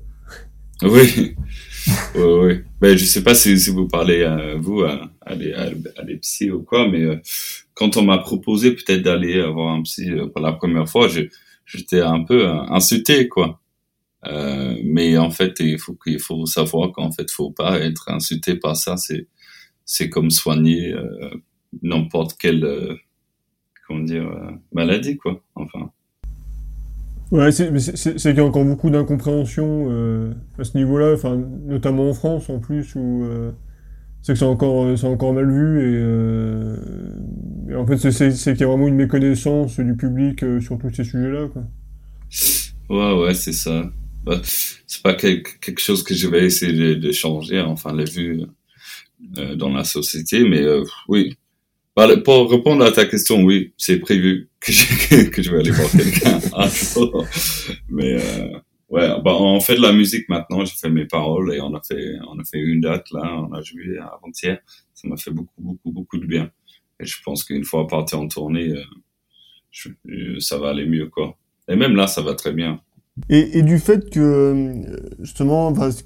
Oui, 0.83 1.35
oui, 2.15 2.23
oui. 2.23 2.61
Ben, 2.81 2.97
je 2.97 3.05
sais 3.05 3.23
pas 3.23 3.35
si, 3.35 3.59
si 3.59 3.71
vous 3.71 3.87
parlez 3.87 4.25
à 4.25 4.55
vous, 4.57 4.83
à, 4.83 5.11
à, 5.21 5.37
des, 5.37 5.53
à, 5.53 6.03
des 6.05 6.17
psys 6.17 6.51
ou 6.51 6.63
quoi, 6.63 6.89
mais 6.89 7.21
quand 7.75 7.97
on 7.97 8.03
m'a 8.03 8.19
proposé 8.19 8.73
peut-être 8.73 9.03
d'aller 9.03 9.43
voir 9.51 9.75
un 9.75 9.83
psy 9.83 10.11
pour 10.33 10.41
la 10.41 10.53
première 10.53 10.89
fois, 10.89 11.09
j'étais 11.67 12.01
un 12.01 12.25
peu 12.25 12.47
insulté, 12.47 13.29
quoi. 13.29 13.61
Euh, 14.27 14.77
mais 14.85 15.17
en 15.17 15.31
fait, 15.31 15.55
il 15.61 15.79
faut 15.79 15.95
qu'il 15.95 16.19
faut 16.19 16.45
savoir 16.47 16.93
qu'en 16.93 17.11
fait, 17.11 17.31
faut 17.31 17.51
pas 17.51 17.79
être 17.81 18.11
insulté 18.11 18.55
par 18.57 18.77
ça. 18.77 18.97
C'est 18.97 19.27
c'est 19.91 20.09
comme 20.09 20.31
soigner 20.31 20.93
euh, 20.93 21.31
n'importe 21.83 22.39
quelle 22.39 22.65
euh, 22.65 22.97
comment 23.87 24.05
dire 24.05 24.29
euh, 24.29 24.53
maladie 24.73 25.17
quoi. 25.17 25.43
Enfin. 25.57 25.91
Ouais, 27.31 27.53
c'est 27.53 27.73
qu'il 28.17 28.35
y 28.37 28.41
a 28.41 28.45
encore 28.45 28.65
beaucoup 28.65 28.91
d'incompréhension 28.91 29.89
à 30.59 30.65
ce 30.65 30.77
niveau-là, 30.77 31.15
notamment 31.67 32.09
en 32.11 32.13
France 32.15 32.51
en 32.51 32.59
plus 32.59 32.95
où 32.97 33.25
c'est 34.23 34.33
que 34.35 34.39
c'est 34.39 34.45
encore 34.45 34.99
c'est 34.99 35.07
encore 35.07 35.33
mal 35.33 35.51
vu 35.51 35.81
et, 37.69 37.73
et 37.73 37.75
en 37.77 37.87
fait 37.87 37.99
c'est 38.11 38.33
qu'il 38.33 38.61
y 38.61 38.65
a 38.65 38.67
vraiment 38.67 38.89
une 38.89 38.97
méconnaissance 38.97 39.79
du 39.79 39.97
public 39.97 40.45
sur 40.61 40.79
tous 40.79 40.91
ces 40.91 41.05
sujets-là. 41.05 41.49
Ouais 42.89 43.13
ouais 43.15 43.35
c'est 43.35 43.53
ça. 43.53 43.91
Bah, 44.25 44.41
c'est 44.87 45.03
pas 45.03 45.15
quelque 45.15 45.81
chose 45.81 46.03
que 46.03 46.15
je 46.15 46.29
vais 46.29 46.45
essayer 46.45 46.73
de, 46.73 46.95
de 46.95 47.13
changer, 47.13 47.61
enfin, 47.61 47.95
les 47.95 48.05
vues 48.05 48.43
euh, 49.39 49.57
dans 49.57 49.71
la 49.71 49.85
société, 49.85 50.49
mais 50.49 50.63
euh, 50.63 50.85
oui. 51.09 51.37
Bah, 51.97 52.09
pour 52.25 52.51
répondre 52.51 52.85
à 52.85 52.93
ta 52.93 53.05
question, 53.05 53.43
oui, 53.43 53.75
c'est 53.77 53.99
prévu 53.99 54.49
que 54.61 54.73
je, 54.73 55.51
vais 55.51 55.59
aller 55.59 55.71
voir 55.71 55.91
quelqu'un 55.91 56.39
Mais 57.89 58.15
euh, 58.15 58.59
ouais, 58.89 59.09
bah, 59.25 59.37
on 59.39 59.61
fait 59.61 59.75
de 59.75 59.83
la 59.83 59.93
musique 59.93 60.29
maintenant, 60.29 60.65
j'ai 60.65 60.77
fait 60.77 60.91
mes 60.91 61.07
paroles 61.07 61.55
et 61.55 61.61
on 61.61 61.75
a 61.75 61.83
fait, 61.83 62.17
on 62.29 62.39
a 62.39 62.45
fait 62.45 62.61
une 62.61 62.81
date 62.81 63.11
là, 63.11 63.41
on 63.41 63.53
a 63.53 63.63
joué 63.63 63.99
avant-hier. 63.99 64.59
Ça 64.95 65.09
m'a 65.09 65.17
fait 65.17 65.33
beaucoup, 65.33 65.61
beaucoup, 65.61 65.91
beaucoup 65.91 66.19
de 66.19 66.27
bien. 66.27 66.51
Et 67.01 67.07
je 67.07 67.17
pense 67.25 67.45
qu'une 67.45 67.65
fois 67.65 67.87
parti 67.87 68.15
en 68.15 68.29
tournée, 68.29 68.75
je, 69.71 69.89
ça 70.39 70.59
va 70.59 70.71
aller 70.71 70.87
mieux, 70.87 71.09
quoi. 71.09 71.37
Et 71.69 71.77
même 71.77 71.97
là, 71.97 72.07
ça 72.07 72.23
va 72.23 72.35
très 72.35 72.53
bien. 72.53 72.81
Et, 73.29 73.63
du 73.63 73.79
fait 73.79 74.11
que, 74.11 74.73
justement, 75.19 75.75
ce 75.91 76.03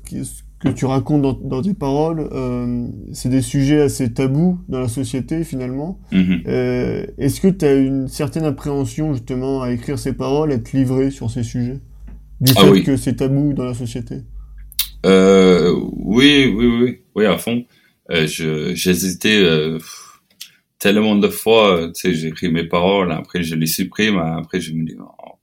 que 0.64 0.70
tu 0.70 0.86
racontes 0.86 1.22
dans, 1.22 1.34
dans 1.34 1.62
tes 1.62 1.74
paroles, 1.74 2.28
euh, 2.32 2.88
c'est 3.12 3.28
des 3.28 3.42
sujets 3.42 3.82
assez 3.82 4.12
tabous 4.12 4.58
dans 4.68 4.80
la 4.80 4.88
société, 4.88 5.44
finalement. 5.44 6.00
Mm-hmm. 6.10 6.42
Euh, 6.48 7.06
Est-ce 7.18 7.40
que 7.40 7.48
tu 7.48 7.64
as 7.64 7.74
une 7.74 8.08
certaine 8.08 8.44
appréhension, 8.44 9.12
justement, 9.12 9.62
à 9.62 9.70
écrire 9.70 9.98
ces 9.98 10.14
paroles, 10.14 10.50
à 10.52 10.58
te 10.58 10.76
livrer 10.76 11.10
sur 11.10 11.30
ces 11.30 11.42
sujets? 11.42 11.80
Du 12.40 12.52
ah 12.56 12.66
fait 12.66 12.82
que 12.82 12.96
c'est 12.96 13.16
tabou 13.16 13.52
dans 13.52 13.64
la 13.64 13.74
société? 13.74 14.22
Euh, 15.06 15.72
Oui, 15.92 16.52
oui, 16.54 16.66
oui, 16.66 16.98
oui, 17.14 17.26
à 17.26 17.38
fond. 17.38 17.64
J'hésitais 18.10 19.42
tellement 20.78 21.16
de 21.16 21.28
fois, 21.28 21.90
tu 21.94 22.00
sais, 22.10 22.14
j'écris 22.14 22.50
mes 22.50 22.64
paroles, 22.64 23.12
après 23.12 23.42
je 23.42 23.54
les 23.54 23.66
supprime, 23.66 24.18
après 24.18 24.60
je 24.60 24.74
me 24.74 24.84
dis, 24.84 24.96
oh, 25.00 25.38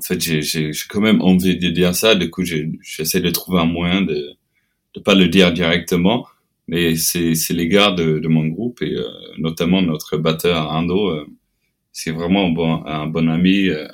en 0.00 0.02
fait, 0.02 0.18
j'ai 0.18 0.70
quand 0.88 1.02
même 1.02 1.20
envie 1.20 1.58
de 1.58 1.68
dire 1.68 1.94
ça. 1.94 2.14
Du 2.14 2.30
coup, 2.30 2.42
j'essaie 2.42 3.20
de 3.20 3.28
trouver 3.30 3.60
un 3.60 3.66
moyen 3.66 4.00
de 4.00 4.30
ne 4.96 5.02
pas 5.02 5.14
le 5.14 5.28
dire 5.28 5.52
directement. 5.52 6.26
Mais 6.68 6.96
c'est 6.96 7.34
les 7.50 7.68
gars 7.68 7.90
de, 7.90 8.18
de, 8.18 8.28
mon 8.28 8.46
groupe 8.46 8.80
et 8.80 8.94
euh, 8.96 9.04
notamment 9.36 9.82
notre 9.82 10.16
batteur 10.16 10.70
Ando. 10.70 11.10
Euh, 11.10 11.26
c'est 11.92 12.12
vraiment 12.12 12.46
un 12.46 12.50
bon, 12.50 12.84
un 12.86 13.06
bon 13.08 13.28
ami 13.28 13.68
euh, 13.68 13.86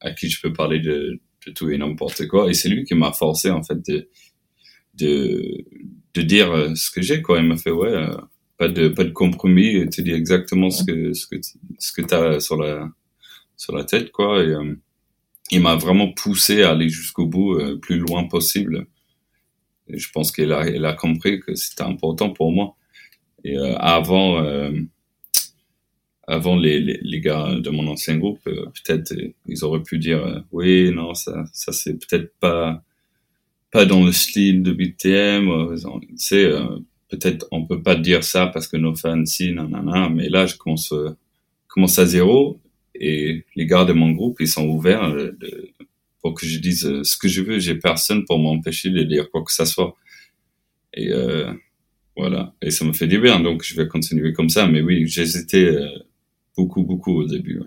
à 0.00 0.12
qui 0.12 0.30
je 0.30 0.40
peux 0.40 0.54
parler 0.54 0.78
de, 0.78 1.20
de 1.46 1.52
tout 1.52 1.68
et 1.68 1.76
n'importe 1.76 2.26
quoi. 2.26 2.48
Et 2.48 2.54
c'est 2.54 2.70
lui 2.70 2.84
qui 2.84 2.94
m'a 2.94 3.12
forcé 3.12 3.50
en 3.50 3.62
fait 3.62 3.84
de 3.86 4.08
de, 4.94 5.64
de 6.14 6.22
dire 6.22 6.72
ce 6.76 6.90
que 6.90 7.02
j'ai. 7.02 7.20
Quoi. 7.20 7.40
Il 7.40 7.46
m'a 7.46 7.56
fait 7.58 7.72
ouais, 7.72 8.06
pas 8.56 8.68
de 8.68 8.88
pas 8.88 9.04
de 9.04 9.10
compromis. 9.10 9.86
Tu 9.90 10.02
dis 10.02 10.12
exactement 10.12 10.70
ce 10.70 10.84
que 10.84 11.12
ce 11.12 11.26
que 11.26 11.36
ce 11.78 11.92
que 11.92 12.02
t'as 12.02 12.40
sur 12.40 12.56
la 12.56 12.88
sur 13.56 13.76
la 13.76 13.84
tête 13.84 14.12
quoi. 14.12 14.42
Et, 14.42 14.54
il 15.50 15.60
m'a 15.60 15.76
vraiment 15.76 16.12
poussé 16.12 16.62
à 16.62 16.70
aller 16.70 16.88
jusqu'au 16.88 17.26
bout, 17.26 17.54
euh, 17.54 17.78
plus 17.78 17.98
loin 17.98 18.24
possible. 18.24 18.86
Je 19.88 20.08
pense 20.12 20.32
qu'il 20.32 20.52
a, 20.52 20.92
compris 20.94 21.40
que 21.40 21.54
c'était 21.54 21.82
important 21.82 22.30
pour 22.30 22.52
moi. 22.52 22.76
Et 23.44 23.56
euh, 23.56 23.76
avant, 23.78 24.42
euh, 24.42 24.72
avant 26.26 26.56
les, 26.56 27.20
gars 27.20 27.54
de 27.54 27.70
mon 27.70 27.86
ancien 27.88 28.18
groupe, 28.18 28.40
euh, 28.46 28.66
peut-être 28.66 29.14
ils 29.46 29.64
auraient 29.64 29.82
pu 29.82 29.98
dire 29.98 30.44
oui, 30.52 30.90
non, 30.92 31.14
ça, 31.14 31.44
ça 31.52 31.72
c'est 31.72 31.94
peut-être 31.94 32.34
pas 32.38 32.82
pas 33.72 33.86
dans 33.86 34.04
le 34.04 34.12
style 34.12 34.62
de 34.62 34.72
BTM. 34.72 35.46
peut-être 37.08 37.46
on 37.52 37.66
peut 37.66 37.82
pas 37.82 37.94
dire 37.94 38.24
ça 38.24 38.48
parce 38.48 38.66
que 38.66 38.76
nos 38.76 38.94
fans 38.96 39.24
si, 39.24 39.52
nanana. 39.52 40.08
Mais 40.08 40.28
là, 40.28 40.46
je 40.46 40.56
commence 40.56 41.98
à 41.98 42.06
zéro 42.06 42.60
et 43.00 43.44
les 43.56 43.66
gars 43.66 43.84
de 43.84 43.92
mon 43.92 44.10
groupe, 44.10 44.36
ils 44.40 44.48
sont 44.48 44.68
ouverts 44.68 45.04
euh, 45.04 45.32
pour 46.20 46.34
que 46.34 46.46
je 46.46 46.58
dise 46.58 46.86
euh, 46.86 47.02
ce 47.02 47.16
que 47.16 47.28
je 47.28 47.42
veux. 47.42 47.58
J'ai 47.58 47.74
personne 47.74 48.24
pour 48.24 48.38
m'empêcher 48.38 48.90
de 48.90 49.02
dire 49.02 49.30
quoi 49.30 49.42
que 49.42 49.52
ce 49.52 49.64
soit. 49.64 49.96
Et 50.94 51.10
euh, 51.10 51.52
voilà. 52.16 52.54
Et 52.62 52.70
ça 52.70 52.84
me 52.84 52.92
fait 52.92 53.06
du 53.06 53.18
bien, 53.18 53.40
donc 53.40 53.62
je 53.64 53.74
vais 53.74 53.88
continuer 53.88 54.32
comme 54.32 54.50
ça. 54.50 54.66
Mais 54.66 54.82
oui, 54.82 55.06
j'hésitais 55.06 55.64
euh, 55.64 55.88
beaucoup, 56.56 56.82
beaucoup 56.82 57.22
au 57.22 57.26
début. 57.26 57.62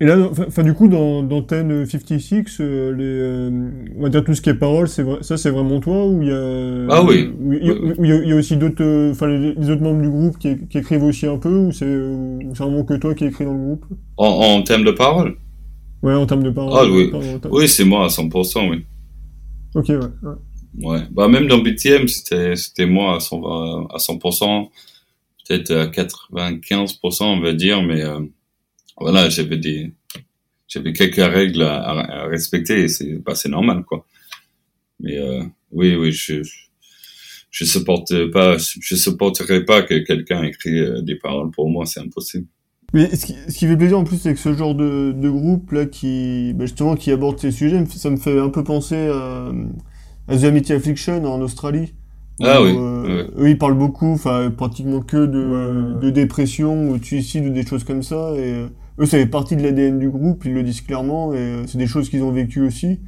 Et, 0.00 0.06
là, 0.06 0.18
enfin, 0.18 0.62
du 0.62 0.74
coup, 0.74 0.88
dans, 0.88 1.22
dans 1.22 1.42
Ten 1.42 1.86
56, 1.86 2.60
euh, 2.60 2.92
les, 2.92 3.94
on 3.96 4.02
va 4.02 4.08
dire 4.08 4.24
tout 4.24 4.34
ce 4.34 4.42
qui 4.42 4.50
est 4.50 4.54
parole, 4.54 4.88
c'est 4.88 5.04
ça, 5.22 5.36
c'est 5.36 5.50
vraiment 5.50 5.78
toi 5.80 6.06
ou 6.06 6.22
il 6.22 6.28
y 6.28 6.32
a 6.32 6.86
Ah 6.90 7.02
oui. 7.04 7.30
il, 7.62 8.26
y 8.26 8.32
a, 8.32 8.36
aussi 8.36 8.56
d'autres, 8.56 9.10
enfin 9.12 9.28
les, 9.28 9.70
autres 9.70 9.82
membres 9.82 10.02
du 10.02 10.10
groupe 10.10 10.38
qui, 10.38 10.66
qui 10.68 10.78
écrivent 10.78 11.04
aussi 11.04 11.26
un 11.26 11.38
peu 11.38 11.56
ou 11.56 11.72
c'est 11.72 11.86
vraiment 11.86 12.84
que 12.84 12.94
toi 12.94 13.14
qui 13.14 13.24
écris 13.26 13.44
dans 13.44 13.52
le 13.52 13.64
groupe? 13.64 13.84
En, 14.16 14.26
en 14.26 14.62
termes 14.62 14.84
de 14.84 14.90
parole? 14.90 15.36
Ouais, 16.02 16.14
en 16.14 16.26
termes 16.26 16.42
de 16.42 16.50
parole. 16.50 16.72
Ah 16.76 16.84
oui. 16.86 17.10
Oui, 17.50 17.68
c'est 17.68 17.84
moi 17.84 18.04
à 18.04 18.08
100%, 18.08 18.70
oui. 18.70 18.84
Ok, 19.74 19.88
ouais. 19.88 19.98
Ouais. 20.82 21.02
Bah, 21.12 21.28
même 21.28 21.46
dans 21.46 21.58
BTM, 21.58 22.08
c'était, 22.08 22.56
c'était 22.56 22.86
moi 22.86 23.14
à 23.14 23.18
100%, 23.18 23.86
à 23.90 23.96
100%, 23.96 24.68
peut-être 25.48 25.72
à 25.72 25.86
95%, 25.86 27.24
on 27.24 27.40
va 27.40 27.52
dire, 27.52 27.82
mais, 27.82 28.02
euh, 28.02 28.20
voilà, 28.98 29.28
j'avais 29.28 29.56
des, 29.56 29.92
j'avais 30.68 30.92
quelques 30.92 31.16
règles 31.16 31.62
à, 31.62 32.26
respecter 32.26 32.84
et 32.84 32.88
c'est, 32.88 33.14
bah, 33.24 33.34
c'est 33.34 33.48
normal, 33.48 33.84
quoi. 33.84 34.06
Mais, 35.00 35.18
euh, 35.18 35.42
oui, 35.72 35.96
oui, 35.96 36.12
je, 36.12 36.42
je 37.50 37.64
supporte 37.64 38.30
pas, 38.30 38.56
je 38.58 38.94
supporterais 38.94 39.64
pas 39.64 39.82
que 39.82 39.98
quelqu'un 39.98 40.42
écrit 40.44 40.78
euh, 40.78 41.02
des 41.02 41.16
paroles 41.16 41.50
pour 41.50 41.70
moi, 41.70 41.86
c'est 41.86 42.00
impossible. 42.00 42.46
Mais 42.92 43.14
ce 43.14 43.26
qui, 43.26 43.34
ce 43.48 43.58
qui, 43.58 43.66
fait 43.66 43.76
plaisir 43.76 43.98
en 43.98 44.04
plus 44.04 44.24
avec 44.24 44.38
ce 44.38 44.52
genre 44.52 44.74
de, 44.74 45.12
de 45.12 45.28
groupe 45.28 45.72
là 45.72 45.84
qui 45.84 46.52
bah 46.54 46.64
justement 46.64 46.94
qui 46.94 47.10
aborde 47.10 47.40
ces 47.40 47.50
sujets, 47.50 47.84
ça 47.86 48.08
me 48.08 48.16
fait 48.16 48.38
un 48.38 48.50
peu 48.50 48.62
penser 48.62 49.08
à, 49.08 49.50
à 50.28 50.36
The 50.36 50.44
Amity 50.44 50.72
Affliction 50.72 51.24
en 51.24 51.40
Australie. 51.40 51.92
Ah 52.40 52.62
oui, 52.62 52.74
euh, 52.76 53.26
Eux 53.36 53.50
ils 53.50 53.58
parlent 53.58 53.78
beaucoup, 53.78 54.12
enfin 54.12 54.50
pratiquement 54.50 55.00
que 55.00 55.26
de, 55.26 55.98
de 56.00 56.10
dépression 56.10 56.88
ou 56.88 56.98
de 56.98 57.04
suicide 57.04 57.46
ou 57.46 57.50
des 57.50 57.66
choses 57.66 57.84
comme 57.84 58.02
ça. 58.02 58.32
Et 58.36 58.54
euh, 58.54 58.68
eux 58.98 59.06
ça 59.06 59.18
fait 59.18 59.26
partie 59.26 59.56
de 59.56 59.62
l'ADN 59.62 59.98
du 59.98 60.08
groupe, 60.08 60.44
ils 60.44 60.54
le 60.54 60.62
disent 60.62 60.80
clairement 60.80 61.34
et 61.34 61.38
euh, 61.38 61.66
c'est 61.66 61.78
des 61.78 61.86
choses 61.86 62.08
qu'ils 62.08 62.22
ont 62.22 62.32
vécues 62.32 62.62
aussi. 62.62 63.00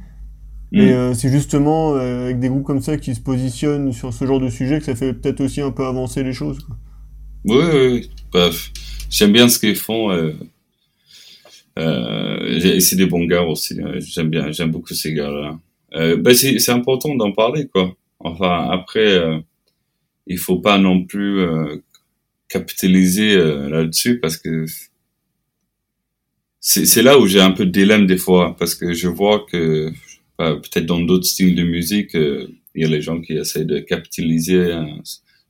Mm. 0.71 0.79
Et 0.79 1.13
c'est 1.13 1.29
justement 1.29 1.93
avec 1.93 2.39
des 2.39 2.49
groupes 2.49 2.65
comme 2.65 2.81
ça 2.81 2.97
qui 2.97 3.15
se 3.15 3.21
positionnent 3.21 3.93
sur 3.93 4.13
ce 4.13 4.25
genre 4.25 4.41
de 4.41 4.49
sujet 4.49 4.79
que 4.79 4.85
ça 4.85 4.95
fait 4.95 5.13
peut-être 5.13 5.39
aussi 5.39 5.61
un 5.61 5.71
peu 5.71 5.85
avancer 5.85 6.23
les 6.23 6.33
choses. 6.33 6.59
Quoi. 6.59 6.75
Oui, 7.45 7.63
oui, 7.73 8.09
bref 8.33 8.71
j'aime 9.09 9.31
bien 9.31 9.49
ce 9.49 9.59
qu'ils 9.59 9.75
font. 9.75 10.11
Euh, 10.11 10.33
euh, 11.79 12.59
et 12.59 12.79
c'est 12.79 12.95
des 12.95 13.05
bons 13.05 13.25
gars 13.25 13.43
aussi. 13.43 13.79
Hein. 13.81 13.93
J'aime 13.99 14.29
bien, 14.29 14.51
j'aime 14.51 14.71
beaucoup 14.71 14.93
ces 14.93 15.13
gars-là. 15.13 15.59
Euh, 15.95 16.17
ben 16.17 16.33
c'est, 16.33 16.69
important 16.69 17.15
d'en 17.15 17.31
parler, 17.31 17.67
quoi. 17.67 17.95
Enfin, 18.19 18.69
après, 18.71 19.07
euh, 19.07 19.39
il 20.25 20.37
faut 20.37 20.59
pas 20.59 20.77
non 20.77 21.03
plus 21.05 21.39
euh, 21.39 21.77
capitaliser 22.49 23.35
euh, 23.35 23.69
là-dessus 23.69 24.19
parce 24.19 24.37
que 24.37 24.65
c'est, 26.69 27.01
là 27.01 27.17
où 27.19 27.27
j'ai 27.27 27.39
un 27.39 27.51
peu 27.51 27.65
de 27.65 27.71
dilemme 27.71 28.07
des 28.07 28.17
fois 28.17 28.55
parce 28.57 28.75
que 28.75 28.93
je 28.93 29.07
vois 29.07 29.45
que 29.49 29.91
peut-être 30.37 30.85
dans 30.85 30.99
d'autres 30.99 31.25
styles 31.25 31.55
de 31.55 31.63
musique, 31.63 32.13
il 32.13 32.49
y 32.75 32.85
a 32.85 32.87
les 32.87 33.01
gens 33.01 33.21
qui 33.21 33.33
essaient 33.33 33.65
de 33.65 33.79
capitaliser 33.79 34.71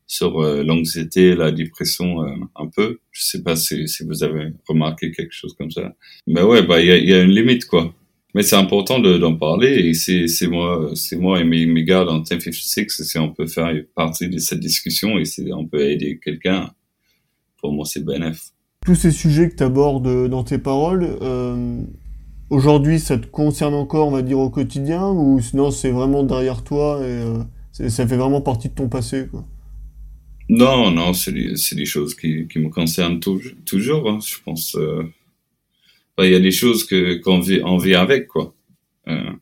sur 0.07 0.39
euh, 0.39 0.63
l'anxiété, 0.63 1.35
la 1.35 1.51
dépression 1.51 2.23
euh, 2.23 2.33
un 2.55 2.67
peu. 2.67 2.99
Je 3.11 3.23
sais 3.23 3.43
pas 3.43 3.55
si, 3.55 3.87
si, 3.87 4.03
vous 4.05 4.23
avez 4.23 4.53
remarqué 4.67 5.11
quelque 5.11 5.33
chose 5.33 5.53
comme 5.57 5.69
ça. 5.69 5.93
Mais 6.25 6.41
ouais, 6.41 6.65
bah 6.65 6.81
il 6.81 6.87
y 6.87 6.91
a, 6.91 6.97
y 6.97 7.13
a, 7.13 7.21
une 7.21 7.31
limite 7.31 7.65
quoi. 7.65 7.93
Mais 8.33 8.43
c'est 8.43 8.55
important 8.55 8.99
d'en 8.99 9.35
parler 9.35 9.89
et 9.89 9.93
c'est 9.93 10.47
moi 10.47 10.91
c'est 10.95 11.15
moi 11.15 11.39
et 11.41 11.43
mes, 11.43 11.65
mes 11.65 11.83
gars 11.83 12.05
dans 12.05 12.19
1056 12.19 13.03
si 13.03 13.17
on 13.17 13.33
peut 13.33 13.47
faire 13.47 13.73
partie 13.95 14.29
de 14.29 14.37
cette 14.37 14.59
discussion 14.59 15.17
et 15.17 15.25
si 15.25 15.49
on 15.51 15.65
peut 15.65 15.81
aider 15.81 16.19
quelqu'un, 16.23 16.71
pour 17.59 17.73
moi 17.73 17.85
c'est 17.85 18.05
bénéf. 18.05 18.51
Tous 18.87 18.95
ces 18.95 19.11
sujets 19.11 19.49
que 19.49 19.55
tu 19.57 19.63
abordes 19.63 20.29
dans 20.29 20.45
tes 20.45 20.59
paroles, 20.59 21.17
euh, 21.21 21.81
aujourd'hui 22.49 23.01
ça 23.01 23.17
te 23.17 23.27
concerne 23.27 23.73
encore 23.73 24.07
on 24.07 24.11
va 24.11 24.21
dire 24.21 24.39
au 24.39 24.49
quotidien 24.49 25.09
ou 25.09 25.41
sinon 25.41 25.71
c'est 25.71 25.91
vraiment 25.91 26.23
derrière 26.23 26.63
toi 26.63 27.01
et 27.05 27.89
ça 27.89 28.07
fait 28.07 28.15
vraiment 28.15 28.39
partie 28.39 28.69
de 28.69 28.75
ton 28.75 28.87
passé 28.87 29.27
quoi? 29.29 29.45
Non, 30.47 30.91
non, 30.91 31.11
c'est 31.13 31.33
des, 31.33 31.85
choses 31.85 32.15
qui, 32.15 32.47
qui 32.47 32.59
me 32.59 32.69
concernent 32.69 33.19
toujours. 33.19 34.09
Hein, 34.09 34.19
je 34.25 34.35
pense. 34.45 34.75
Euh, 34.75 35.03
il 36.19 36.31
y 36.31 36.35
a 36.35 36.39
des 36.39 36.51
choses 36.51 36.85
que 36.85 37.15
qu'on 37.15 37.41
vit, 37.41 37.59
on 37.65 37.77
vit 37.77 37.95
avec 37.95 38.27
quoi. 38.27 38.55
Euh, 39.09 39.33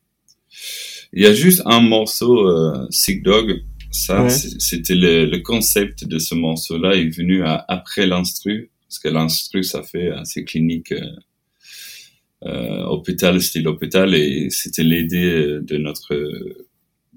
il 1.14 1.22
y 1.22 1.28
a 1.28 1.34
juste 1.34 1.62
un 1.66 1.82
morceau, 1.82 2.48
euh, 2.48 2.88
Sick 2.90 3.22
Dog. 3.22 3.62
Ça, 3.92 4.28
c'était 4.28 4.96
le, 4.96 5.26
le, 5.26 5.40
concept 5.40 6.06
de 6.06 6.18
ce 6.20 6.36
morceau-là 6.36 6.96
est 6.96 7.08
venu 7.08 7.44
à, 7.44 7.64
après 7.70 8.06
l'instru, 8.06 8.72
parce 8.88 9.00
que 9.00 9.10
l'instru, 9.10 9.64
ça 9.64 9.84
fait 9.84 10.10
assez 10.10 10.44
clinique, 10.46 10.92
euh, 10.92 11.12
euh 12.44 12.84
hôpital, 12.86 13.42
style 13.42 13.68
hôpital, 13.68 14.14
et 14.14 14.50
c'était 14.50 14.84
l'idée 14.84 15.60
de 15.62 15.78
notre 15.78 16.14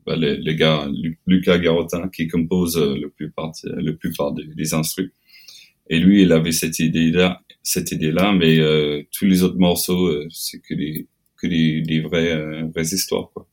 bah, 0.08 0.16
le, 0.16 0.52
gars 0.54 0.88
Lucas 1.26 1.58
Garotin 1.58 2.08
qui 2.08 2.28
compose 2.28 2.78
euh, 2.78 2.96
le 2.96 3.10
plupart 3.10 3.52
le 3.62 3.94
plupart 3.94 4.32
des, 4.32 4.46
des 4.46 4.72
instruments. 4.72 5.10
Et 5.90 5.98
lui, 5.98 6.22
il 6.22 6.32
avait 6.32 6.52
cette 6.52 6.78
idée-là, 6.78 7.42
cette 7.62 7.92
idée-là, 7.92 8.32
mais 8.32 8.58
euh, 8.58 9.02
tous 9.12 9.26
les 9.26 9.42
autres 9.42 9.58
morceaux, 9.58 10.06
euh, 10.06 10.26
c'est 10.30 10.60
que 10.60 10.72
des 10.72 11.06
que 11.36 11.46
des, 11.46 11.82
des 11.82 12.00
vraies, 12.00 12.62
vraies 12.74 12.94
histoires, 12.94 13.30
quoi. 13.34 13.46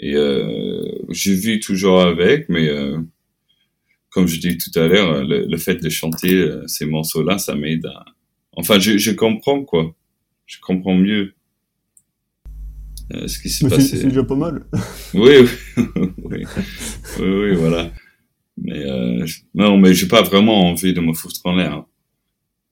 Et 0.00 0.12
je 0.12 1.32
vis 1.32 1.58
toujours 1.58 2.02
avec, 2.02 2.50
mais 2.50 2.68
comme 4.16 4.26
je 4.26 4.40
dis 4.40 4.56
tout 4.56 4.70
à 4.78 4.88
l'heure, 4.88 5.22
le, 5.22 5.56
fait 5.58 5.74
de 5.74 5.90
chanter 5.90 6.50
ces 6.66 6.86
morceaux-là, 6.86 7.36
ça 7.36 7.54
m'aide 7.54 7.84
à... 7.84 8.06
Enfin, 8.52 8.78
je, 8.78 8.96
je 8.96 9.10
comprends, 9.10 9.62
quoi. 9.62 9.94
Je 10.46 10.56
comprends 10.58 10.94
mieux 10.94 11.34
euh, 13.12 13.28
ce 13.28 13.38
qui 13.38 13.50
s'est 13.50 13.68
passé. 13.68 13.98
C'est 13.98 14.08
déjà 14.08 14.24
pas 14.24 14.36
mal. 14.36 14.64
oui, 15.12 15.46
oui, 15.76 16.44
oui, 17.20 17.28
oui, 17.28 17.54
voilà. 17.56 17.92
Mais 18.56 18.78
euh, 18.86 19.26
non, 19.54 19.76
mais 19.76 19.92
j'ai 19.92 20.08
pas 20.08 20.22
vraiment 20.22 20.70
envie 20.70 20.94
de 20.94 21.00
me 21.02 21.12
foutre 21.12 21.42
en 21.44 21.56
l'air. 21.56 21.74
Hein. 21.74 21.86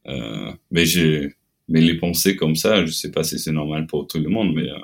Euh, 0.06 0.52
mais 0.70 0.86
j'ai, 0.86 1.34
mais 1.68 1.82
les 1.82 1.98
pensées 1.98 2.36
comme 2.36 2.56
ça, 2.56 2.86
je 2.86 2.92
sais 2.92 3.10
pas 3.10 3.22
si 3.22 3.38
c'est 3.38 3.52
normal 3.52 3.86
pour 3.86 4.06
tout 4.06 4.18
le 4.18 4.30
monde, 4.30 4.54
mais 4.54 4.70
euh, 4.70 4.78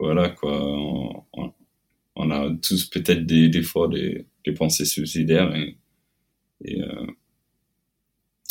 voilà 0.00 0.30
quoi. 0.30 0.60
On, 0.60 1.22
on, 1.32 1.52
a 2.30 2.50
tous 2.62 2.86
peut-être 2.86 3.26
des, 3.26 3.62
fois 3.62 3.88
des, 3.88 4.26
pensées 4.56 4.84
suicidaires 4.84 5.52
euh, 6.66 7.06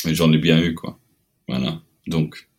et 0.08 0.14
j'en 0.14 0.32
ai 0.32 0.38
bien 0.38 0.62
eu 0.62 0.74
quoi. 0.74 1.00
Voilà. 1.48 1.82
Donc 2.08 2.50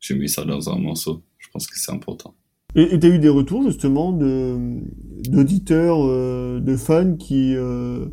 j'ai 0.00 0.14
mis 0.14 0.28
ça 0.28 0.44
dans 0.44 0.70
un 0.70 0.78
morceau. 0.78 1.22
Je 1.38 1.48
pense 1.52 1.66
que 1.66 1.78
c'est 1.78 1.92
important. 1.92 2.34
Et 2.74 2.98
tu 2.98 3.06
as 3.06 3.10
eu 3.10 3.18
des 3.18 3.28
retours 3.28 3.62
justement 3.64 4.12
d'auditeurs, 4.12 5.98
euh, 6.00 6.58
de 6.60 6.76
fans 6.76 7.16
qui 7.16 7.54
euh, 7.54 8.06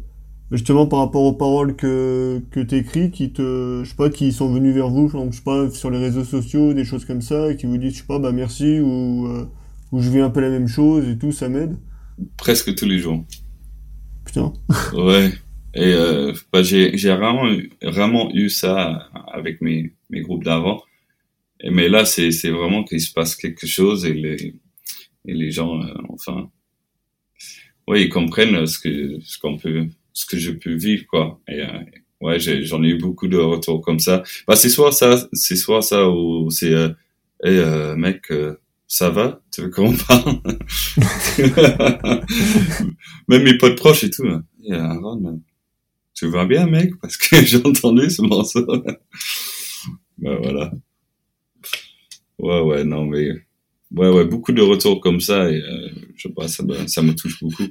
justement 0.51 0.85
par 0.85 0.99
rapport 0.99 1.23
aux 1.23 1.33
paroles 1.33 1.77
que 1.77 2.43
que 2.51 2.59
t'écris, 2.59 3.11
qui 3.11 3.31
te, 3.31 3.81
je 3.83 3.89
sais 3.89 3.95
pas, 3.95 4.09
qui 4.09 4.33
sont 4.33 4.51
venus 4.51 4.75
vers 4.75 4.89
vous, 4.89 5.07
je 5.07 5.17
sais 5.31 5.43
pas, 5.43 5.69
sur 5.71 5.89
les 5.89 5.99
réseaux 5.99 6.25
sociaux, 6.25 6.73
des 6.73 6.83
choses 6.83 7.05
comme 7.05 7.21
ça, 7.21 7.51
et 7.51 7.55
qui 7.55 7.67
vous 7.67 7.77
disent, 7.77 7.93
je 7.93 7.99
sais 7.99 8.07
pas, 8.07 8.19
bah 8.19 8.33
merci 8.33 8.79
ou 8.81 9.29
ou 9.91 10.01
je 10.01 10.09
vis 10.09 10.19
un 10.19 10.29
peu 10.29 10.41
la 10.41 10.49
même 10.49 10.67
chose 10.67 11.07
et 11.07 11.17
tout, 11.17 11.31
ça 11.31 11.49
m'aide? 11.49 11.77
Presque 12.37 12.75
tous 12.75 12.85
les 12.85 12.99
jours. 12.99 13.25
Putain. 14.25 14.53
ouais. 14.93 15.31
Et 15.75 15.93
euh, 15.93 16.33
bah, 16.51 16.63
j'ai 16.63 16.97
j'ai 16.97 17.13
vraiment 17.13 17.47
vraiment 17.81 18.31
eu 18.33 18.49
ça 18.49 19.09
avec 19.31 19.61
mes 19.61 19.93
mes 20.09 20.21
groupes 20.21 20.43
d'avant 20.43 20.81
mais 21.63 21.89
là, 21.89 22.05
c'est, 22.05 22.31
c'est 22.31 22.49
vraiment 22.49 22.83
qu'il 22.83 23.01
se 23.01 23.11
passe 23.11 23.35
quelque 23.35 23.67
chose 23.67 24.05
et 24.05 24.13
les, 24.13 24.55
et 25.25 25.33
les 25.33 25.51
gens, 25.51 25.81
euh, 25.81 25.93
enfin, 26.09 26.49
oui, 27.87 28.03
ils 28.03 28.09
comprennent 28.09 28.65
ce 28.65 28.79
que, 28.79 29.19
ce 29.21 29.37
qu'on 29.39 29.57
peut, 29.57 29.87
ce 30.13 30.25
que 30.25 30.37
je 30.37 30.51
peux 30.51 30.73
vivre, 30.73 31.05
quoi. 31.07 31.39
Et, 31.47 31.61
euh, 31.61 31.79
ouais, 32.21 32.39
j'en 32.39 32.83
ai 32.83 32.89
eu 32.89 32.97
beaucoup 32.97 33.27
de 33.27 33.37
retours 33.37 33.81
comme 33.81 33.99
ça. 33.99 34.23
Bah, 34.47 34.55
c'est 34.55 34.69
soit 34.69 34.91
ça, 34.91 35.27
c'est 35.33 35.55
soit 35.55 35.81
ça 35.81 36.09
ou 36.09 36.49
c'est, 36.49 36.73
euh, 36.73 36.89
hey, 37.43 37.57
euh, 37.57 37.95
mec, 37.95 38.31
ça 38.89 39.11
va? 39.11 39.41
Tu 39.53 39.61
veux 39.61 39.69
qu'on 39.69 39.95
parle? 39.95 40.41
Même 43.29 43.43
mes 43.43 43.57
potes 43.57 43.77
proches 43.77 44.03
et 44.03 44.09
tout. 44.09 44.27
Hein. 44.27 44.43
Aaron, 44.71 45.41
tu 46.15 46.27
vas 46.27 46.45
bien, 46.45 46.65
mec? 46.65 46.99
Parce 46.99 47.15
que 47.15 47.35
j'ai 47.45 47.65
entendu 47.65 48.09
ce 48.09 48.23
morceau. 48.23 48.65
bah, 50.17 50.37
voilà. 50.41 50.71
Ouais, 52.39 52.61
ouais, 52.61 52.83
non, 52.83 53.05
mais 53.05 53.29
ouais, 53.91 54.09
ouais, 54.09 54.25
beaucoup 54.25 54.53
de 54.53 54.61
retours 54.61 55.01
comme 55.01 55.19
ça 55.19 55.43
euh, 55.43 55.89
je 56.15 56.27
sais 56.27 56.33
pas, 56.33 56.47
ça, 56.47 56.63
ça 56.87 57.01
me 57.01 57.13
touche 57.13 57.39
beaucoup 57.41 57.63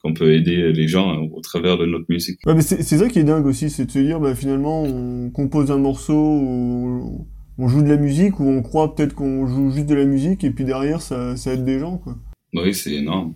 qu'on 0.00 0.14
peut 0.14 0.34
aider 0.34 0.72
les 0.72 0.88
gens 0.88 1.10
hein, 1.10 1.28
au 1.32 1.40
travers 1.40 1.78
de 1.78 1.86
notre 1.86 2.06
musique. 2.08 2.40
Ouais, 2.46 2.54
mais 2.54 2.62
c'est 2.62 2.82
ça 2.82 3.08
qui 3.08 3.20
est 3.20 3.24
dingue 3.24 3.46
aussi, 3.46 3.70
c'est 3.70 3.84
de 3.84 3.90
se 3.90 3.98
dire, 4.00 4.18
bah, 4.18 4.34
finalement, 4.34 4.82
on 4.82 5.30
compose 5.30 5.70
un 5.70 5.78
morceau, 5.78 6.14
ou 6.14 7.28
on 7.58 7.68
joue 7.68 7.82
de 7.82 7.88
la 7.88 7.96
musique 7.96 8.40
ou 8.40 8.44
on 8.44 8.62
croit 8.62 8.94
peut-être 8.94 9.14
qu'on 9.14 9.46
joue 9.46 9.70
juste 9.70 9.86
de 9.86 9.94
la 9.94 10.04
musique 10.04 10.44
et 10.44 10.50
puis 10.50 10.64
derrière 10.64 11.00
ça, 11.00 11.36
ça 11.36 11.54
aide 11.54 11.64
des 11.64 11.78
gens, 11.78 11.98
quoi. 11.98 12.16
Oui, 12.52 12.74
c'est 12.74 12.94
énorme. 12.94 13.34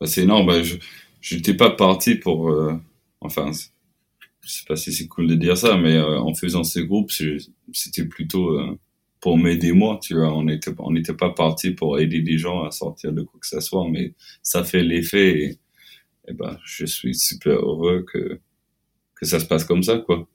Bah, 0.00 0.06
c'est 0.06 0.22
énorme. 0.22 0.46
Bah, 0.46 0.62
je 0.62 0.76
j'étais 1.20 1.54
pas 1.54 1.70
parti 1.70 2.14
pour, 2.14 2.50
euh, 2.50 2.74
enfin, 3.20 3.50
je 4.42 4.50
sais 4.50 4.64
pas 4.66 4.76
si 4.76 4.92
c'est 4.92 5.08
cool 5.08 5.26
de 5.26 5.34
dire 5.34 5.56
ça, 5.56 5.76
mais 5.76 5.96
euh, 5.96 6.20
en 6.20 6.34
faisant 6.34 6.64
ces 6.64 6.86
groupes, 6.86 7.10
c'était 7.72 8.04
plutôt 8.06 8.58
euh, 8.58 8.78
pour 9.20 9.36
m'aider 9.36 9.72
moi, 9.72 9.98
tu 10.02 10.14
vois. 10.14 10.32
On 10.34 10.44
n'était 10.44 10.72
on 10.78 10.92
n'était 10.92 11.14
pas 11.14 11.30
parti 11.30 11.72
pour 11.72 11.98
aider 11.98 12.22
des 12.22 12.38
gens 12.38 12.64
à 12.64 12.70
sortir 12.70 13.12
de 13.12 13.22
quoi 13.22 13.40
que 13.40 13.46
ce 13.46 13.60
soit, 13.60 13.88
mais 13.90 14.14
ça 14.42 14.64
fait 14.64 14.82
l'effet 14.82 15.42
et, 15.42 15.58
et 16.28 16.34
ben, 16.34 16.58
je 16.64 16.86
suis 16.86 17.14
super 17.14 17.58
heureux 17.58 18.04
que, 18.10 18.40
que 19.14 19.26
ça 19.26 19.40
se 19.40 19.46
passe 19.46 19.64
comme 19.64 19.82
ça, 19.82 19.98
quoi. 19.98 20.28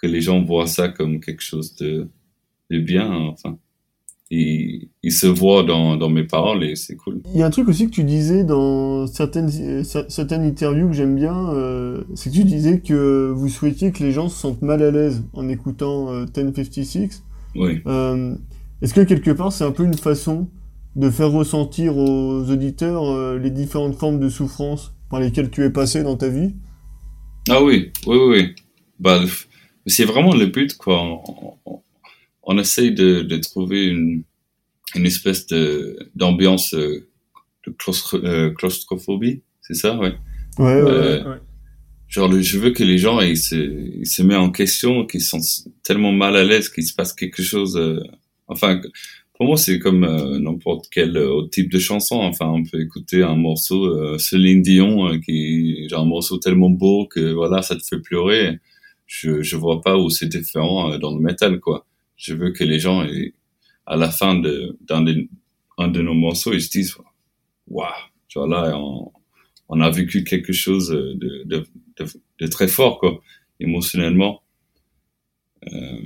Que 0.00 0.06
les 0.06 0.20
gens 0.20 0.42
voient 0.42 0.66
ça 0.66 0.88
comme 0.88 1.20
quelque 1.20 1.42
chose 1.42 1.74
de, 1.76 2.08
de 2.70 2.78
bien, 2.78 3.10
enfin. 3.12 3.58
il, 4.30 4.88
il 5.02 5.12
se 5.12 5.26
voit 5.26 5.62
dans, 5.62 5.96
dans 5.96 6.08
mes 6.08 6.24
paroles 6.24 6.64
et 6.64 6.76
c'est 6.76 6.96
cool. 6.96 7.20
Il 7.34 7.38
y 7.38 7.42
a 7.42 7.46
un 7.46 7.50
truc 7.50 7.68
aussi 7.68 7.86
que 7.86 7.90
tu 7.92 8.04
disais 8.04 8.44
dans 8.44 9.06
certaines, 9.06 9.84
certaines 9.84 10.44
interviews 10.44 10.88
que 10.88 10.94
j'aime 10.94 11.16
bien, 11.16 11.50
euh, 11.50 12.02
c'est 12.14 12.30
que 12.30 12.36
tu 12.36 12.44
disais 12.44 12.80
que 12.80 13.30
vous 13.34 13.48
souhaitiez 13.48 13.92
que 13.92 14.02
les 14.02 14.12
gens 14.12 14.28
se 14.28 14.38
sentent 14.40 14.62
mal 14.62 14.82
à 14.82 14.90
l'aise 14.90 15.22
en 15.34 15.48
écoutant 15.48 16.12
euh, 16.12 16.24
1056. 16.34 17.24
Oui. 17.56 17.80
Euh, 17.86 18.34
Est-ce 18.80 18.94
que 18.94 19.00
quelque 19.02 19.32
part 19.32 19.52
c'est 19.52 19.64
un 19.64 19.72
peu 19.72 19.84
une 19.84 19.94
façon 19.98 20.48
de 20.96 21.10
faire 21.10 21.30
ressentir 21.30 21.96
aux 21.98 22.48
auditeurs 22.50 23.04
euh, 23.04 23.38
les 23.38 23.50
différentes 23.50 23.96
formes 23.96 24.18
de 24.20 24.28
souffrance 24.28 24.94
par 25.10 25.20
lesquelles 25.20 25.50
tu 25.50 25.62
es 25.64 25.70
passé 25.70 26.02
dans 26.04 26.16
ta 26.16 26.28
vie? 26.28 26.54
Ah 27.48 27.62
oui, 27.62 27.90
oui, 28.06 28.16
oui. 28.16 28.54
oui. 29.04 29.24
C'est 29.86 30.04
vraiment 30.04 30.34
le 30.34 30.46
but, 30.46 30.76
quoi. 30.76 31.00
On, 31.02 31.56
on, 31.66 31.80
on 32.42 32.58
essaye 32.58 32.92
de, 32.92 33.22
de 33.22 33.36
trouver 33.36 33.86
une, 33.86 34.22
une 34.94 35.06
espèce 35.06 35.46
de 35.46 35.98
d'ambiance 36.14 36.74
euh, 36.74 37.06
de 37.66 37.72
claustro, 37.72 38.18
euh, 38.18 38.50
claustrophobie, 38.50 39.42
c'est 39.62 39.74
ça, 39.74 39.96
ouais. 39.98 40.14
Ouais, 40.58 40.64
ouais, 40.82 40.90
Euh, 40.90 41.24
ouais. 41.24 41.38
Genre, 42.08 42.32
je 42.40 42.58
veux 42.58 42.70
que 42.72 42.82
les 42.82 42.98
gens 42.98 43.20
ils 43.20 43.36
se, 43.36 43.54
ils 43.54 44.06
se 44.06 44.22
mettent 44.22 44.38
en 44.38 44.50
question, 44.50 45.06
qu'ils 45.06 45.20
sont 45.22 45.38
tellement 45.84 46.12
mal 46.12 46.34
à 46.36 46.42
l'aise 46.44 46.68
qu'il 46.68 46.84
se 46.84 46.92
passe 46.94 47.12
quelque 47.12 47.42
chose. 47.42 47.76
euh, 47.76 48.00
enfin, 48.48 48.80
pour 49.34 49.46
moi, 49.46 49.56
c'est 49.56 49.78
comme 49.78 50.02
euh, 50.04 50.38
n'importe 50.40 50.86
quel 50.90 51.16
autre 51.16 51.50
type 51.50 51.70
de 51.70 51.78
chanson. 51.78 52.16
Enfin, 52.16 52.46
on 52.48 52.64
peut 52.64 52.80
écouter 52.80 53.22
un 53.22 53.36
morceau 53.36 53.84
euh, 53.86 54.18
Céline 54.18 54.60
Dion, 54.60 55.18
qui 55.20 55.88
genre 55.88 56.02
un 56.02 56.06
morceau 56.06 56.38
tellement 56.38 56.68
beau 56.70 57.06
que 57.06 57.32
voilà, 57.32 57.62
ça 57.62 57.76
te 57.76 57.82
fait 57.84 58.00
pleurer. 58.00 58.58
Je 59.16 59.42
je 59.42 59.56
vois 59.56 59.80
pas 59.82 59.96
où 59.98 60.08
c'est 60.10 60.28
différent 60.28 60.92
euh, 60.92 60.98
dans 60.98 61.14
le 61.16 61.20
métal, 61.20 61.60
quoi. 61.60 61.86
Je 62.16 62.34
veux 62.34 62.52
que 62.52 62.64
les 62.64 62.78
gens, 62.80 63.04
à 63.86 63.96
la 63.96 64.10
fin 64.10 64.34
de 64.46 64.78
d'un 64.88 65.02
des- 65.02 65.28
un 65.78 65.88
de 65.88 66.02
nos 66.02 66.14
morceaux, 66.14 66.52
ils 66.54 66.62
se 66.62 66.70
disent, 66.70 66.96
waouh, 67.68 67.90
genre 68.28 68.46
là, 68.48 68.78
on, 68.78 69.12
on 69.70 69.80
a 69.80 69.90
vécu 69.90 70.24
quelque 70.24 70.52
chose 70.54 70.88
de, 70.90 71.44
de, 71.46 71.66
de, 71.98 72.06
de 72.40 72.46
très 72.48 72.68
fort, 72.68 72.98
quoi, 73.00 73.20
émotionnellement. 73.60 74.42
Euh, 75.72 76.00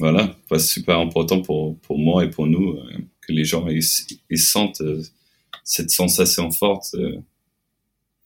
voilà, 0.00 0.36
c'est 0.50 0.58
super 0.60 0.98
important 1.00 1.42
pour, 1.42 1.78
pour 1.80 1.98
moi 1.98 2.24
et 2.24 2.30
pour 2.30 2.46
nous 2.46 2.72
euh, 2.72 2.98
que 3.22 3.32
les 3.32 3.44
gens 3.44 3.68
ils, 3.68 3.82
ils 4.30 4.38
sentent 4.40 4.80
euh, 4.82 5.02
cette 5.64 5.90
sensation 5.90 6.50
forte 6.52 6.94
euh, 6.94 7.18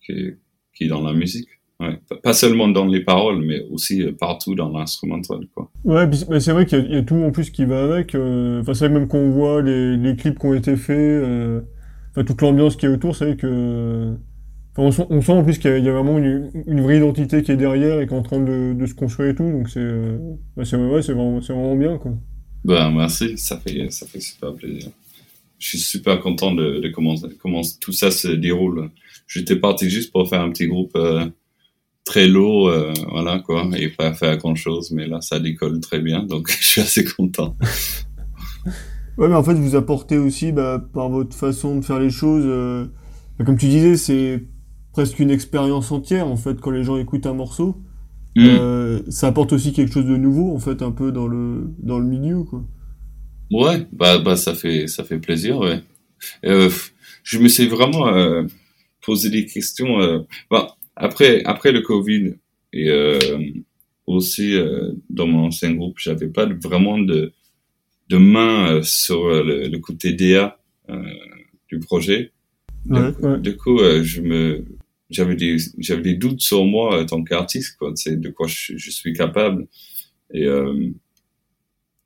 qui, 0.05 0.33
qui 0.75 0.85
est 0.85 0.89
dans 0.89 1.03
la 1.03 1.13
musique. 1.13 1.49
Ouais. 1.83 1.99
Pas- 2.23 2.33
seulement 2.33 2.69
dans 2.69 2.87
les 2.87 3.01
paroles, 3.01 3.43
mais 3.45 3.61
aussi 3.71 4.03
euh, 4.03 4.13
partout 4.13 4.55
dans 4.55 4.69
l'instrumental, 4.71 5.41
quoi. 5.55 5.71
Ouais, 5.85 6.09
c'est 6.41 6.53
vrai 6.53 6.65
qu'il 6.67 6.79
y, 6.79 6.83
a- 6.83 6.85
il 6.85 6.95
y 6.95 6.99
a 6.99 7.03
tout 7.03 7.17
en 7.17 7.31
plus 7.33 7.51
qui 7.51 7.65
va 7.65 7.83
avec. 7.85 8.15
euh, 8.15 8.61
Enfin, 8.61 8.75
c'est 8.75 8.87
vrai 8.87 8.95
que 8.95 8.99
même 9.01 9.09
quand 9.09 9.19
on 9.19 9.31
voit 9.31 9.63
les, 9.63 9.97
les 9.97 10.17
clips 10.17 10.39
qui 10.39 10.47
ont 10.47 10.55
été 10.55 10.77
faits, 10.77 10.97
euh, 10.99 11.61
enfin 12.11 12.25
toute 12.25 12.41
l'ambiance 12.43 12.77
qui 12.77 12.87
est 12.87 12.89
autour, 12.91 13.17
c'est 13.17 13.25
vrai 13.27 13.37
que. 13.37 14.15
Enfin, 14.75 14.83
on, 14.89 14.91
sent, 14.91 15.07
on 15.11 15.21
sent 15.21 15.33
en 15.33 15.45
plus 15.45 15.59
qu'il 15.59 15.71
y, 15.71 15.75
a 15.75 15.79
il 15.79 15.85
y 15.85 15.89
a 15.89 15.93
vraiment 15.93 16.17
une, 16.19 16.51
une 16.67 16.81
vraie 16.81 16.97
identité 16.97 17.43
qui 17.43 17.53
est 17.53 17.57
derrière 17.57 18.01
et 18.01 18.07
qui 18.07 18.15
est 18.15 18.17
en 18.17 18.23
train 18.23 18.41
de, 18.41 18.73
de 18.73 18.87
se 18.87 18.95
construire 18.95 19.31
et 19.31 19.35
tout. 19.35 19.51
Donc 19.51 19.69
c'est, 19.69 19.81
euh, 19.81 20.17
c'est 20.65 20.77
ouais, 20.77 21.03
c'est 21.03 21.13
vraiment, 21.13 21.41
c'est 21.43 21.53
vraiment 21.53 21.77
bien 21.77 21.99
quoi. 21.99 22.13
Ben, 22.65 22.91
merci, 22.91 23.37
ça 23.37 23.59
fait, 23.59 23.91
ça 23.91 24.07
fait 24.07 24.21
super 24.21 24.55
plaisir. 24.55 24.89
Je 25.59 25.69
suis 25.69 25.79
super 25.79 26.21
content 26.21 26.53
de, 26.55 26.81
de 26.81 26.89
comment, 26.89 27.15
comment 27.41 27.61
tout 27.81 27.93
ça 27.93 28.11
se 28.11 28.29
déroule. 28.29 28.91
J'étais 29.27 29.57
parti 29.57 29.89
juste 29.91 30.11
pour 30.13 30.29
faire 30.29 30.41
un 30.41 30.51
petit 30.51 30.67
groupe 30.69 30.93
euh, 30.97 31.27
très 32.05 32.27
lourd, 32.27 32.69
euh, 32.69 32.93
voilà 33.11 33.39
quoi, 33.39 33.69
et 33.77 33.89
pas 33.89 34.13
faire 34.13 34.37
grand 34.37 34.55
chose, 34.55 34.91
mais 34.91 35.07
là 35.07 35.21
ça 35.21 35.39
décolle 35.39 35.81
très 35.81 36.01
bien, 36.01 36.23
donc 36.23 36.51
je 36.61 36.67
suis 36.67 36.81
assez 36.81 37.05
content. 37.05 37.57
Ouais, 39.19 39.29
mais 39.29 39.35
en 39.35 39.43
fait, 39.43 39.55
vous 39.55 39.77
apportez 39.77 40.17
aussi, 40.17 40.53
bah, 40.53 40.83
par 40.93 41.09
votre 41.11 41.37
façon 41.37 41.77
de 41.77 41.85
faire 41.85 41.99
les 41.99 42.11
choses, 42.11 42.45
euh, 42.47 42.87
bah, 43.39 43.45
comme 43.45 43.59
tu 43.59 43.67
disais, 43.67 43.97
c'est 43.97 44.43
presque 44.93 45.19
une 45.19 45.31
expérience 45.31 45.91
entière 45.91 46.27
en 46.27 46.37
fait 46.37 46.61
quand 46.61 46.71
les 46.71 46.85
gens 46.85 46.97
écoutent 46.97 47.27
un 47.27 47.35
morceau. 47.35 47.77
Hmm. 48.37 48.47
Euh, 48.47 49.03
ça 49.11 49.29
apporte 49.29 49.53
aussi 49.53 49.73
quelque 49.73 49.93
chose 49.93 50.07
de 50.07 50.17
nouveau 50.17 50.55
en 50.55 50.59
fait 50.59 50.81
un 50.81 50.91
peu 50.91 51.13
dans 51.13 51.27
le 51.27 51.71
dans 51.79 51.99
le 51.99 52.07
milieu 52.07 52.45
quoi. 52.45 52.65
Ouais, 53.51 53.87
bah, 53.93 54.19
bah 54.19 54.37
ça 54.37 54.55
fait 54.55 54.87
ça 54.87 55.05
fait 55.05 55.19
plaisir, 55.19 55.59
ouais. 55.59 55.83
Euh, 56.47 56.71
je 57.25 57.39
me 57.39 57.49
suis 57.49 57.67
vraiment 57.67 58.11
posé 59.05 59.29
des 59.29 59.45
questions. 59.45 60.25
Bah, 60.51 60.77
après 60.97 61.43
après 61.45 61.73
le 61.73 61.81
Covid 61.81 62.35
et 62.73 62.89
euh, 62.89 63.19
aussi 64.07 64.55
euh, 64.55 64.93
dans 65.11 65.27
mon 65.27 65.47
ancien 65.47 65.73
groupe, 65.75 65.99
j'avais 65.99 66.29
pas 66.29 66.47
vraiment 66.47 66.99
de 66.99 67.33
de 68.09 68.17
main 68.19 68.71
euh, 68.73 68.83
sur 68.83 69.25
euh, 69.27 69.43
le, 69.43 69.69
le 69.69 69.79
côté 69.79 70.13
DA 70.13 70.59
euh, 70.91 71.03
du 71.69 71.79
projet. 71.79 72.33
Ouais, 72.87 73.13
du, 73.13 73.27
ouais. 73.27 73.41
du 73.41 73.57
coup, 73.57 73.79
euh, 73.79 74.03
je 74.03 74.21
me 74.21 74.65
j'avais 75.11 75.37
des 75.37 75.57
j'avais 75.79 76.03
des 76.03 76.15
doutes 76.15 76.41
sur 76.41 76.65
moi 76.65 77.01
en 77.01 77.07
tant 77.07 77.23
qu'artiste, 77.23 77.77
quoi. 77.79 77.93
C'est 77.95 78.21
de 78.21 78.31
quoi 78.31 78.47
je, 78.49 78.77
je 78.77 78.91
suis 78.91 79.13
capable 79.13 79.67
et 80.33 80.45
euh, 80.47 80.91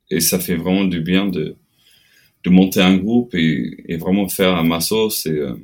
et 0.09 0.19
ça 0.21 0.39
fait 0.39 0.55
vraiment 0.55 0.85
du 0.85 1.01
bien 1.01 1.27
de 1.27 1.55
de 2.43 2.49
monter 2.49 2.81
un 2.81 2.95
groupe 2.97 3.33
et, 3.35 3.83
et 3.87 3.97
vraiment 3.97 4.29
faire 4.29 4.55
à 4.55 4.63
ma 4.63 4.79
sauce 4.79 5.25
et 5.25 5.31
euh, 5.31 5.55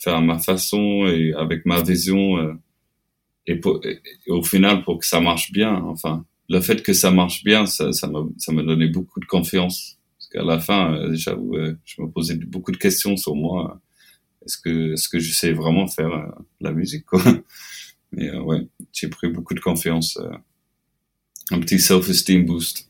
faire 0.00 0.16
à 0.16 0.20
ma 0.20 0.38
façon 0.38 1.06
et 1.06 1.32
avec 1.34 1.66
ma 1.66 1.82
vision 1.82 2.38
euh, 2.38 2.54
et, 3.46 3.56
pour, 3.56 3.80
et, 3.84 4.00
au 4.28 4.42
final 4.42 4.84
pour 4.84 4.98
que 4.98 5.06
ça 5.06 5.20
marche 5.20 5.52
bien 5.52 5.74
enfin 5.74 6.24
le 6.48 6.60
fait 6.60 6.82
que 6.82 6.92
ça 6.92 7.10
marche 7.10 7.44
bien 7.44 7.66
ça 7.66 7.92
ça 7.92 8.06
m'a 8.08 8.24
ça 8.38 8.52
m'a 8.52 8.62
donné 8.62 8.88
beaucoup 8.88 9.20
de 9.20 9.26
confiance. 9.26 9.98
Parce 10.18 10.28
qu'à 10.30 10.42
la 10.42 10.58
fin 10.60 10.94
euh, 10.94 11.14
j'avoue 11.14 11.56
je 11.84 12.02
me 12.02 12.08
posais 12.10 12.36
beaucoup 12.36 12.72
de 12.72 12.76
questions 12.76 13.16
sur 13.16 13.34
moi. 13.34 13.80
Est-ce 14.44 14.58
que 14.58 14.92
est-ce 14.92 15.08
que 15.08 15.18
je 15.18 15.32
sais 15.32 15.52
vraiment 15.52 15.88
faire 15.88 16.12
euh, 16.12 16.44
la 16.60 16.72
musique 16.72 17.04
quoi? 17.04 17.22
Mais 18.12 18.30
euh, 18.30 18.40
ouais 18.42 18.66
j'ai 18.92 19.08
pris 19.08 19.28
beaucoup 19.28 19.54
de 19.54 19.60
confiance 19.60 20.16
euh, 20.18 20.30
un 21.50 21.60
petit 21.60 21.80
self-esteem 21.80 22.44
boost. 22.46 22.88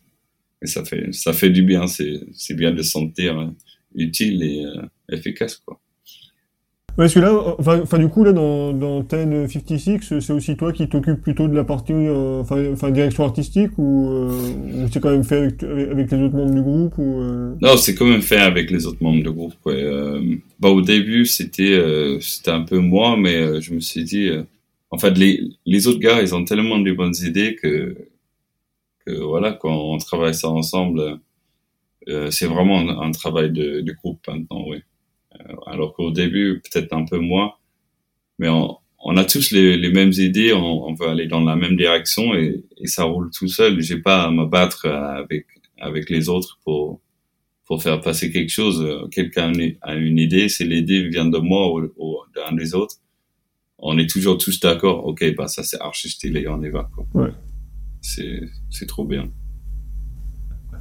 Et 0.62 0.66
ça 0.66 0.84
fait 0.84 1.12
ça 1.12 1.32
fait 1.32 1.50
du 1.50 1.62
bien 1.62 1.86
c'est 1.86 2.20
c'est 2.32 2.54
bien 2.54 2.72
de 2.72 2.82
se 2.82 2.90
sentir 2.90 3.52
utile 3.94 4.42
et 4.42 4.64
efficace 5.10 5.56
quoi 5.56 5.80
parce 6.96 7.12
que 7.12 7.20
là, 7.20 7.56
enfin, 7.58 7.98
du 7.98 8.08
coup 8.08 8.24
là 8.24 8.32
dans 8.32 8.72
dans 8.72 9.00
1056, 9.02 10.18
c'est 10.20 10.32
aussi 10.32 10.56
toi 10.56 10.72
qui 10.72 10.88
t'occupes 10.88 11.20
plutôt 11.20 11.46
de 11.46 11.54
la 11.54 11.64
partie, 11.64 11.92
euh, 11.92 12.40
enfin, 12.40 12.90
direction 12.90 13.24
artistique 13.24 13.72
ou, 13.78 14.08
euh, 14.10 14.86
c'est 14.90 15.00
quand 15.00 15.10
même 15.10 15.24
fait 15.24 15.36
avec, 15.36 15.62
avec 15.62 16.10
les 16.10 16.18
autres 16.22 16.36
membres 16.36 16.54
du 16.54 16.62
groupe 16.62 16.94
ou. 16.98 17.20
euh, 17.20 17.54
non 17.60 17.76
c'est 17.76 17.94
quand 17.94 18.06
même 18.06 18.22
fait 18.22 18.38
avec 18.38 18.70
les 18.70 18.86
autres 18.86 19.02
membres 19.02 19.22
du 19.22 19.30
groupe 19.30 19.54
quoi 19.62 19.72
euh, 19.74 20.22
bah 20.60 20.70
au 20.70 20.80
début 20.80 21.26
c'était 21.26 21.72
euh, 21.74 22.18
c'était 22.20 22.50
un 22.50 22.62
peu 22.62 22.78
moi 22.78 23.16
mais 23.18 23.60
je 23.60 23.74
me 23.74 23.80
suis 23.80 24.04
dit 24.04 24.30
en 24.90 24.98
fait 24.98 25.16
les 25.18 25.42
les 25.66 25.86
autres 25.88 25.98
gars 26.00 26.22
ils 26.22 26.34
ont 26.34 26.44
tellement 26.44 26.78
de 26.78 26.92
bonnes 26.92 27.14
idées 27.22 27.56
que 27.56 27.96
que 29.04 29.12
voilà 29.22 29.52
quand 29.52 29.74
on 29.76 29.98
travaille 29.98 30.34
ça 30.34 30.48
ensemble 30.48 31.18
c'est 32.30 32.46
vraiment 32.46 32.78
un, 32.78 33.08
un 33.08 33.10
travail 33.10 33.50
de, 33.50 33.80
de 33.80 33.92
groupe 33.92 34.20
maintenant 34.28 34.64
oui 34.68 34.78
alors 35.66 35.94
qu'au 35.94 36.10
début 36.10 36.60
peut-être 36.64 36.92
un 36.92 37.04
peu 37.04 37.18
moins. 37.18 37.52
Mais 38.38 38.48
on, 38.48 38.76
on 38.98 39.16
a 39.16 39.24
tous 39.24 39.50
les, 39.52 39.76
les 39.76 39.90
mêmes 39.90 40.12
idées 40.12 40.52
on, 40.52 40.86
on 40.88 40.94
veut 40.94 41.08
aller 41.08 41.26
dans 41.26 41.40
la 41.40 41.56
même 41.56 41.76
direction 41.76 42.34
et, 42.34 42.64
et 42.78 42.86
ça 42.86 43.04
roule 43.04 43.30
tout 43.30 43.48
seul. 43.48 43.80
J'ai 43.80 43.98
pas 43.98 44.24
à 44.24 44.30
me 44.30 44.44
battre 44.46 44.86
avec 44.86 45.46
avec 45.78 46.10
les 46.10 46.28
autres 46.28 46.58
pour 46.64 47.00
pour 47.66 47.82
faire 47.82 48.00
passer 48.00 48.30
quelque 48.30 48.50
chose. 48.50 48.82
Euh, 48.82 49.06
quelqu'un 49.08 49.52
a 49.82 49.94
une 49.94 50.18
idée 50.18 50.48
c'est 50.48 50.64
l'idée 50.64 51.08
vient 51.08 51.26
de 51.26 51.38
moi 51.38 51.72
ou, 51.72 51.92
ou 51.96 52.16
d'un 52.34 52.54
des 52.54 52.74
autres. 52.74 52.96
On 53.78 53.98
est 53.98 54.08
toujours 54.08 54.38
tous 54.38 54.58
d'accord. 54.60 55.06
Ok 55.06 55.24
bah 55.36 55.48
ça 55.48 55.62
c'est 55.62 55.80
archi 55.80 56.08
stylé 56.08 56.46
on 56.48 56.62
y 56.62 56.70
va 56.70 56.88
quoi. 56.94 57.06
Ouais. 57.14 57.30
c'est 58.00 58.40
c'est 58.70 58.86
trop 58.86 59.04
bien 59.04 59.30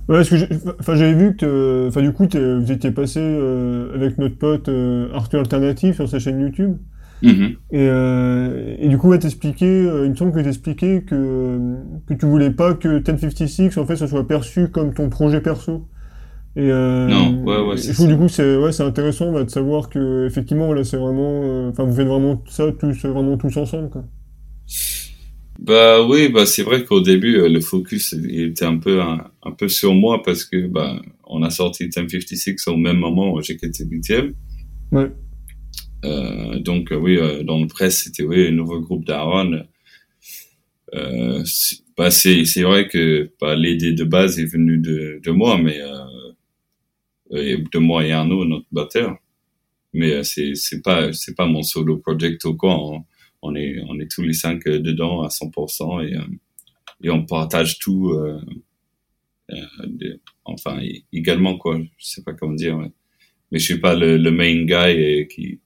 Ouais, 0.07 0.17
parce 0.17 0.29
que 0.29 0.35
enfin 0.79 0.95
j'avais 0.95 1.13
vu 1.15 1.35
que, 1.35 1.85
enfin 1.87 2.01
du 2.01 2.13
coup 2.13 2.27
vous 2.31 2.71
étiez 2.71 2.91
passé 2.91 3.19
euh, 3.21 3.93
avec 3.95 4.17
notre 4.19 4.37
pote 4.37 4.69
euh, 4.69 5.11
Arthur 5.13 5.39
Alternative 5.39 5.95
sur 5.95 6.07
sa 6.07 6.19
chaîne 6.19 6.39
YouTube. 6.41 6.77
Mhm. 7.23 7.55
Et, 7.71 7.87
euh, 7.89 8.75
et 8.77 8.89
du 8.89 8.97
coup, 8.97 9.09
ouais, 9.09 9.19
t'expliquais, 9.19 9.65
euh, 9.65 10.05
il 10.05 10.11
me 10.11 10.15
semble 10.15 10.33
que 10.33 10.39
t'expliquais 10.41 11.03
que, 11.03 11.59
que 12.07 12.13
tu 12.13 12.25
voulais 12.25 12.51
pas 12.51 12.73
que 12.75 12.99
1056, 12.99 13.77
en 13.77 13.85
fait, 13.85 13.95
ça 13.95 14.07
soit 14.07 14.27
perçu 14.27 14.69
comme 14.69 14.93
ton 14.93 15.09
projet 15.09 15.41
perso. 15.41 15.87
Et, 16.55 16.71
euh, 16.71 17.07
Non, 17.07 17.43
ouais, 17.43 17.61
ouais, 17.67 17.77
je 17.77 17.93
trouve, 17.93 18.07
du 18.07 18.17
coup, 18.17 18.29
c'est, 18.29 18.57
ouais, 18.57 18.71
c'est 18.73 18.83
intéressant, 18.83 19.31
bah, 19.31 19.43
de 19.43 19.49
savoir 19.49 19.89
que, 19.89 20.25
effectivement, 20.27 20.73
là, 20.73 20.83
c'est 20.83 20.97
vraiment, 20.97 21.41
euh, 21.43 21.69
enfin, 21.71 21.85
vous 21.85 21.95
faites 21.95 22.07
vraiment 22.07 22.43
ça 22.49 22.71
tous, 22.73 23.05
vraiment 23.05 23.37
tous 23.37 23.57
ensemble, 23.57 23.89
quoi. 23.89 24.05
Bah 25.59 26.05
oui, 26.05 26.29
bah 26.29 26.45
c'est 26.45 26.63
vrai 26.63 26.83
qu'au 26.83 26.99
début 27.01 27.37
euh, 27.37 27.47
le 27.47 27.61
focus 27.61 28.11
il 28.11 28.41
était 28.41 28.65
un 28.65 28.77
peu 28.77 29.01
un, 29.01 29.31
un 29.41 29.51
peu 29.51 29.69
sur 29.69 29.93
moi 29.93 30.21
parce 30.21 30.43
que 30.43 30.67
bah 30.67 31.01
on 31.23 31.43
a 31.43 31.49
sorti 31.49 31.85
1056 31.85 32.67
au 32.67 32.77
même 32.77 32.97
moment 32.97 33.33
où 33.33 33.39
quitté 33.39 33.85
huitième. 33.85 34.33
Ouais. 34.91 35.11
Euh, 36.03 36.59
donc 36.59 36.91
euh, 36.91 36.97
oui, 36.97 37.17
euh, 37.17 37.43
dans 37.43 37.59
le 37.59 37.67
presse 37.67 38.03
c'était 38.03 38.23
oui 38.23 38.47
un 38.47 38.51
nouveau 38.51 38.81
groupe 38.81 39.05
d'Aaron. 39.05 39.63
Euh, 40.93 41.43
bah 41.97 42.11
c'est 42.11 42.45
c'est 42.45 42.63
vrai 42.63 42.87
que 42.87 43.31
bah, 43.39 43.55
l'idée 43.55 43.93
de 43.93 44.03
base 44.03 44.39
est 44.39 44.45
venue 44.45 44.77
de 44.77 45.19
de 45.23 45.31
moi, 45.31 45.57
mais 45.57 45.79
euh, 47.31 47.57
de 47.71 47.79
moi 47.79 48.05
et 48.05 48.11
Arnaud, 48.11 48.45
notre 48.45 48.67
batteur. 48.71 49.17
Mais 49.93 50.23
c'est 50.23 50.55
c'est 50.55 50.81
pas 50.81 51.13
c'est 51.13 51.35
pas 51.35 51.47
mon 51.47 51.63
solo 51.63 51.97
project 51.97 52.43
ou 52.45 52.55
quoi. 52.55 52.99
On, 53.45 53.55
est 53.55 53.81
on 53.87 53.99
est 53.99 54.09
tous 54.09 54.21
les 54.21 54.33
cinq 54.33 54.65
dedans 54.65 55.21
à 55.21 55.27
100% 55.29 56.07
et 56.07 56.17
et 57.03 57.09
on 57.09 57.25
partage 57.25 57.79
tout. 57.79 58.13
enfin 60.45 60.79
également 61.13 61.57
quoi. 61.57 61.79
Je 61.97 62.05
sais 62.05 62.23
pas 62.23 62.33
comment 62.33 62.53
dire. 62.55 62.77
Mais, 62.77 62.91
mais 63.51 63.59
je 63.59 63.65
suis 63.65 63.79
pas 63.79 63.95
le, 63.95 64.17
le 64.17 64.31
main 64.31 64.65
guy 64.65 65.27
qui 65.27 65.59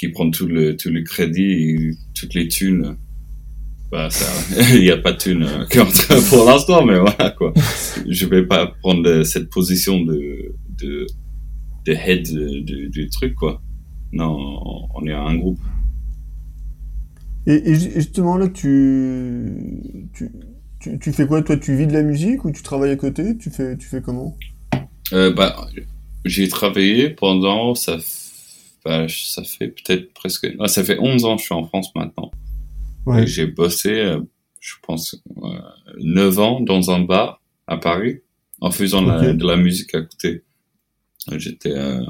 qui 0.00 0.08
prend 0.08 0.30
tout 0.30 0.46
le 0.46 0.76
tout 0.76 0.88
le 0.88 1.02
crédit 1.02 1.52
et 1.52 1.90
toutes 2.14 2.32
les 2.32 2.48
thunes 2.48 2.96
bah 3.92 4.08
il 4.74 4.80
n'y 4.80 4.90
a 4.90 4.96
pas 4.96 5.12
de 5.12 5.18
thune 5.18 5.42
euh, 5.42 5.66
pour 6.30 6.46
l'instant 6.46 6.86
mais 6.86 6.98
voilà 6.98 7.30
quoi 7.36 7.52
je 8.08 8.24
vais 8.24 8.46
pas 8.46 8.66
prendre 8.66 9.24
cette 9.24 9.50
position 9.50 10.00
de 10.00 10.54
de 10.78 11.06
de 11.84 11.92
head 11.92 12.22
du, 12.64 12.88
du 12.88 13.10
truc 13.10 13.34
quoi 13.34 13.60
non 14.12 14.88
on 14.94 15.06
est 15.06 15.12
un 15.12 15.36
groupe 15.36 15.60
et, 17.46 17.70
et 17.70 17.74
justement 17.74 18.36
là 18.36 18.48
tu, 18.48 19.52
tu 20.12 20.30
tu, 20.80 20.98
tu 20.98 21.12
fais 21.12 21.26
quoi 21.26 21.42
toi? 21.42 21.56
Tu 21.56 21.76
vis 21.76 21.86
de 21.86 21.92
la 21.92 22.02
musique 22.02 22.44
ou 22.44 22.50
tu 22.50 22.62
travailles 22.62 22.92
à 22.92 22.96
côté? 22.96 23.36
Tu 23.36 23.50
fais 23.50 23.76
tu 23.76 23.86
fais 23.86 24.00
comment? 24.00 24.36
Euh, 25.12 25.32
bah 25.32 25.68
j'ai 26.24 26.48
travaillé 26.48 27.10
pendant 27.10 27.74
ça 27.74 27.98
bah, 28.84 29.06
ça 29.08 29.44
fait 29.44 29.68
peut-être 29.68 30.12
presque 30.14 30.48
ça 30.66 30.84
fait 30.84 30.98
11 30.98 31.24
ans 31.24 31.36
que 31.36 31.40
je 31.40 31.46
suis 31.46 31.54
en 31.54 31.66
France 31.66 31.94
maintenant. 31.94 32.30
Ouais. 33.06 33.26
J'ai 33.26 33.46
bossé, 33.46 33.92
euh, 33.92 34.20
je 34.60 34.74
pense, 34.82 35.16
euh, 35.42 35.58
9 35.98 36.38
ans 36.38 36.60
dans 36.60 36.90
un 36.90 37.00
bar 37.00 37.42
à 37.66 37.76
Paris 37.76 38.20
en 38.60 38.70
faisant 38.70 39.02
de 39.02 39.46
la 39.46 39.56
musique 39.56 39.94
à 39.94 40.02
côté. 40.02 40.42
J'étais 41.36 41.72
euh, 41.72 42.04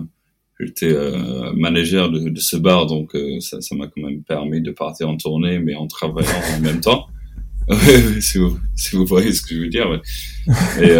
j'étais 0.60 0.92
euh, 0.92 1.52
manager 1.54 2.10
de, 2.10 2.28
de, 2.28 2.40
ce 2.40 2.56
bar, 2.56 2.86
donc 2.86 3.14
euh, 3.14 3.40
ça 3.40 3.60
ça 3.60 3.74
m'a 3.74 3.86
quand 3.86 4.02
même 4.02 4.22
permis 4.22 4.60
de 4.60 4.70
partir 4.70 5.08
en 5.08 5.16
tournée, 5.16 5.58
mais 5.58 5.74
en 5.74 5.86
travaillant 5.86 6.28
en 6.56 6.60
même 6.60 6.80
temps. 6.80 7.06
si, 8.20 8.38
vous, 8.38 8.58
si 8.74 8.96
vous 8.96 9.06
voyez 9.06 9.32
ce 9.32 9.42
que 9.42 9.54
je 9.54 9.60
veux 9.60 9.68
dire. 9.68 10.00
Et, 10.82 10.96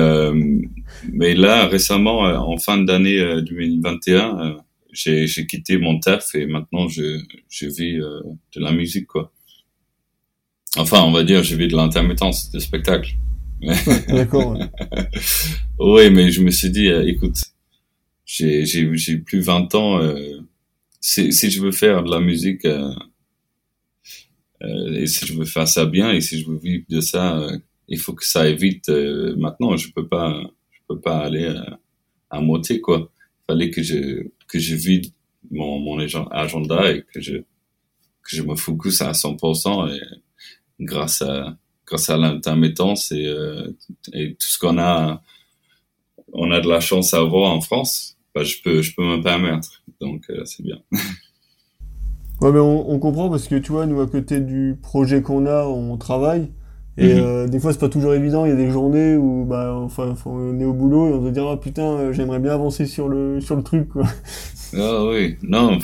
mais 1.13 1.35
là, 1.35 1.67
récemment, 1.67 2.21
en 2.21 2.57
fin 2.59 2.79
d'année 2.79 3.19
2021, 3.43 4.59
j'ai 4.93 5.47
quitté 5.49 5.79
mon 5.79 5.99
taf 5.99 6.35
et 6.35 6.47
maintenant 6.47 6.87
je, 6.87 7.19
je 7.49 7.67
vis 7.67 7.97
de 7.97 8.61
la 8.61 8.71
musique, 8.71 9.07
quoi. 9.07 9.33
Enfin, 10.77 11.03
on 11.03 11.11
va 11.11 11.25
dire, 11.25 11.43
j'ai 11.43 11.57
vu 11.57 11.67
de 11.67 11.77
l'intermittence 11.77 12.51
de 12.51 12.61
spectacle. 12.61 13.17
D'accord. 14.09 14.57
oui, 15.79 16.11
mais 16.11 16.31
je 16.31 16.43
me 16.43 16.51
suis 16.51 16.71
dit, 16.71 16.89
euh, 16.89 17.07
écoute, 17.07 17.37
j'ai 18.31 18.65
j'ai 18.65 19.19
plus 19.19 19.41
20 19.41 19.75
ans. 19.75 20.01
Euh, 20.01 20.41
si, 21.01 21.33
si 21.33 21.51
je 21.51 21.61
veux 21.63 21.73
faire 21.73 22.03
de 22.05 22.11
la 22.11 22.21
musique 22.21 22.65
euh, 22.65 22.93
euh, 24.63 24.95
et 24.95 25.07
si 25.07 25.27
je 25.27 25.35
veux 25.35 25.45
faire 25.47 25.67
ça 25.67 25.87
bien 25.87 26.13
et 26.13 26.21
si 26.21 26.41
je 26.41 26.47
veux 26.49 26.59
vivre 26.59 26.85
de 26.89 27.01
ça, 27.01 27.39
euh, 27.39 27.59
il 27.89 27.99
faut 27.99 28.15
que 28.15 28.25
ça 28.25 28.43
aille 28.43 28.57
vite. 28.57 28.89
maintenant, 29.37 29.77
je 29.77 29.91
peux 29.93 30.07
pas, 30.07 30.41
je 30.71 30.79
peux 30.89 31.01
pas 31.01 31.19
aller 31.19 31.53
à 32.31 32.41
moitié 32.41 32.81
quoi. 32.81 33.11
Fallait 33.47 33.71
que 33.71 33.83
je 33.83 34.29
que 34.47 34.59
je 34.59 34.77
vide 34.77 35.07
mon 35.51 35.81
mon 35.81 35.99
agenda 35.99 36.93
et 36.93 37.03
que 37.13 37.21
je 37.21 37.39
que 37.39 38.37
je 38.37 38.43
me 38.43 38.55
focus 38.55 39.01
à 39.03 39.13
100% 39.13 39.93
et 39.93 40.01
grâce 40.81 41.23
à 41.23 41.59
grâce 41.87 42.09
à 42.11 42.17
l'intermittence 42.17 43.11
et, 43.11 43.27
euh, 43.27 43.73
et 44.13 44.35
tout 44.35 44.47
ce 44.47 44.59
qu'on 44.59 44.79
a 44.79 45.23
on 46.33 46.53
a 46.53 46.61
de 46.61 46.69
la 46.69 46.81
chance 46.81 47.13
à 47.15 47.19
avoir 47.19 47.51
en 47.51 47.61
France 47.61 48.17
bah, 48.35 48.45
je 48.45 48.57
peux 48.63 48.83
je 48.83 48.95
peux 48.95 49.03
me 49.03 49.23
permettre 49.23 49.83
donc 50.01 50.25
euh, 50.31 50.45
c'est 50.45 50.63
bien. 50.63 50.79
Ouais 52.41 52.53
mais 52.53 52.59
on, 52.59 52.91
on, 52.91 52.99
comprend 52.99 53.29
parce 53.29 53.49
que 53.49 53.57
tu 53.57 53.71
vois 53.71 53.85
nous 53.85 54.01
à 54.01 54.07
côté 54.07 54.41
du 54.41 54.75
projet 54.81 55.21
qu'on 55.21 55.45
a 55.45 55.65
on 55.65 55.99
travaille. 55.99 56.49
Et 56.97 57.13
mhm. 57.13 57.21
euh, 57.21 57.47
des 57.47 57.61
fois 57.61 57.75
c'est 57.75 57.79
pas 57.79 57.91
toujours 57.91 58.15
évident. 58.15 58.47
Il 58.47 58.49
y 58.49 58.53
a 58.53 58.57
des 58.57 58.71
journées 58.71 59.15
où 59.15 59.45
bah 59.45 59.75
enfin 59.75 60.15
on 60.25 60.59
est 60.59 60.65
au 60.65 60.73
boulot 60.73 61.11
et 61.11 61.13
on 61.13 61.27
se 61.27 61.31
dit 61.33 61.39
ah 61.39 61.59
putain 61.59 61.83
euh, 61.83 62.13
j'aimerais 62.15 62.39
bien 62.39 62.53
avancer 62.53 62.87
sur 62.87 63.09
le 63.11 63.43
sur 63.43 63.57
le 63.57 63.63
truc 63.63 63.91
quoi. 63.91 64.05
Ah 64.73 65.05
oui. 65.05 65.37
Non 65.43 65.81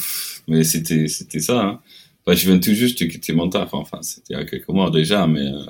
mais 0.49 0.65
c'était 0.65 1.09
c'était 1.09 1.41
ça 1.41 1.61
hein. 1.61 1.81
Bah, 2.27 2.35
je 2.35 2.45
viens 2.49 2.59
tout 2.59 2.73
juste 2.73 3.01
de 3.01 3.07
quitter 3.07 3.33
mon 3.33 3.49
taf. 3.49 3.73
Enfin, 3.73 4.03
c'était 4.03 4.35
il 4.35 4.37
y 4.37 4.41
a 4.41 4.45
quelques 4.45 4.69
mois 4.69 4.91
déjà, 4.91 5.29
mais, 5.29 5.47
euh, 5.47 5.63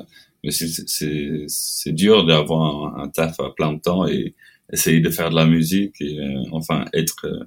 mais 0.42 0.50
c'est 0.50 1.92
dur 1.92 2.24
d'avoir 2.24 2.96
un, 2.96 3.02
un, 3.02 3.08
taf 3.08 3.38
à 3.40 3.50
plein 3.50 3.74
de 3.74 3.80
temps 3.80 4.06
et 4.06 4.34
essayer 4.72 5.00
de 5.00 5.10
faire 5.10 5.30
de 5.30 5.36
la 5.36 5.46
musique 5.46 5.94
et 6.00 6.18
euh, 6.18 6.42
enfin 6.52 6.84
être 6.92 7.26
euh, 7.26 7.44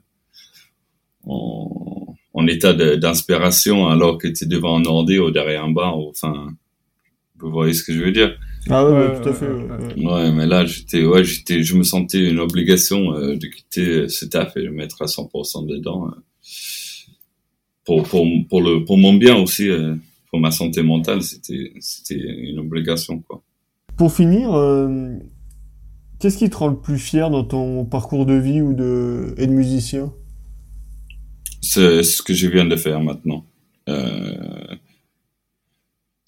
en, 1.25 2.15
en, 2.33 2.47
état 2.47 2.73
d'inspiration 2.73 3.87
alors 3.87 4.17
que 4.17 4.27
tu 4.27 4.45
es 4.45 4.47
devant 4.47 4.77
un 4.77 4.85
ordi 4.85 5.19
ou 5.19 5.31
derrière 5.31 5.65
un 5.65 5.71
bar. 5.71 5.97
Enfin, 5.97 6.47
vous 7.37 7.51
voyez 7.51 7.73
ce 7.73 7.83
que 7.83 7.93
je 7.93 8.01
veux 8.01 8.11
dire? 8.11 8.37
Ah 8.69 8.85
ouais, 8.85 8.91
ouais, 8.91 9.21
tout 9.21 9.29
à 9.29 9.33
fait. 9.33 9.47
Ouais, 9.47 10.05
ouais 10.05 10.31
mais 10.31 10.45
là, 10.45 10.65
j'étais, 10.65 11.03
ouais, 11.03 11.23
j'étais, 11.23 11.63
je 11.63 11.75
me 11.75 11.83
sentais 11.83 12.29
une 12.29 12.39
obligation 12.39 13.11
de 13.11 13.47
quitter 13.47 14.09
ce 14.09 14.25
taf 14.25 14.55
et 14.57 14.63
de 14.63 14.69
mettre 14.69 15.01
à 15.01 15.05
100% 15.05 15.65
dedans 15.65 16.11
pour, 17.89 18.03
pour, 18.03 18.27
pour, 18.47 18.61
le, 18.61 18.85
pour 18.85 18.99
mon 18.99 19.13
bien 19.13 19.35
aussi, 19.35 19.67
euh, 19.67 19.95
pour 20.29 20.39
ma 20.39 20.51
santé 20.51 20.83
mentale, 20.83 21.23
c'était, 21.23 21.73
c'était 21.79 22.19
une 22.19 22.59
obligation, 22.59 23.19
quoi. 23.19 23.41
Pour 23.97 24.13
finir, 24.13 24.53
euh, 24.53 25.17
qu'est-ce 26.19 26.37
qui 26.37 26.49
te 26.49 26.57
rend 26.57 26.67
le 26.67 26.77
plus 26.77 26.99
fier 26.99 27.29
dans 27.29 27.43
ton 27.43 27.85
parcours 27.85 28.25
de 28.25 28.35
vie 28.35 28.61
ou 28.61 28.73
de, 28.73 29.33
et 29.37 29.47
de 29.47 29.51
musicien? 29.51 30.13
C'est 31.61 32.03
ce 32.03 32.21
que 32.21 32.33
je 32.33 32.47
viens 32.47 32.65
de 32.65 32.75
faire 32.75 33.01
maintenant. 33.01 33.45
Euh, 33.89 34.75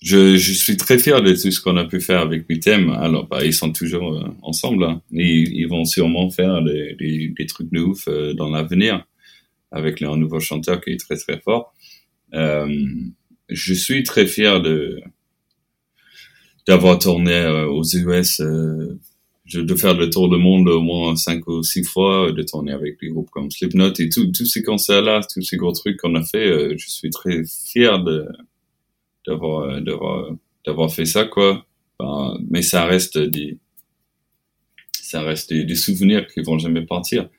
je, 0.01 0.35
suis 0.37 0.77
très 0.77 0.97
fier 0.97 1.21
de 1.21 1.31
tout 1.31 1.51
ce 1.51 1.61
qu'on 1.61 1.77
a 1.77 1.85
pu 1.85 2.01
faire 2.01 2.21
avec 2.21 2.47
Bitem. 2.47 2.89
Alors, 2.89 3.27
bah, 3.27 3.45
ils 3.45 3.53
sont 3.53 3.71
toujours 3.71 4.13
euh, 4.13 4.27
ensemble. 4.41 4.83
Hein. 4.83 5.01
Ils, 5.11 5.67
vont 5.67 5.85
sûrement 5.85 6.29
faire 6.29 6.61
des, 6.63 7.45
trucs 7.47 7.71
de 7.71 7.79
ouf 7.79 8.07
euh, 8.07 8.33
dans 8.33 8.49
l'avenir 8.49 9.05
avec 9.71 10.01
le 10.01 10.13
nouveau 10.15 10.39
chanteur 10.39 10.81
qui 10.81 10.91
est 10.91 10.99
très 10.99 11.15
très 11.15 11.39
fort. 11.39 11.73
Je 12.33 13.73
suis 13.73 14.03
très 14.03 14.25
fier 14.25 14.61
d'avoir 16.67 16.99
tourné 16.99 17.45
aux 17.69 17.83
US, 17.83 18.41
de 19.53 19.75
faire 19.75 19.95
le 19.95 20.09
tour 20.09 20.29
du 20.29 20.37
monde 20.37 20.69
au 20.69 20.81
moins 20.81 21.15
cinq 21.15 21.47
ou 21.47 21.63
six 21.63 21.83
fois, 21.83 22.31
de 22.31 22.43
tourner 22.43 22.71
avec 22.71 22.99
des 22.99 23.09
groupes 23.09 23.29
comme 23.29 23.51
Slipknot 23.51 23.93
et 23.99 24.09
tous 24.09 24.45
ces 24.45 24.63
concerts-là, 24.63 25.21
tous 25.33 25.41
ces 25.41 25.57
gros 25.57 25.71
trucs 25.71 25.97
qu'on 25.97 26.15
a 26.15 26.23
fait. 26.23 26.47
Euh, 26.47 26.75
je 26.77 26.89
suis 26.89 27.09
très 27.09 27.43
fier 27.45 28.03
de 28.03 28.27
d'avoir 29.27 29.81
d'avoir 29.81 30.31
d'avoir 30.65 30.91
fait 30.91 31.05
ça 31.05 31.25
quoi. 31.25 31.65
Ben, 31.99 32.37
mais 32.49 32.61
ça 32.61 32.85
reste 32.85 33.17
des 33.17 33.57
ça 34.93 35.21
reste 35.21 35.53
des 35.53 35.75
souvenirs 35.75 36.25
qui 36.27 36.41
vont 36.41 36.57
jamais 36.57 36.85
partir. 36.85 37.29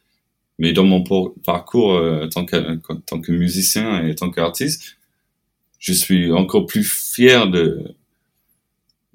Mais 0.59 0.73
dans 0.73 0.85
mon 0.85 1.03
parcours 1.45 1.95
euh, 1.95 2.29
tant, 2.29 2.45
que, 2.45 2.77
tant 3.07 3.21
que 3.21 3.33
musicien 3.33 4.07
et 4.07 4.15
tant 4.15 4.31
qu'artiste, 4.31 4.99
je 5.79 5.93
suis 5.93 6.31
encore 6.31 6.67
plus 6.67 6.85
fier 6.85 7.51
de, 7.51 7.97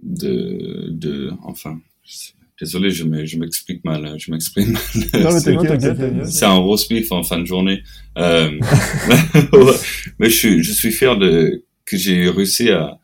de, 0.04 0.88
de 0.90 1.32
enfin, 1.44 1.80
désolé, 2.60 2.90
je 2.90 3.04
m'explique 3.04 3.84
mal, 3.86 4.06
hein, 4.06 4.16
je 4.18 4.32
m'exprime 4.32 4.74
mal. 4.74 4.82
C'est 6.26 6.46
un 6.46 6.56
roast 6.56 6.90
beef 6.90 7.12
en 7.12 7.24
fin 7.24 7.40
de 7.40 7.46
journée. 7.46 7.84
Euh, 8.18 8.52
mais 10.20 10.30
je 10.30 10.36
suis, 10.36 10.64
je 10.64 10.72
suis 10.72 10.92
fier 10.92 11.18
de, 11.18 11.66
que 11.86 11.98
j'ai 11.98 12.30
réussi 12.30 12.70
à, 12.70 13.00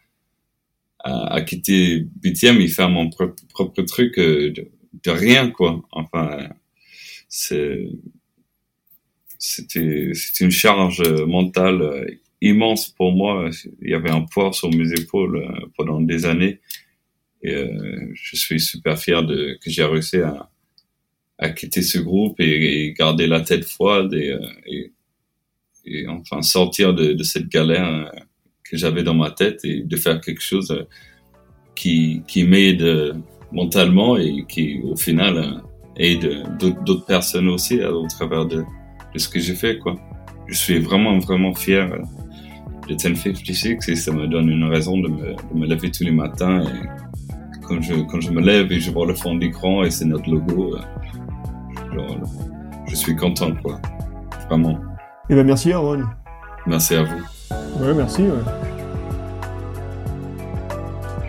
à, 1.00 1.36
à, 1.36 1.42
quitter 1.42 2.06
BTM 2.22 2.62
et 2.62 2.68
faire 2.68 2.90
mon 2.90 3.10
propre, 3.10 3.44
propre 3.50 3.82
truc 3.84 4.18
euh, 4.20 4.52
de, 4.52 4.70
de, 5.04 5.12
rien, 5.12 5.50
quoi. 5.50 5.82
Enfin, 5.92 6.50
c'est, 7.30 7.88
c'était 9.40 10.12
c'était 10.14 10.46
une 10.46 10.52
charge 10.52 11.02
mentale 11.26 11.82
euh, 11.82 12.06
immense 12.42 12.90
pour 12.90 13.12
moi. 13.14 13.50
Il 13.82 13.90
y 13.90 13.94
avait 13.94 14.12
un 14.12 14.22
poids 14.22 14.54
sur 14.54 14.70
mes 14.72 14.92
épaules 14.92 15.38
euh, 15.38 15.66
pendant 15.78 16.00
des 16.02 16.26
années. 16.26 16.60
Et 17.44 17.54
euh, 17.54 18.12
je 18.14 18.36
suis 18.36 18.60
super 18.60 18.98
fier 18.98 19.24
de 19.24 19.58
que 19.62 19.70
j'ai 19.70 19.84
réussi 19.84 20.18
à, 20.18 20.50
à 21.38 21.50
quitter 21.50 21.82
ce 21.82 22.00
groupe 22.00 22.40
et, 22.40 22.94
garder 22.98 23.28
la 23.28 23.42
tête 23.42 23.66
froide 23.66 24.14
et, 24.14 24.38
et, 24.66 24.92
et 25.86 26.08
enfin 26.08 26.42
sortir 26.42 26.94
de, 26.94 27.14
de 27.14 27.24
cette 27.24 27.50
galère 27.50 28.12
que 28.64 28.78
j'avais 28.78 29.04
dans 29.04 29.14
ma 29.14 29.32
tête 29.32 29.66
et 29.66 29.82
de 29.82 29.98
faire 29.98 30.22
quelque 30.22 30.42
chose 30.42 30.86
qui, 31.76 32.22
qui 32.28 32.44
m'aide 32.46 33.16
mentalement 33.52 34.18
et 34.18 34.46
qui 34.48 34.80
au 34.84 34.96
final 34.96 35.62
aide 35.98 36.44
d'autres 36.60 37.06
personnes 37.06 37.50
aussi 37.50 37.82
au 37.84 38.08
travers 38.08 38.46
de, 38.46 38.64
de 39.14 39.20
ce 39.20 39.30
que 39.30 39.40
j'ai 39.40 39.56
fait, 39.56 39.78
quoi. 39.78 39.96
Je 40.48 40.56
suis 40.56 40.80
vraiment, 40.80 41.20
vraiment 41.20 41.54
fier 41.54 41.92
euh, 41.92 42.00
de 42.90 42.94
1056 42.94 43.88
et 43.88 43.96
ça 43.96 44.12
me 44.12 44.28
donne 44.28 44.50
une 44.50 44.66
raison 44.66 44.98
de 44.98 45.08
me, 45.08 45.28
de 45.34 45.58
me 45.58 45.68
lever 45.68 45.90
tous 45.90 46.04
les 46.04 46.12
matins 46.12 46.62
et 46.62 47.03
quand 47.68 47.82
je, 47.82 47.94
quand 48.04 48.22
je 48.22 48.32
me 48.32 48.42
lève 48.42 48.72
et 48.72 48.80
je 48.80 48.92
vois 48.92 49.06
le 49.06 49.16
fond 49.16 49.36
d'écran 49.36 49.84
et 49.84 49.92
c'est 49.92 50.06
notre 50.06 50.30
logo, 50.30 50.76
euh, 50.76 51.96
genre, 51.96 52.18
je 52.88 52.96
suis 52.96 53.16
content, 53.16 53.54
quoi. 53.64 53.80
Vraiment. 54.50 54.78
Et 55.30 55.36
ben 55.36 55.46
merci 55.46 55.72
Aaron. 55.72 56.04
Merci 56.68 56.96
à 56.96 57.04
vous. 57.04 57.22
Ouais, 57.84 57.94
merci. 57.94 58.24
Ouais. 58.24 58.63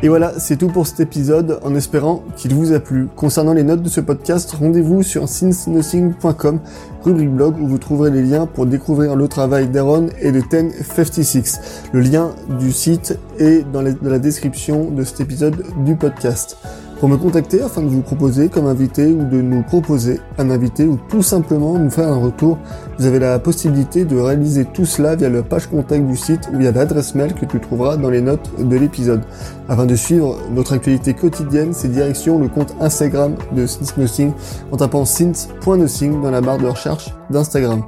Et 0.04 0.08
voilà, 0.08 0.34
c'est 0.38 0.58
tout 0.58 0.68
pour 0.68 0.86
cet 0.86 1.00
épisode, 1.00 1.58
en 1.62 1.74
espérant 1.74 2.24
qu'il 2.36 2.52
vous 2.52 2.74
a 2.74 2.78
plu. 2.78 3.08
Concernant 3.16 3.54
les 3.54 3.62
notes 3.62 3.82
de 3.82 3.88
ce 3.88 4.02
podcast, 4.02 4.52
rendez-vous 4.52 5.02
sur 5.02 5.26
since-nothing.com, 5.26 6.60
rubrique 7.02 7.30
blog, 7.30 7.58
où 7.58 7.66
vous 7.66 7.78
trouverez 7.78 8.10
les 8.10 8.20
liens 8.20 8.46
pour 8.46 8.66
découvrir 8.66 9.16
le 9.16 9.28
travail 9.28 9.66
d'Aaron 9.66 10.08
et 10.20 10.30
de 10.30 10.40
1056. 10.40 11.88
Le 11.94 12.00
lien 12.00 12.34
du 12.60 12.70
site 12.70 13.18
est 13.38 13.64
dans 13.72 13.80
la 13.80 14.18
description 14.18 14.90
de 14.90 15.04
cet 15.04 15.22
épisode 15.22 15.64
du 15.86 15.96
podcast 15.96 16.58
pour 17.04 17.10
me 17.10 17.18
contacter 17.18 17.60
afin 17.60 17.82
de 17.82 17.88
vous 17.88 18.00
proposer 18.00 18.48
comme 18.48 18.66
invité 18.66 19.04
ou 19.08 19.24
de 19.24 19.42
nous 19.42 19.62
proposer 19.62 20.20
un 20.38 20.48
invité 20.48 20.86
ou 20.86 20.98
tout 21.10 21.22
simplement 21.22 21.78
nous 21.78 21.90
faire 21.90 22.08
un 22.08 22.16
retour. 22.16 22.56
Vous 22.98 23.04
avez 23.04 23.18
la 23.18 23.38
possibilité 23.38 24.06
de 24.06 24.16
réaliser 24.16 24.64
tout 24.64 24.86
cela 24.86 25.14
via 25.14 25.28
la 25.28 25.42
page 25.42 25.66
contact 25.66 26.02
du 26.06 26.16
site 26.16 26.48
ou 26.50 26.56
via 26.56 26.72
l'adresse 26.72 27.14
mail 27.14 27.34
que 27.34 27.44
tu 27.44 27.60
trouveras 27.60 27.98
dans 27.98 28.08
les 28.08 28.22
notes 28.22 28.50
de 28.58 28.74
l'épisode. 28.74 29.20
Afin 29.68 29.84
de 29.84 29.94
suivre 29.94 30.38
notre 30.50 30.72
actualité 30.72 31.12
quotidienne, 31.12 31.74
c'est 31.74 31.88
direction 31.88 32.38
le 32.38 32.48
compte 32.48 32.74
Instagram 32.80 33.34
de 33.52 33.66
Synth 33.66 34.32
en 34.72 34.76
tapant 34.78 35.04
synth.nothing 35.04 36.22
dans 36.22 36.30
la 36.30 36.40
barre 36.40 36.56
de 36.56 36.68
recherche 36.68 37.10
d'Instagram. 37.28 37.82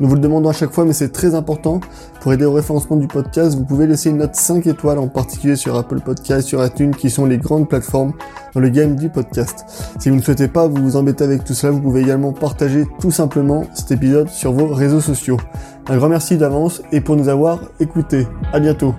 Nous 0.00 0.08
vous 0.08 0.14
le 0.14 0.20
demandons 0.20 0.48
à 0.48 0.54
chaque 0.54 0.72
fois, 0.72 0.86
mais 0.86 0.94
c'est 0.94 1.10
très 1.10 1.34
important. 1.34 1.80
Pour 2.22 2.32
aider 2.32 2.46
au 2.46 2.52
référencement 2.52 2.96
du 2.96 3.06
podcast, 3.06 3.54
vous 3.54 3.64
pouvez 3.64 3.86
laisser 3.86 4.08
une 4.08 4.16
note 4.16 4.34
5 4.34 4.66
étoiles, 4.66 4.98
en 4.98 5.08
particulier 5.08 5.56
sur 5.56 5.76
Apple 5.76 6.00
Podcast, 6.00 6.48
sur 6.48 6.64
iTunes, 6.64 6.92
qui 6.92 7.10
sont 7.10 7.26
les 7.26 7.36
grandes 7.36 7.68
plateformes 7.68 8.14
dans 8.54 8.60
le 8.60 8.70
game 8.70 8.96
du 8.96 9.10
podcast. 9.10 9.92
Si 9.98 10.08
vous 10.08 10.16
ne 10.16 10.22
souhaitez 10.22 10.48
pas 10.48 10.66
vous, 10.66 10.82
vous 10.82 10.96
embêter 10.96 11.22
avec 11.22 11.44
tout 11.44 11.52
cela, 11.52 11.72
vous 11.72 11.80
pouvez 11.80 12.00
également 12.00 12.32
partager 12.32 12.86
tout 12.98 13.10
simplement 13.10 13.64
cet 13.74 13.92
épisode 13.92 14.30
sur 14.30 14.52
vos 14.52 14.68
réseaux 14.68 15.00
sociaux. 15.00 15.36
Un 15.86 15.98
grand 15.98 16.08
merci 16.08 16.38
d'avance 16.38 16.80
et 16.92 17.02
pour 17.02 17.16
nous 17.16 17.28
avoir 17.28 17.60
écoutés. 17.78 18.26
À 18.54 18.60
bientôt. 18.60 18.94